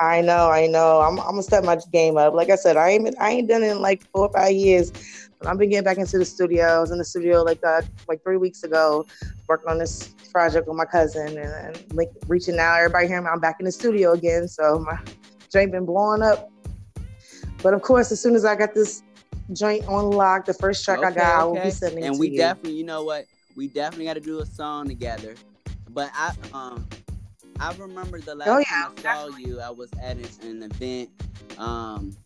I 0.01 0.20
know, 0.23 0.49
I 0.51 0.66
know. 0.66 1.01
I'm, 1.01 1.18
I'm 1.20 1.27
gonna 1.27 1.42
step 1.42 1.62
my 1.62 1.79
game 1.92 2.16
up. 2.16 2.33
Like 2.35 2.51
I 2.51 2.57
said, 2.57 2.77
I 2.77 2.90
ain't 2.90 3.05
been, 3.05 3.14
I 3.20 3.31
ain't 3.33 3.49
done 3.49 3.62
it 3.62 3.70
in 3.70 3.81
like 3.83 4.03
four 4.07 4.27
or 4.27 4.33
five 4.33 4.53
years. 4.53 4.90
But 5.38 5.49
I've 5.49 5.59
been 5.59 5.70
getting 5.70 5.85
back 5.85 5.99
into 5.99 6.18
the 6.18 6.25
studio. 6.25 6.64
I 6.64 6.81
was 6.81 6.90
in 6.90 6.99
the 6.99 7.05
studio 7.05 7.42
like 7.42 7.62
uh, 7.64 7.83
like 8.09 8.23
three 8.23 8.37
weeks 8.37 8.62
ago, 8.64 9.07
working 9.49 9.70
on 9.70 9.79
this 9.79 10.09
project 10.33 10.66
with 10.66 10.77
my 10.77 10.85
cousin, 10.87 11.29
and, 11.38 11.38
and 11.38 11.85
like 11.92 12.11
reaching 12.27 12.59
out. 12.59 12.79
Everybody 12.79 13.07
hearing 13.09 13.25
me. 13.25 13.31
I'm 13.33 13.40
back 13.40 13.57
in 13.61 13.64
the 13.66 13.73
studio 13.73 14.12
again, 14.12 14.49
so 14.49 14.79
my 14.81 14.99
joint 15.53 15.70
been 15.73 15.87
blowing 15.87 16.23
up. 16.23 16.51
But 17.62 17.75
of 17.75 17.83
course, 17.83 18.11
as 18.12 18.20
soon 18.20 18.35
as 18.35 18.44
I 18.44 18.57
got 18.57 18.75
this 18.75 19.03
joint 19.53 19.87
on 19.87 20.11
lock, 20.11 20.46
the 20.46 20.55
first 20.55 20.85
track 20.85 21.01
I 21.05 21.11
got, 21.11 21.40
I 21.40 21.44
will 21.44 21.62
be 21.62 21.70
sending 21.70 22.05
it 22.05 22.07
and 22.07 22.18
we 22.18 22.31
you. 22.31 22.37
definitely, 22.37 22.73
you 22.73 22.85
know 22.85 23.05
what? 23.05 23.27
We 23.57 23.68
definitely 23.68 24.07
got 24.07 24.14
to 24.14 24.20
do 24.20 24.40
a 24.40 24.46
song 24.46 24.87
together. 24.88 25.35
But 25.90 26.11
I 26.14 26.33
um 26.53 26.87
I 27.59 27.73
remember 27.75 28.20
the 28.20 28.35
last 28.35 28.49
Oh, 28.49 28.62
time 28.64 28.92
I 28.99 29.03
saw 29.03 29.37
you, 29.37 29.61
I 29.61 29.70
was 29.70 29.90
at 30.03 30.16
an, 30.16 30.27
an 30.42 30.62
event. 30.62 31.11
Um, 31.59 32.16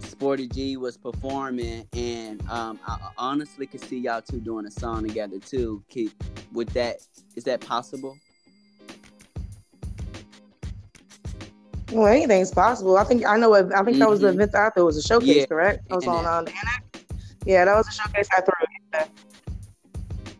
Sporty 0.00 0.48
G 0.48 0.76
was 0.76 0.96
performing, 0.96 1.86
and 1.92 2.40
um, 2.48 2.80
I 2.86 2.94
I 2.94 3.10
honestly 3.18 3.66
could 3.66 3.82
see 3.82 3.98
y'all 3.98 4.22
two 4.22 4.40
doing 4.40 4.66
a 4.66 4.70
song 4.70 5.06
together 5.06 5.38
too. 5.38 5.82
Keep 5.90 6.12
with 6.52 6.70
that. 6.70 6.98
Is 7.36 7.44
that 7.44 7.60
possible? 7.60 8.16
Well, 11.92 12.06
anything's 12.06 12.50
possible. 12.50 12.98
I 12.98 13.04
think 13.04 13.24
I 13.24 13.36
know. 13.38 13.50
What, 13.50 13.74
I 13.74 13.82
think 13.82 13.98
that 13.98 14.08
was 14.10 14.20
the 14.20 14.28
Mhm. 14.28 14.34
event 14.34 14.52
that 14.52 14.62
I 14.66 14.70
threw. 14.70 14.82
It 14.82 14.86
was 14.86 14.96
a 14.98 15.02
showcase, 15.02 15.28
Yeah, 15.36 15.46
correct? 15.46 15.88
That 15.88 15.96
was 15.96 16.06
on 16.06 16.26
uh, 16.26 16.40
internet. 16.40 17.04
Yeah, 17.46 17.64
that 17.64 17.74
was 17.76 17.88
a 17.88 17.92
showcase 17.92 18.28
I 18.36 18.40
threw. 18.42 18.52
Yeah. 18.92 19.04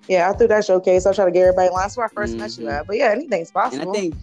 Yeah, 0.08 0.30
I 0.30 0.32
threw 0.34 0.48
that 0.48 0.64
showcase. 0.64 1.06
I 1.06 1.12
try 1.12 1.24
to 1.24 1.30
get 1.30 1.40
everybody 1.42 1.70
line. 1.70 1.82
That's 1.84 1.96
where 1.96 2.06
I 2.06 2.08
1st 2.10 2.36
met 2.36 2.58
you 2.58 2.66
Mhm. 2.66 2.72
at. 2.80 2.86
But 2.86 2.96
yeah, 2.96 3.06
anything's 3.10 3.48
And 3.48 3.54
possible. 3.54 3.90
I 3.90 3.94
think 3.94 4.14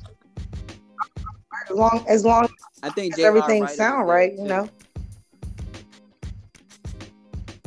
as 1.70 1.76
long 1.76 2.06
as 2.08 2.26
long 2.26 2.47
I 2.84 2.89
think 2.89 3.14
as 3.14 3.20
everything 3.24 3.66
sound 3.68 4.08
right, 4.08 4.34
you 4.38 4.43
know. 4.45 4.70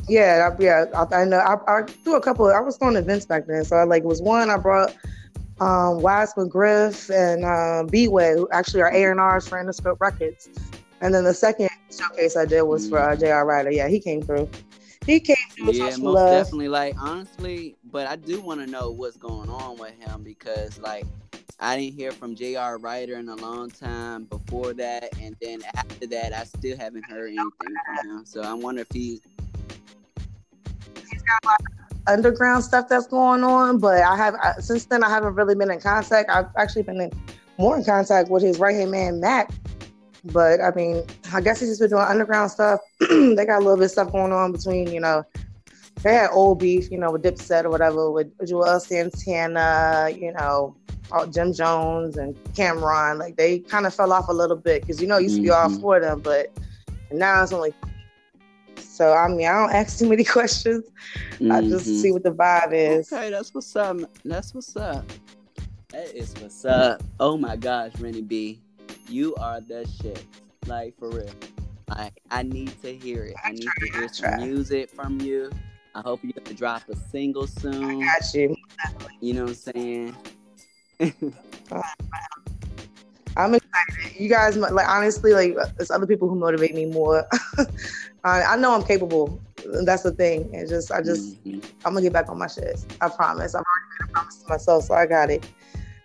Yeah, 0.07 0.49
I, 0.51 0.61
yeah, 0.61 0.85
I, 0.95 1.21
I 1.21 1.25
know. 1.25 1.37
I, 1.37 1.79
I 1.79 1.83
threw 1.83 2.15
a 2.15 2.21
couple. 2.21 2.47
Of, 2.47 2.55
I 2.55 2.61
was 2.61 2.77
throwing 2.77 2.95
events 2.95 3.25
back 3.25 3.45
then, 3.45 3.63
so 3.63 3.75
I 3.75 3.83
like 3.83 4.03
it 4.03 4.07
was 4.07 4.21
one 4.21 4.49
I 4.49 4.57
brought 4.57 4.95
um, 5.61 6.01
Wise 6.01 6.33
McGriff 6.35 7.09
and 7.13 7.43
uh, 7.45 7.89
B-Way, 7.89 8.33
who 8.33 8.47
actually 8.51 8.81
are 8.81 8.93
A 8.93 9.03
and 9.11 9.19
R's 9.19 9.47
for 9.47 9.61
Interscope 9.61 9.99
Records, 9.99 10.49
and 11.01 11.13
then 11.13 11.23
the 11.23 11.33
second 11.33 11.69
showcase 11.95 12.37
I 12.37 12.45
did 12.45 12.61
was 12.63 12.89
for 12.89 12.99
uh, 12.99 13.15
J.R. 13.15 13.45
Writer. 13.45 13.71
Yeah, 13.71 13.87
he 13.87 13.99
came 13.99 14.21
through. 14.21 14.49
He 15.05 15.19
came 15.19 15.35
through 15.51 15.73
Yeah, 15.73 15.85
most 15.85 15.99
love. 15.99 16.31
definitely. 16.31 16.67
Like 16.67 16.95
honestly, 17.01 17.75
but 17.91 18.07
I 18.07 18.15
do 18.15 18.41
want 18.41 18.59
to 18.61 18.67
know 18.67 18.91
what's 18.91 19.17
going 19.17 19.49
on 19.49 19.77
with 19.77 19.93
him 19.99 20.23
because 20.23 20.79
like 20.79 21.05
I 21.59 21.77
didn't 21.77 21.95
hear 21.95 22.11
from 22.11 22.35
J.R. 22.35 22.77
Writer 22.77 23.15
in 23.17 23.27
a 23.27 23.35
long 23.35 23.69
time 23.69 24.25
before 24.25 24.73
that, 24.73 25.09
and 25.19 25.35
then 25.41 25.61
after 25.75 26.05
that, 26.07 26.33
I 26.33 26.43
still 26.43 26.77
haven't 26.77 27.03
heard 27.03 27.27
anything 27.27 27.75
from 27.85 28.09
him. 28.17 28.25
So 28.25 28.41
I 28.41 28.53
wonder 28.53 28.81
if 28.81 28.87
he's. 28.91 29.21
He's 31.09 31.21
got 31.23 31.43
a 31.43 31.47
lot 31.47 31.59
of 31.59 31.78
underground 32.09 32.63
stuff 32.63 32.87
that's 32.89 33.07
going 33.07 33.43
on, 33.43 33.79
but 33.79 34.01
I 34.01 34.15
have 34.15 34.35
I, 34.35 34.59
since 34.59 34.85
then 34.85 35.03
I 35.03 35.09
haven't 35.09 35.35
really 35.35 35.55
been 35.55 35.71
in 35.71 35.79
contact. 35.79 36.29
I've 36.29 36.47
actually 36.57 36.83
been 36.83 36.99
in 37.01 37.11
more 37.57 37.77
in 37.77 37.83
contact 37.83 38.29
with 38.29 38.43
his 38.43 38.59
right 38.59 38.75
hand 38.75 38.91
man 38.91 39.19
Mac. 39.19 39.51
But 40.25 40.59
I 40.61 40.71
mean, 40.75 41.03
I 41.33 41.41
guess 41.41 41.59
he's 41.59 41.69
just 41.69 41.81
been 41.81 41.89
doing 41.91 42.01
underground 42.03 42.51
stuff. 42.51 42.79
they 42.99 43.45
got 43.45 43.57
a 43.57 43.63
little 43.63 43.77
bit 43.77 43.85
of 43.85 43.91
stuff 43.91 44.11
going 44.11 44.33
on 44.33 44.51
between, 44.51 44.91
you 44.91 44.99
know, 44.99 45.23
they 46.03 46.13
had 46.13 46.29
old 46.31 46.59
beef, 46.59 46.91
you 46.91 46.97
know, 46.97 47.11
with 47.11 47.23
Dipset 47.23 47.63
or 47.65 47.69
whatever, 47.69 48.11
with 48.11 48.35
Juelz 48.39 48.87
Santana, 48.87 50.09
you 50.15 50.33
know, 50.33 50.75
Jim 51.31 51.53
Jones 51.53 52.17
and 52.17 52.35
Cam'ron. 52.53 53.17
Like 53.17 53.37
they 53.37 53.59
kind 53.59 53.85
of 53.85 53.93
fell 53.93 54.11
off 54.13 54.27
a 54.29 54.33
little 54.33 54.57
bit 54.57 54.81
because 54.81 55.01
you 55.01 55.07
know 55.07 55.17
it 55.17 55.23
used 55.23 55.37
to 55.37 55.41
be 55.41 55.49
all 55.49 55.69
Mhm. 55.69 55.81
for 55.81 55.99
them, 55.99 56.19
but 56.21 56.51
now 57.11 57.41
it's 57.43 57.51
only 57.51 57.73
So 58.99 59.13
I 59.13 59.29
mean, 59.29 59.47
I 59.47 59.53
don't 59.53 59.73
ask 59.73 59.97
too 59.97 60.09
many 60.09 60.23
questions. 60.35 60.83
I 61.49 61.61
just 61.61 61.87
Mhm. 61.87 62.01
see 62.01 62.11
what 62.11 62.21
the 62.23 62.31
vibe 62.31 62.73
is. 62.73 63.13
Okay, 63.13 63.29
that's 63.29 63.53
what's 63.53 63.73
up. 63.77 63.95
That's 64.25 64.53
what's 64.53 64.75
up. 64.75 65.09
That 65.91 66.13
is 66.13 66.33
what's 66.41 66.65
up. 66.65 67.01
Oh 67.17 67.37
my 67.37 67.55
gosh, 67.55 67.93
Renny 68.01 68.21
Bee, 68.21 68.59
you 69.07 69.35
are 69.35 69.61
the 69.61 69.87
shit. 70.01 70.21
Like 70.67 70.99
for 70.99 71.09
real. 71.11 71.29
Like 71.87 72.19
I 72.29 72.43
need 72.43 72.73
to 72.81 72.93
hear 72.93 73.23
it. 73.23 73.35
I 73.41 73.51
need 73.53 73.69
to 73.79 73.89
hear 73.93 74.09
some 74.09 74.31
try. 74.31 74.45
music 74.45 74.89
from 74.89 75.21
you. 75.21 75.49
I 75.95 76.01
hope 76.01 76.21
you 76.21 76.33
get 76.33 76.43
to 76.43 76.53
drop 76.53 76.81
a 76.89 76.95
single 76.97 77.47
soon. 77.47 78.01
Got 78.01 78.33
you. 78.33 78.53
You 79.21 79.33
know 79.33 79.45
what 79.45 79.51
I'm 79.51 79.73
saying? 79.73 80.15
I'm 83.39 83.55
excited. 83.55 84.19
You 84.19 84.29
guys, 84.29 84.57
like 84.57 84.87
honestly, 84.87 85.33
like 85.33 85.55
there's 85.77 85.91
other 85.91 86.05
people 86.07 86.27
who 86.29 86.35
motivate 86.35 86.75
me 86.75 86.85
more. 86.85 87.25
I, 88.23 88.41
I 88.43 88.55
know 88.57 88.73
I'm 88.75 88.83
capable. 88.83 89.39
That's 89.85 90.03
the 90.03 90.11
thing. 90.11 90.49
It's 90.53 90.69
just, 90.69 90.91
I 90.91 91.01
just, 91.01 91.41
Mhm. 91.45 91.63
I'm 91.85 91.93
gonna 91.93 92.01
get 92.01 92.13
back 92.13 92.29
on 92.29 92.37
my 92.37 92.47
shit. 92.47 92.83
I 93.01 93.09
promise. 93.09 93.55
I've 93.55 93.63
already 93.63 93.87
made 94.01 94.09
a 94.09 94.11
promise 94.13 94.35
to 94.43 94.49
myself, 94.49 94.83
so 94.85 94.93
I 94.93 95.05
got 95.05 95.29
it. 95.29 95.47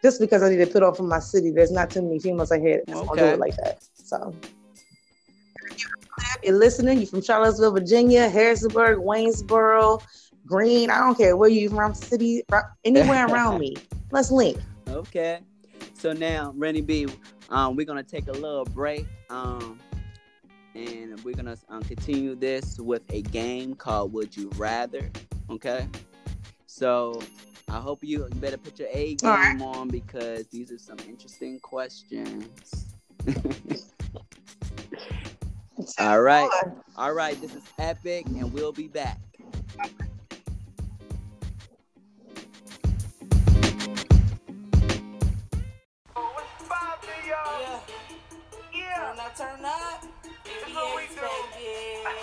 Just 0.03 0.21
because 0.21 0.43
I 0.43 0.51
need 0.51 0.57
to 0.59 0.67
put 0.67 0.83
off 0.83 0.97
from 0.97 1.09
my 1.09 1.19
city, 1.19 1.51
there's 1.51 1.71
not 1.73 1.91
too 1.91 2.03
many 2.03 2.19
females 2.19 2.51
ahead 2.51 2.83
that's 2.87 3.01
gonna 3.01 3.21
do 3.21 3.27
it 3.27 3.39
like 3.39 3.57
that. 3.57 3.83
So. 3.95 4.35
You're 6.43 6.57
listening, 6.59 6.99
you're 6.99 7.07
from 7.07 7.23
Charlottesville, 7.23 7.73
Virginia, 7.73 8.29
Harrisonburg, 8.29 8.99
Waynesboro, 8.99 10.01
Green. 10.47 10.91
I 10.91 10.99
don't 10.99 11.17
care 11.17 11.37
where 11.37 11.49
you 11.49 11.71
from, 11.71 11.95
city, 11.95 12.43
anywhere 12.85 13.27
around 13.27 13.59
me. 13.61 13.77
Let's 14.11 14.31
link. 14.31 14.59
Okay. 14.89 15.41
So 16.05 16.13
now, 16.13 16.53
Renny 16.55 16.83
Bee, 16.83 17.07
um, 17.49 17.77
we're 17.77 17.87
gonna 17.87 18.03
take 18.03 18.29
a 18.29 18.33
little 18.33 18.67
break. 18.67 19.07
Um, 19.31 19.81
and 20.75 21.19
we're 21.25 21.33
gonna 21.33 21.57
um, 21.71 21.83
continue 21.83 22.35
this 22.35 22.79
with 22.79 23.01
a 23.09 23.23
game 23.23 23.75
called 23.75 24.13
Would 24.13 24.37
You 24.37 24.51
Rather. 24.57 25.11
Okay. 25.49 25.89
So 26.67 27.23
I 27.71 27.79
hope 27.79 28.05
you, 28.05 28.29
you 28.35 28.35
better 28.39 28.59
put 28.59 28.79
your 28.79 28.89
A 28.93 29.15
game 29.15 29.31
right. 29.31 29.63
on 29.63 29.89
because 29.89 30.47
these 30.49 30.71
are 30.71 30.79
some 30.79 30.99
interesting 31.09 31.59
questions. 31.61 32.85
All 35.99 36.21
right. 36.21 36.51
All 36.99 37.15
right. 37.15 37.41
This 37.41 37.55
is 37.55 37.63
epic, 37.79 38.27
and 38.27 38.53
we'll 38.53 38.73
be 38.73 38.89
back. 38.89 39.19
Turn 49.37 49.49
up, 49.49 49.59
turn 49.59 49.67
up. 49.67 50.95
Yes, 50.95 51.11
baby. 51.19 52.07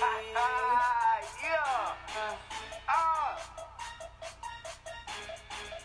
Uh. 2.91 3.35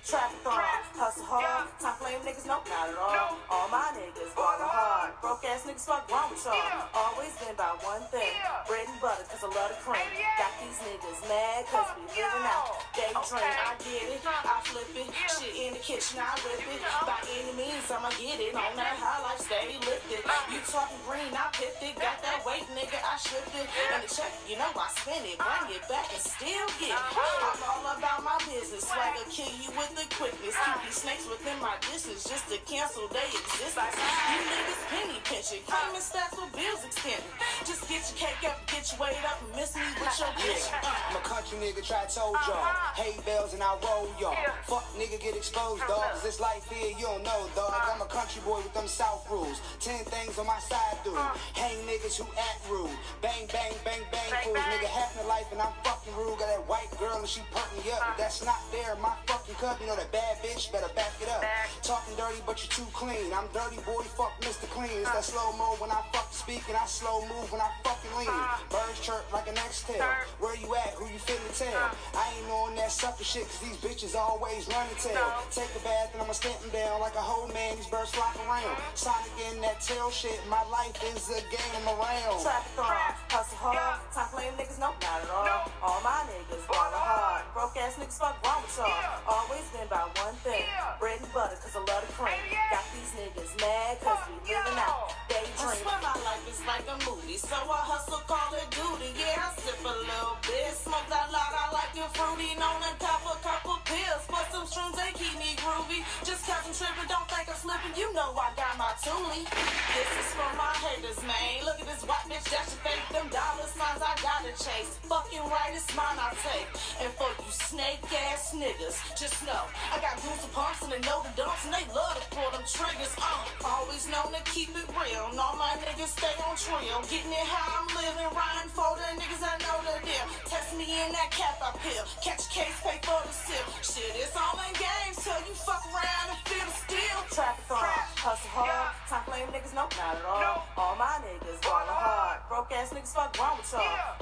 Traffic 0.07 0.47
on, 0.47 0.55
hustle 0.95 1.27
hard, 1.27 1.67
time 1.83 1.95
flame 1.99 2.23
niggas, 2.23 2.47
no, 2.47 2.63
not 2.71 2.89
at 2.91 2.99
all. 2.99 3.39
All 3.51 3.67
my 3.75 3.91
niggas 3.99 4.31
ballin' 4.39 4.63
hard, 4.71 5.11
broke 5.21 5.43
ass 5.47 5.67
niggas, 5.67 5.83
fuck 5.87 6.07
wrong 6.11 6.31
with 6.31 6.47
y'all. 6.47 6.87
Always 6.95 7.35
been 7.43 7.51
about 7.55 7.83
one 7.83 8.03
thing, 8.15 8.31
bread 8.71 8.87
and 8.87 9.01
butter, 9.03 9.27
cause 9.27 9.43
I 9.43 9.51
love 9.51 9.71
the 9.75 9.79
cream. 9.83 9.99
Got 10.47 10.63
these 10.63 10.79
niggas 10.79 11.27
mad, 11.27 11.67
cause 11.75 11.91
we 11.99 12.07
living 12.15 12.47
out. 12.47 12.79
Daydream, 12.95 13.51
I 13.67 13.75
get 13.83 14.07
it, 14.15 14.23
I 14.23 14.63
flip 14.63 14.87
it. 14.95 15.11
Shit 15.27 15.59
in 15.59 15.75
the 15.75 15.83
kitchen, 15.83 16.23
I 16.23 16.39
whip 16.47 16.63
it. 16.71 16.87
By 17.03 17.19
any 17.35 17.51
means, 17.59 17.91
I'ma 17.91 18.15
get 18.15 18.39
it. 18.39 18.55
On 18.55 18.71
that 18.79 18.95
high 18.95 19.27
life, 19.27 19.43
stay 19.43 19.75
lifted. 19.83 20.23
You 20.23 20.63
talking 20.71 21.03
green, 21.03 21.35
I 21.35 21.51
picked 21.51 21.83
it. 21.83 21.99
Got 21.99 22.23
that 22.23 22.47
weight, 22.47 22.63
nigga, 22.79 22.95
I 22.95 23.19
shipped 23.19 23.59
it. 23.59 23.67
And 23.91 24.07
the 24.07 24.07
check, 24.07 24.31
you 24.47 24.55
know 24.55 24.71
I 24.71 24.87
spend 24.95 25.27
it. 25.27 25.35
Bring 25.35 25.67
it 25.75 25.83
back 25.91 26.15
and 26.15 26.23
still 26.23 26.71
get 26.79 26.95
it. 26.95 27.03
I'm 27.11 27.59
all 27.67 27.83
about 27.99 28.23
my 28.23 28.39
business. 28.47 28.87
Swagger 28.87 29.27
kill 29.27 29.51
you 29.51 29.75
with 29.75 29.99
the 29.99 30.07
quickness. 30.15 30.55
Keep 30.55 30.79
these 30.87 31.03
snakes 31.03 31.27
within 31.27 31.59
my 31.59 31.75
distance 31.91 32.23
just 32.23 32.47
to 32.55 32.63
cancel 32.71 33.11
their 33.11 33.27
existence. 33.27 33.99
You 34.31 34.39
niggas 34.47 34.83
penny 34.95 35.19
pinching. 35.27 35.67
Claiming 35.67 36.07
stacks 36.07 36.39
with 36.39 36.55
bills 36.55 36.87
extended. 36.87 37.35
Just 37.67 37.83
get 37.91 37.99
your 38.07 38.15
cake 38.15 38.47
up, 38.47 38.63
get 38.71 38.87
your 38.95 39.03
weight 39.03 39.19
up, 39.27 39.43
and 39.43 39.51
miss 39.59 39.75
me 39.75 39.83
with 39.99 40.15
your 40.23 40.36
Uh. 40.37 40.97
I'm 41.11 41.17
a 41.17 41.21
country 41.21 41.59
nigga, 41.59 41.87
try 41.87 42.05
told 42.07 42.37
y'all. 42.47 42.67
Hay 42.95 43.17
bells 43.25 43.55
and 43.55 43.63
I 43.63 43.73
roll 43.83 44.09
y'all. 44.21 44.37
Fuck 44.65 44.85
nigga, 44.99 45.21
get 45.21 45.37
exposed, 45.37 45.83
dog. 45.89 46.13
Cause 46.13 46.23
this 46.23 46.41
life 46.41 46.69
here, 46.69 46.93
you 46.99 47.07
don't 47.07 47.23
know, 47.23 47.49
dog. 47.55 47.73
I'm 47.73 48.01
a 48.03 48.07
country 48.07 48.43
boy 48.45 48.59
with 48.59 48.75
them 48.75 48.87
South 48.87 49.27
rules. 49.31 49.61
Ten 49.81 50.05
things 50.05 50.39
on 50.39 50.47
my 50.47 50.59
side, 50.59 50.99
dude. 51.05 51.17
Hang 51.55 51.77
niggas 51.87 52.19
who 52.19 52.27
act 52.37 52.69
rude. 52.69 52.91
Bang, 53.23 53.47
bang, 53.53 53.73
bang, 53.85 54.03
bang, 54.13 54.31
bang 54.31 54.33
fools. 54.45 54.59
Nigga, 54.59 54.89
half 54.91 55.17
my 55.17 55.25
life 55.25 55.47
and 55.53 55.63
I'm 55.63 55.73
fucking 56.07 56.25
rude. 56.25 56.39
Got 56.39 56.49
that 56.49 56.69
white 56.69 56.91
girl 56.99 57.19
and 57.19 57.29
she 57.29 57.41
perk 57.51 57.67
me 57.77 57.91
up. 57.93 58.17
That's 58.19 58.45
not 58.45 58.61
there 58.73 58.95
in 58.95 59.01
my 59.03 59.13
fucking 59.27 59.55
cup. 59.57 59.81
You 59.81 59.87
know 59.87 59.97
that 59.97 60.11
bad 60.13 60.39
bitch, 60.43 60.71
better 60.73 60.89
back 60.95 61.13
it 61.21 61.29
up. 61.29 61.45
Talking 61.83 62.15
dirty, 62.17 62.43
but 62.47 62.63
you're 62.63 62.73
too 62.73 62.91
clean. 62.93 63.33
I'm 63.35 63.49
dirty 63.53 63.83
boy, 63.83 64.03
fuck 64.15 64.33
Mr. 64.41 64.69
Clean. 64.71 64.91
It's 65.03 65.11
that 65.11 65.25
slow 65.25 65.53
mo 65.57 65.77
when 65.79 65.91
I 65.91 66.03
fuck 66.13 66.33
speak 66.33 66.63
and 66.69 66.77
I 66.77 66.87
slow 66.87 67.23
move 67.27 67.51
when 67.51 67.61
I 67.61 67.71
fucking 67.83 68.15
lean. 68.19 68.43
Birds 68.71 69.01
chirp 69.01 69.25
like 69.33 69.49
an 69.49 69.59
X-tail. 69.59 70.05
Where 70.39 70.57
you 70.57 70.75
at? 70.77 70.95
Who 70.99 71.07
you 71.07 71.19
finna 71.19 71.51
tell? 71.57 71.91
I 72.15 72.25
ain't 72.39 72.51
on 72.51 72.77
that 72.77 72.93
sucker 72.93 73.25
shit 73.25 73.45
cause 73.49 73.61
these 73.61 73.79
bitches 73.79 74.15
always 74.15 74.69
run 74.69 74.87
and 74.87 74.99
tell. 74.99 75.43
Take 75.51 75.71
a 75.77 75.83
bath 75.83 76.13
and 76.13 76.23
I'ma 76.23 76.33
stamp 76.33 76.61
them 76.61 76.71
down 76.71 77.01
like 77.01 77.15
a 77.15 77.25
whole 77.25 77.49
man. 77.53 77.77
These 77.77 77.89
birds 77.89 78.11
flock 78.11 78.37
around. 78.47 78.77
Sonic 78.95 79.33
in 79.51 79.61
that 79.63 79.81
tail 79.81 80.11
shit. 80.11 80.39
My 80.49 80.63
life 80.71 80.95
is 81.15 81.29
a 81.31 81.41
game 81.51 81.87
around. 81.87 82.43
Traffic 82.43 82.79
on, 82.79 83.15
hustle 83.31 83.59
hard, 83.59 84.01
time 84.13 84.29
flame 84.31 84.53
niggas, 84.59 84.79
no, 84.79 84.93
not 85.01 85.23
at 85.23 85.31
all. 85.31 85.73
All 85.83 85.96
my 86.03 86.25
niggas 86.29 86.67
ballin' 86.69 86.99
hard, 86.99 87.45
broke 87.55 87.77
ass 87.77 87.97
niggas, 87.97 88.19
fuck 88.19 88.37
wrong 88.45 88.61
with 88.65 88.77
y'all. 88.77 88.91
Always 89.29 89.65
been 89.73 89.87
about 89.87 90.13
one 90.19 90.35
thing, 90.45 90.67
bread 91.01 91.21
and 91.23 91.33
butter, 91.33 91.57
cause 91.57 91.73
I 91.77 91.81
love 91.85 92.05
the 92.05 92.13
cream. 92.13 92.43
Got 92.73 92.85
these 92.93 93.13
niggas 93.17 93.53
mad, 93.61 94.01
cause 94.03 94.21
we 94.29 94.35
living 94.51 94.77
out, 94.77 95.15
daydream. 95.31 95.73
I 95.73 95.79
swear 95.81 95.99
my 96.03 96.17
life 96.27 96.45
is 96.51 96.61
like 96.67 96.87
a 96.91 96.97
movie, 97.07 97.39
so 97.41 97.57
I 97.57 97.81
hustle, 97.87 98.21
call 98.29 98.51
it 98.59 98.69
duty. 98.75 99.15
Yeah, 99.17 99.41
I 99.41 99.55
sip 99.57 99.81
a 99.81 99.95
little 99.95 100.37
bit, 100.45 100.75
smoke 100.77 101.07
that 101.09 101.31
lot, 101.33 101.53
I 101.55 101.65
like 101.73 101.95
it 101.97 102.11
fruity. 102.13 102.53
Known 102.61 102.83
to 102.83 102.93
cop 103.01 103.23
a 103.25 103.37
couple 103.41 103.79
pills, 103.87 104.25
but 104.29 104.45
some 104.53 104.67
shrooms, 104.69 104.99
they 104.99 105.13
keep 105.17 105.33
me 105.39 105.57
groovy. 105.63 106.05
Just 106.27 106.45
cause 106.45 106.61
I'm 106.67 106.75
tripping, 106.75 107.09
don't 107.09 107.29
think 107.31 107.47
I'm 107.49 107.57
slipping, 107.57 107.95
you 107.97 108.11
know 108.13 108.35
I 108.37 108.53
got 108.59 108.75
my 108.77 108.93
toolie. 109.01 109.47
This 109.47 110.11
is 110.19 110.29
for 110.35 110.51
my 110.59 110.73
haters, 110.83 111.21
man. 111.25 111.65
Look 111.65 111.79
at 111.79 111.87
this 111.87 112.03
white 112.05 112.27
bitch, 112.29 112.45
that's 112.51 112.75
your 112.75 112.83
fake. 112.85 113.05
Them 113.15 113.31
dollar 113.31 113.69
signs 113.71 114.03
I 114.03 114.13
gotta 114.21 114.53
chase. 114.59 114.99
Fucking 115.07 115.47
right, 115.47 115.73
it's 115.73 115.86
mine 115.95 116.19
I 116.19 116.33
take. 116.41 116.69
And 117.05 117.13
for 117.15 117.29
you 117.29 117.51
snake 117.53 118.03
ass 118.33 118.57
niggas, 118.57 118.97
just 119.15 119.39
know 119.47 119.69
I 119.93 120.01
got 120.01 120.17
goose 120.25 120.47
pumps 120.51 120.83
and 120.83 120.91
they 120.91 121.03
know 121.07 121.23
the 121.23 121.31
dumps 121.37 121.63
and 121.69 121.75
they 121.75 121.87
love 121.95 122.17
to 122.17 122.27
pull 122.35 122.51
them 122.51 122.65
triggers. 122.67 123.13
Uh, 123.21 123.47
always 123.63 124.09
known 124.09 124.33
to 124.33 124.43
keep 124.49 124.73
it 124.75 124.89
real. 124.97 125.29
And 125.31 125.39
all 125.39 125.55
my 125.55 125.77
niggas 125.85 126.17
stay 126.17 126.35
on 126.43 126.57
trail. 126.57 127.05
Getting 127.07 127.31
it 127.31 127.47
how 127.47 127.85
I'm 127.85 127.89
living, 127.93 128.31
riding 128.33 128.73
for 128.73 128.97
the 128.97 129.07
niggas 129.21 129.45
I 129.45 129.55
know 129.63 129.79
the 129.85 130.01
deal. 130.03 130.27
Test 130.49 130.75
me 130.75 130.89
in 130.89 131.13
that 131.13 131.31
cap 131.31 131.61
I 131.61 131.71
peel. 131.85 132.05
Catch 132.25 132.47
a 132.47 132.51
case, 132.51 132.77
pay 132.83 132.99
for 133.05 133.21
the 133.23 133.33
sip. 133.33 133.67
Shit, 133.85 134.13
it's 134.17 134.35
all 134.35 134.57
in 134.65 134.73
games 134.75 135.21
till 135.21 135.39
you 135.47 135.55
fuck 135.55 135.85
around 135.93 136.33
and 136.33 136.41
feel 136.49 136.67
the 136.67 136.77
steel. 136.89 137.19
Traffic 137.31 137.69
on, 137.69 137.85
hustle 138.17 138.51
hard. 138.57 138.97
Time 139.09 139.25
flame 139.29 139.49
niggas, 139.53 139.75
no, 139.77 139.85
not 139.85 140.17
at 140.17 140.25
all. 140.25 140.65
All 140.77 140.97
my 140.97 141.21
niggas 141.21 141.61
ballin' 141.61 141.93
hard. 141.93 142.41
Broke 142.49 142.73
ass 142.73 142.91
niggas, 142.91 143.13
fuck 143.13 143.37
wrong 143.39 143.59
with 143.59 143.69
y'all. 143.73 143.85
Always 143.85 144.16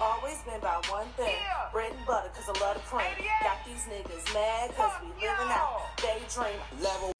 Level 6.36 7.12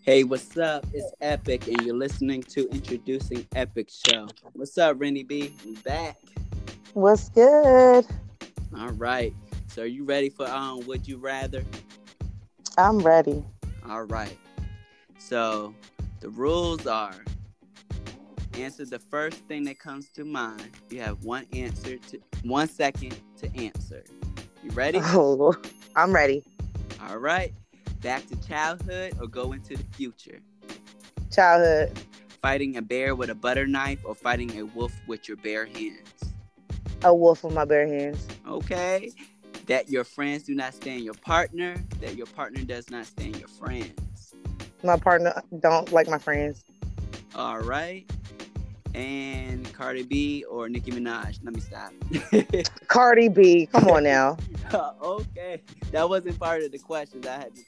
Hey, 0.00 0.24
what's 0.24 0.56
up? 0.56 0.86
It's 0.94 1.12
Epic, 1.20 1.66
and 1.66 1.82
you're 1.82 1.94
listening 1.94 2.42
to 2.44 2.66
Introducing 2.70 3.46
Epic 3.54 3.90
Show. 3.90 4.28
What's 4.54 4.78
up, 4.78 4.98
Renny 4.98 5.22
Bee? 5.22 5.54
We 5.66 5.74
back. 5.76 6.16
What's 6.94 7.28
good? 7.28 8.06
All 8.78 8.92
right. 8.92 9.34
So, 9.66 9.82
are 9.82 9.86
you 9.86 10.04
ready 10.04 10.30
for 10.30 10.46
um? 10.46 10.86
Would 10.86 11.06
you 11.06 11.18
rather? 11.18 11.62
I'm 12.78 13.00
ready. 13.00 13.44
All 13.86 14.04
right. 14.04 14.38
So, 15.18 15.74
the 16.20 16.30
rules 16.30 16.86
are: 16.86 17.16
answer 18.58 18.84
the 18.84 18.98
first 18.98 19.38
thing 19.48 19.64
that 19.64 19.78
comes 19.78 20.08
to 20.10 20.24
mind. 20.24 20.70
You 20.90 21.00
have 21.00 21.24
one 21.24 21.46
answer 21.52 21.96
to 21.96 22.20
one 22.42 22.68
second 22.68 23.16
to 23.38 23.54
answer. 23.56 24.04
You 24.62 24.70
ready? 24.70 25.00
Oh, 25.04 25.54
I'm 25.96 26.12
ready. 26.12 26.42
All 27.08 27.18
right. 27.18 27.52
Back 28.00 28.26
to 28.28 28.36
childhood 28.46 29.14
or 29.20 29.26
go 29.26 29.52
into 29.52 29.76
the 29.76 29.84
future. 29.92 30.40
Childhood. 31.30 31.98
Fighting 32.42 32.76
a 32.76 32.82
bear 32.82 33.14
with 33.14 33.30
a 33.30 33.34
butter 33.34 33.66
knife 33.66 34.00
or 34.04 34.14
fighting 34.14 34.58
a 34.58 34.64
wolf 34.64 34.92
with 35.06 35.28
your 35.28 35.36
bare 35.38 35.66
hands. 35.66 36.32
A 37.02 37.14
wolf 37.14 37.44
with 37.44 37.54
my 37.54 37.64
bare 37.64 37.86
hands. 37.86 38.26
Okay. 38.48 39.10
That 39.66 39.88
your 39.88 40.04
friends 40.04 40.42
do 40.42 40.54
not 40.54 40.74
stand 40.74 41.02
your 41.02 41.14
partner, 41.14 41.76
that 42.00 42.16
your 42.16 42.26
partner 42.26 42.62
does 42.62 42.90
not 42.90 43.06
stand 43.06 43.36
your 43.36 43.48
friends. 43.48 44.34
My 44.82 44.98
partner 44.98 45.42
don't 45.60 45.90
like 45.92 46.08
my 46.08 46.18
friends. 46.18 46.64
All 47.34 47.60
right. 47.60 48.10
And 48.94 49.72
Cardi 49.72 50.04
B 50.04 50.44
or 50.48 50.68
Nicki 50.68 50.92
Minaj? 50.92 51.40
Let 51.42 51.54
me 51.54 51.60
stop. 51.60 51.92
Cardi 52.88 53.28
B, 53.28 53.66
come 53.66 53.88
on 53.88 54.04
now. 54.04 54.36
okay, 55.02 55.62
that 55.90 56.08
wasn't 56.08 56.38
part 56.38 56.62
of 56.62 56.70
the 56.70 56.78
questions. 56.78 57.26
I 57.26 57.32
had, 57.32 57.54
to, 57.56 57.62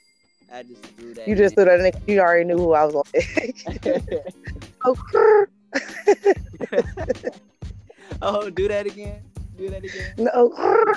I 0.53 0.63
just 0.63 0.83
threw 0.83 1.13
that. 1.15 1.27
You 1.27 1.35
just 1.35 1.55
threw 1.55 1.65
that. 1.65 1.81
In. 1.81 1.91
You 2.07 2.21
already 2.21 2.45
knew 2.45 2.57
who 2.57 2.71
I 2.71 2.85
was 2.85 2.95
on. 2.95 3.03
oh, 4.85 4.95
oh, 8.21 8.49
do 8.49 8.69
that 8.69 8.85
again. 8.85 9.21
Do 9.57 9.69
that 9.69 9.83
again. 9.83 10.13
No. 10.17 10.31
Oh, 10.55 10.95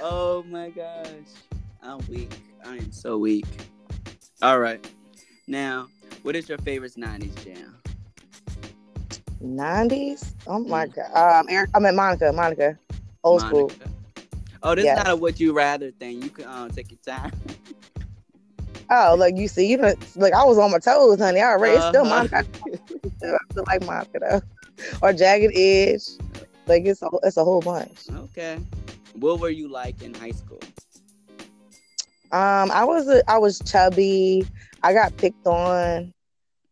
oh 0.00 0.42
my 0.44 0.70
gosh, 0.70 1.06
I'm 1.82 1.98
weak. 2.08 2.32
I 2.64 2.76
am 2.76 2.90
so 2.90 3.18
weak. 3.18 3.44
All 4.40 4.58
right, 4.58 4.82
now 5.46 5.88
what 6.22 6.36
is 6.36 6.48
your 6.48 6.58
favorite 6.58 6.94
'90s 6.94 7.44
jam? 7.44 7.76
'90s? 9.42 10.32
Oh 10.46 10.60
my 10.60 10.86
mm. 10.86 10.94
god! 10.94 11.40
Um, 11.40 11.46
Eric, 11.48 11.70
I 11.74 11.78
mean 11.78 11.96
Monica. 11.96 12.32
Monica, 12.32 12.78
old 13.24 13.42
Monica. 13.42 13.74
school. 13.74 13.92
Oh, 14.62 14.74
this 14.74 14.84
yes. 14.84 14.98
is 14.98 15.04
not 15.04 15.12
a 15.12 15.16
would 15.16 15.40
you 15.40 15.52
rather 15.52 15.90
thing. 15.90 16.22
You 16.22 16.30
can 16.30 16.44
um, 16.46 16.70
take 16.70 16.90
your 16.90 17.00
time. 17.04 17.32
oh, 18.90 19.16
like 19.18 19.36
you 19.36 19.48
see, 19.48 19.68
you 19.68 19.76
know, 19.76 19.94
like 20.14 20.32
I 20.32 20.44
was 20.44 20.58
on 20.58 20.70
my 20.70 20.78
toes, 20.78 21.18
honey. 21.18 21.40
I 21.40 21.50
already 21.50 21.76
uh-huh. 21.76 21.88
it's 21.88 21.96
still. 21.96 22.04
Monica. 22.04 22.36
I 23.22 23.38
still 23.50 23.64
like 23.66 23.84
Monica 23.84 24.18
though, 24.20 24.40
or 25.02 25.12
Jagged 25.12 25.56
Edge. 25.56 26.02
Like 26.66 26.84
it's 26.84 27.02
a 27.02 27.10
it's 27.24 27.36
a 27.36 27.44
whole 27.44 27.60
bunch. 27.60 27.98
Okay. 28.10 28.58
What 29.14 29.40
were 29.40 29.50
you 29.50 29.68
like 29.68 30.02
in 30.02 30.14
high 30.14 30.30
school? 30.30 30.60
Um, 32.30 32.70
I 32.70 32.84
was 32.84 33.08
a, 33.08 33.22
I 33.30 33.38
was 33.38 33.58
chubby. 33.60 34.46
I 34.82 34.92
got 34.92 35.16
picked 35.16 35.46
on 35.46 36.12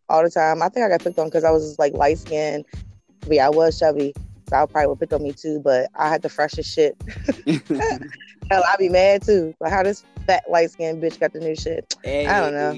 all 0.09 0.23
the 0.23 0.31
time. 0.31 0.63
I 0.63 0.69
think 0.69 0.85
I 0.85 0.89
got 0.89 1.03
picked 1.03 1.19
on 1.19 1.27
because 1.27 1.45
I 1.45 1.51
was 1.51 1.79
like 1.79 1.95
light 1.95 2.19
skinned. 2.19 2.65
But 3.21 3.35
yeah, 3.35 3.47
I 3.47 3.51
was 3.51 3.79
chubby. 3.79 4.13
So 4.49 4.57
I 4.57 4.67
probably 4.67 4.89
would 4.89 4.99
pick 4.99 5.13
on 5.13 5.23
me 5.23 5.33
too, 5.33 5.61
but 5.63 5.89
I 5.95 6.09
had 6.09 6.23
the 6.23 6.29
freshest 6.29 6.75
shit. 6.75 6.97
Hell, 8.51 8.65
I'd 8.67 8.79
be 8.79 8.89
mad 8.89 9.23
too. 9.23 9.55
Like 9.61 9.73
how 9.73 9.85
this 9.85 10.05
fat 10.27 10.43
light 10.51 10.73
skinned 10.73 11.01
bitch 11.01 11.21
got 11.21 11.33
the 11.33 11.39
new 11.39 11.55
shit. 11.55 11.95
Hey. 12.03 12.27
I 12.27 12.41
don't 12.41 12.55
know. 12.55 12.73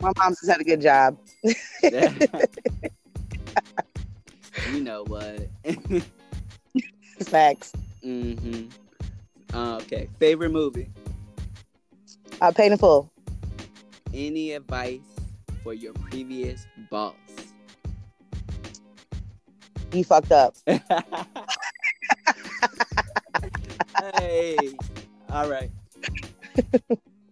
My 0.00 0.12
mom 0.16 0.32
just 0.32 0.48
had 0.48 0.60
a 0.60 0.64
good 0.64 0.80
job. 0.80 1.18
you 1.42 1.54
know 4.80 5.02
what? 5.04 5.48
Facts. 7.22 7.72
Mm-hmm. 8.04 8.68
Uh, 9.56 9.76
okay. 9.78 10.08
Favorite 10.20 10.50
movie? 10.50 10.88
Uh, 12.40 12.52
Paid 12.52 12.72
in 12.72 12.78
Full 12.78 13.10
any 14.14 14.52
advice 14.52 15.00
for 15.62 15.74
your 15.74 15.92
previous 15.94 16.66
boss? 16.90 17.14
You 19.92 20.04
fucked 20.04 20.32
up. 20.32 20.56
hey, 24.16 24.70
all 25.30 25.50
right. 25.50 25.70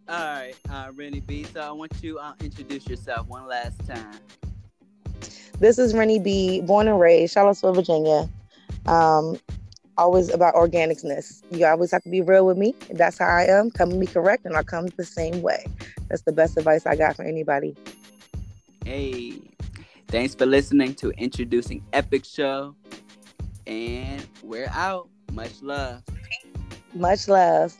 all 0.09 0.18
right, 0.18 0.55
uh, 0.70 0.91
Renny 0.95 1.20
Bee. 1.20 1.45
So 1.45 1.61
I 1.61 1.70
want 1.70 1.93
you 2.03 2.14
to 2.14 2.18
uh, 2.18 2.35
introduce 2.41 2.89
yourself 2.89 3.26
one 3.28 3.47
last 3.47 3.78
time. 3.87 4.18
This 5.61 5.78
is 5.78 5.95
Renny 5.95 6.18
Bee, 6.18 6.61
born 6.61 6.89
and 6.89 6.99
raised 6.99 7.33
Charlottesville, 7.33 7.74
Virginia. 7.74 8.28
Um, 8.87 9.39
always 9.97 10.33
about 10.33 10.55
organicness. 10.55 11.43
You 11.51 11.66
always 11.66 11.91
have 11.93 12.03
to 12.03 12.09
be 12.09 12.20
real 12.20 12.47
with 12.47 12.59
me. 12.59 12.74
That's 12.91 13.18
how 13.18 13.26
I 13.26 13.45
am. 13.45 13.70
Come 13.70 13.91
to 13.91 13.97
me 13.97 14.07
correct, 14.07 14.45
and 14.45 14.57
I'll 14.57 14.64
come 14.64 14.87
the 14.97 15.05
same 15.05 15.43
way. 15.43 15.64
That's 16.13 16.21
the 16.25 16.33
best 16.33 16.59
advice 16.59 16.85
I 16.85 16.95
got 16.95 17.17
for 17.17 17.23
anybody. 17.23 17.75
Hey, 18.85 19.41
thanks 20.09 20.35
for 20.35 20.45
listening 20.45 20.95
to 20.97 21.09
Introducing 21.13 21.83
Epic 21.95 22.27
Show. 22.27 22.77
And 23.67 24.23
we're 24.43 24.69
out. 24.75 25.09
Much 25.33 25.63
love. 25.63 26.03
Much 26.93 27.29
love. 27.29 27.75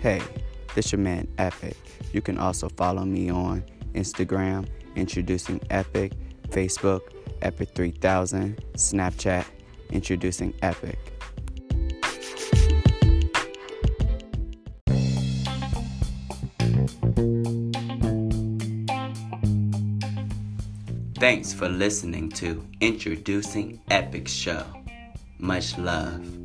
Hey, 0.00 0.22
this 0.74 0.92
your 0.92 0.98
man 0.98 1.28
Epic. 1.36 1.76
You 2.14 2.22
can 2.22 2.38
also 2.38 2.70
follow 2.70 3.04
me 3.04 3.28
on 3.28 3.66
Instagram, 3.92 4.66
Introducing 4.96 5.60
Epic, 5.68 6.14
Facebook, 6.48 7.02
Epic 7.44 7.70
3000, 7.74 8.60
Snapchat, 8.74 9.44
introducing 9.90 10.54
Epic. 10.62 10.98
Thanks 21.18 21.54
for 21.54 21.68
listening 21.68 22.28
to 22.32 22.66
Introducing 22.80 23.80
Epic 23.88 24.28
Show. 24.28 24.64
Much 25.38 25.78
love. 25.78 26.43